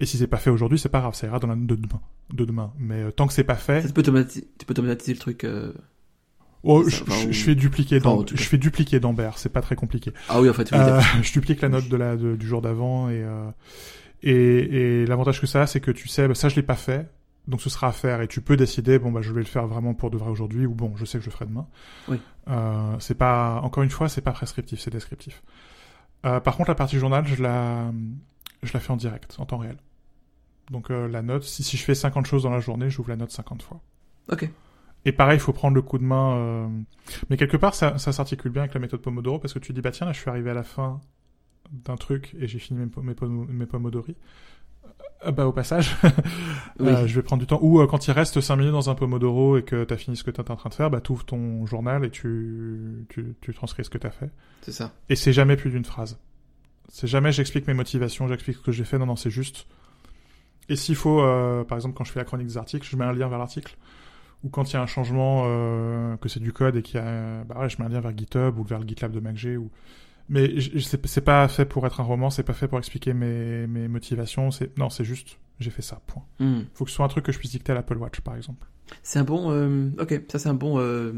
[0.00, 1.76] Et si c'est pas fait aujourd'hui, c'est pas grave, ça ira dans la note de
[1.76, 2.00] demain.
[2.32, 2.72] De demain.
[2.78, 5.46] Mais tant que c'est pas fait, Ça, tu peux automati- tu peux automatiser le truc.
[6.64, 10.12] oh, je, fais dupliquer Enfin, dans, je fais dupliquer d'Ambert, c'est pas très compliqué.
[10.28, 12.60] Ah oui, en fait, oui, Euh, je duplique la note de la, de- du jour
[12.60, 13.48] d'avant et, euh,
[14.30, 16.76] et, et l'avantage que ça a, c'est que tu sais, bah, ça je l'ai pas
[16.76, 17.10] fait,
[17.46, 19.66] donc ce sera à faire et tu peux décider, bon bah je vais le faire
[19.66, 21.66] vraiment pour de vrai aujourd'hui ou bon je sais que je le ferai demain.
[22.08, 22.20] Oui.
[22.48, 25.42] Euh, c'est pas, encore une fois, c'est pas prescriptif, c'est descriptif.
[26.26, 27.92] Euh, par contre, la partie journal, je la,
[28.62, 29.76] je la fais en direct, en temps réel.
[30.70, 33.16] Donc euh, la note, si, si je fais 50 choses dans la journée, j'ouvre la
[33.16, 33.80] note 50 fois.
[34.32, 34.48] Ok.
[35.04, 36.36] Et pareil, il faut prendre le coup de main.
[36.36, 36.68] euh,
[37.28, 39.82] Mais quelque part, ça, ça s'articule bien avec la méthode Pomodoro parce que tu dis,
[39.82, 40.98] bah tiens, là, je suis arrivé à la fin
[41.72, 43.14] d'un truc et j'ai fini mes, mes,
[43.52, 44.16] mes Pomodori.
[45.26, 45.96] Euh, bah, au passage,
[46.78, 46.88] Oui.
[46.88, 47.58] euh, je vais prendre du temps.
[47.62, 50.16] Ou euh, quand il reste 5 minutes dans un Pomodoro et que tu as fini
[50.16, 53.06] ce que tu es en train de faire, bah, tu ouvres ton journal et tu,
[53.08, 54.30] tu, tu transcris ce que tu as fait.
[54.62, 54.92] C'est ça.
[55.08, 56.18] Et c'est jamais plus d'une phrase.
[56.88, 58.98] C'est jamais j'explique mes motivations, j'explique ce que j'ai fait.
[58.98, 59.66] Non, non, c'est juste.
[60.68, 63.04] Et s'il faut, euh, par exemple, quand je fais la chronique des articles, je mets
[63.04, 63.76] un lien vers l'article.
[64.44, 67.02] Ou quand il y a un changement, euh, que c'est du code et qu'il y
[67.02, 69.56] a, bah ouais, je mets un lien vers GitHub ou vers le GitLab de MacG
[69.58, 69.70] ou.
[70.28, 73.88] Mais c'est pas fait pour être un roman, c'est pas fait pour expliquer mes, mes
[73.88, 74.50] motivations.
[74.50, 76.00] C'est non, c'est juste j'ai fait ça.
[76.06, 76.22] Point.
[76.40, 76.62] Hmm.
[76.74, 78.66] Faut que ce soit un truc que je puisse dicter à l'Apple Watch, par exemple.
[79.02, 79.50] C'est un bon.
[79.50, 81.12] euh, Ok, ça c'est un bon euh,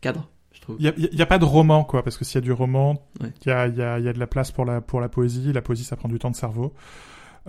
[0.00, 0.76] cadre, je trouve.
[0.78, 3.04] Il y y a pas de roman, quoi, parce que s'il y a du roman,
[3.20, 3.32] il Ouais.
[3.46, 5.52] y, a, y, a, y a de la place pour la, pour la poésie.
[5.52, 6.72] La poésie, ça prend du temps de cerveau.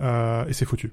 [0.00, 0.92] Euh, et c'est foutu.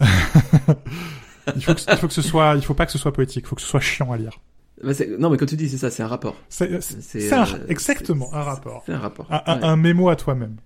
[0.00, 3.44] il, faut que, il faut que ce soit, il faut pas que ce soit poétique,
[3.44, 4.40] il faut que ce soit chiant à lire.
[4.82, 6.36] Bah, non, mais comme tu dis, c'est ça, c'est un rapport.
[6.48, 8.82] C'est euh, exactement un rapport.
[8.86, 9.26] C'est un rapport.
[9.30, 9.64] Un, un- Ouais.
[9.64, 10.56] un mémo à toi-même.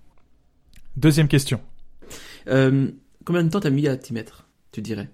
[0.97, 1.61] Deuxième question.
[2.49, 2.89] Euh,
[3.25, 5.09] combien de temps t'as mis à t'y mettre, tu dirais?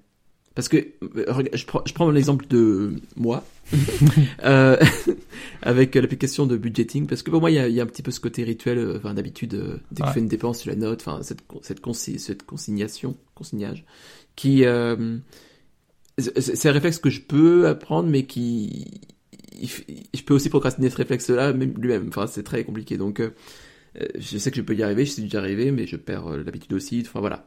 [0.54, 0.76] Parce que
[1.16, 3.44] euh, je prends, je prends l'exemple de moi
[4.44, 4.76] euh,
[5.62, 7.86] avec l'application de budgeting, parce que pour moi il y a, il y a un
[7.86, 8.76] petit peu ce côté rituel.
[8.78, 10.08] euh, Enfin d'habitude, euh, dès que Ouais.
[10.08, 11.00] tu fais une dépense, tu la notes.
[11.06, 13.84] Enfin cette cette, consi- cette consignation, consignage,
[14.36, 15.16] qui euh,
[16.20, 19.00] c'est un réflexe que je peux apprendre, mais qui
[19.62, 22.06] je peux aussi procrastiner ce réflexe-là même lui-même.
[22.08, 22.96] Enfin c'est très compliqué.
[22.96, 23.30] Donc euh,
[24.00, 26.28] euh, je sais que je peux y arriver, je sais déjà arriver, mais je perds
[26.28, 27.02] euh, l'habitude aussi.
[27.06, 27.46] Enfin voilà.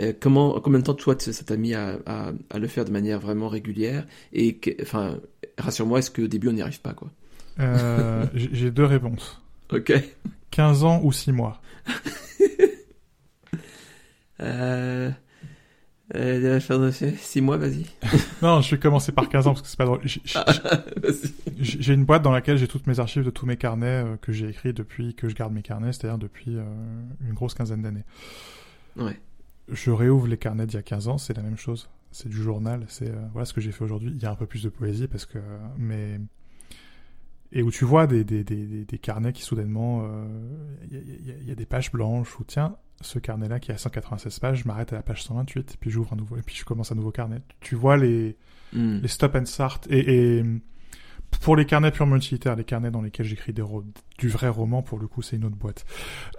[0.00, 2.92] Euh, comment, combien de temps toi ça t'a mis à, à, à le faire de
[2.92, 5.18] manière vraiment régulière Et que- enfin,
[5.58, 7.10] rassure-moi, est-ce qu'au début on n'y arrive pas quoi?
[7.58, 9.42] Euh, J'ai j'ai deux réponses.
[9.72, 9.92] Ok.
[10.52, 11.60] 15 ans ou 6 mois.
[14.40, 15.10] Euh,
[16.14, 17.86] euh, faire de- six mois, vas-y.
[18.42, 20.00] Non, je vais commencer par 15 ans parce que c'est pas drôle.
[20.04, 24.16] J'ai- j'ai- une boîte dans laquelle j'ai toutes mes archives de tous mes carnets euh,
[24.16, 26.64] que j'ai écrits depuis que je garde mes carnets, c'est-à-dire depuis euh,
[27.20, 28.04] une grosse quinzaine d'années.
[28.96, 29.20] Ouais.
[29.68, 31.88] Je réouvre les carnets d'il y a 15 ans, c'est la même chose.
[32.12, 34.10] C'est du journal, c'est voilà ce que j'ai fait aujourd'hui.
[34.12, 35.38] Il y a un peu plus de poésie parce que
[35.78, 36.18] mais
[37.52, 40.26] et où tu vois des des des, des, carnets qui soudainement euh,
[40.90, 44.58] il y, y a des pages blanches où tiens ce carnet-là qui a 196 pages,
[44.62, 46.92] je m'arrête à la page 128 et puis j'ouvre un nouveau et puis je commence
[46.92, 47.40] un nouveau carnet.
[47.60, 48.36] Tu vois les
[48.72, 48.98] Hmm.
[49.02, 50.44] les stop and start et, et
[51.40, 53.64] pour les carnets purement utilitaires, les carnets dans lesquels j'écris des
[54.18, 55.84] du vrai roman, pour le coup, c'est une autre boîte.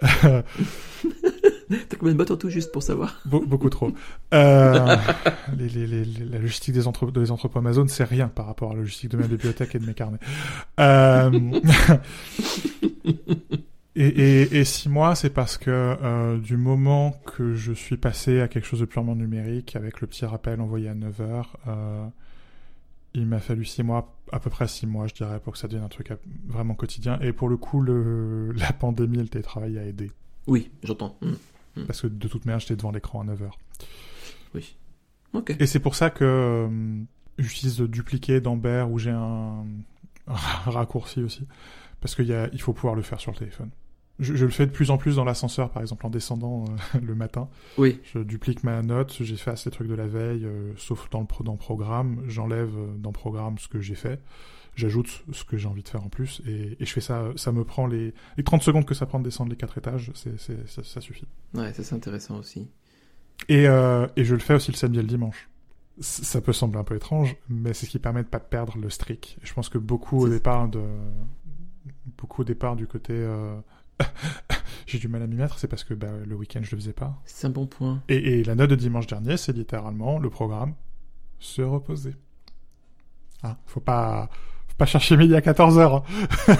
[0.00, 3.20] T'as combien de bottes en tout juste pour savoir?
[3.26, 3.92] Be- beaucoup trop.
[4.32, 4.96] Euh,
[5.58, 8.70] les, les, les, les- la logistique des, entre, des entrepôts Amazon, c'est rien par rapport
[8.70, 10.18] à la logistique de ma bibliothèque et de mes carnets.
[10.80, 11.30] Euh,
[13.94, 18.40] et, et, et six mois, c'est parce que euh, du moment que je suis passé
[18.40, 22.06] à quelque chose de purement numérique, avec le petit rappel envoyé à 9 heures, euh,
[23.12, 25.68] il m'a fallu six mois, à peu près six mois, je dirais, pour que ça
[25.68, 26.10] devienne un truc
[26.46, 27.18] vraiment quotidien.
[27.20, 30.10] Et pour le coup, le, la pandémie et le télétravail a aidé.
[30.46, 31.16] Oui, j'entends.
[31.20, 31.84] Hmm.
[31.86, 33.58] Parce que de toute manière, j'étais devant l'écran à 9 heures.
[34.54, 34.74] Oui.
[35.34, 35.54] Ok.
[35.58, 37.02] Et c'est pour ça que euh,
[37.38, 39.64] j'utilise le dupliqué d'Amber où j'ai un,
[40.26, 40.34] un
[40.66, 41.46] raccourci aussi.
[42.00, 43.70] Parce qu'il il faut pouvoir le faire sur le téléphone.
[44.22, 47.00] Je, je le fais de plus en plus dans l'ascenseur, par exemple, en descendant euh,
[47.02, 47.48] le matin.
[47.78, 48.00] Oui.
[48.14, 51.44] Je duplique ma note, j'efface les trucs de la veille, euh, sauf dans le pro-
[51.44, 52.22] dans programme.
[52.28, 54.20] J'enlève euh, dans programme ce que j'ai fait.
[54.74, 56.40] J'ajoute ce que j'ai envie de faire en plus.
[56.46, 59.18] Et, et je fais ça, ça me prend les, les 30 secondes que ça prend
[59.18, 61.26] de descendre les quatre étages, c'est, ça, ça suffit.
[61.52, 62.68] Ouais, ça c'est intéressant aussi.
[63.50, 65.50] Et, euh, et je le fais aussi le samedi et le dimanche.
[66.00, 68.88] Ça peut sembler un peu étrange, mais c'est ce qui permet de pas perdre le
[68.88, 69.36] streak.
[69.42, 70.80] Je pense que beaucoup au départ de
[72.16, 73.54] beaucoup au départ du côté euh,
[74.86, 76.92] j'ai du mal à m'y mettre, c'est parce que bah, le week-end je le faisais
[76.92, 77.20] pas.
[77.24, 78.02] C'est un bon point.
[78.08, 80.74] Et, et la note de dimanche dernier, c'est littéralement le programme
[81.38, 82.14] se reposer.
[83.42, 84.30] Hein, faut pas,
[84.68, 86.04] faut pas chercher midi à 14 heures.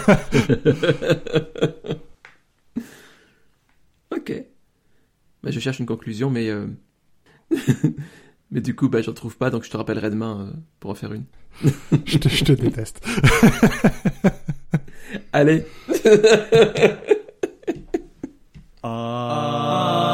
[4.11, 4.45] ok.
[5.43, 6.67] Bah, je cherche une conclusion, mais euh,
[8.51, 10.95] mais du coup, bah, j'en trouve pas, donc je te rappellerai demain euh, pour en
[10.95, 11.25] faire une.
[12.05, 13.05] je, te, je te déteste.
[15.33, 15.65] Allez.
[18.85, 18.89] Uh...
[18.89, 20.12] uh...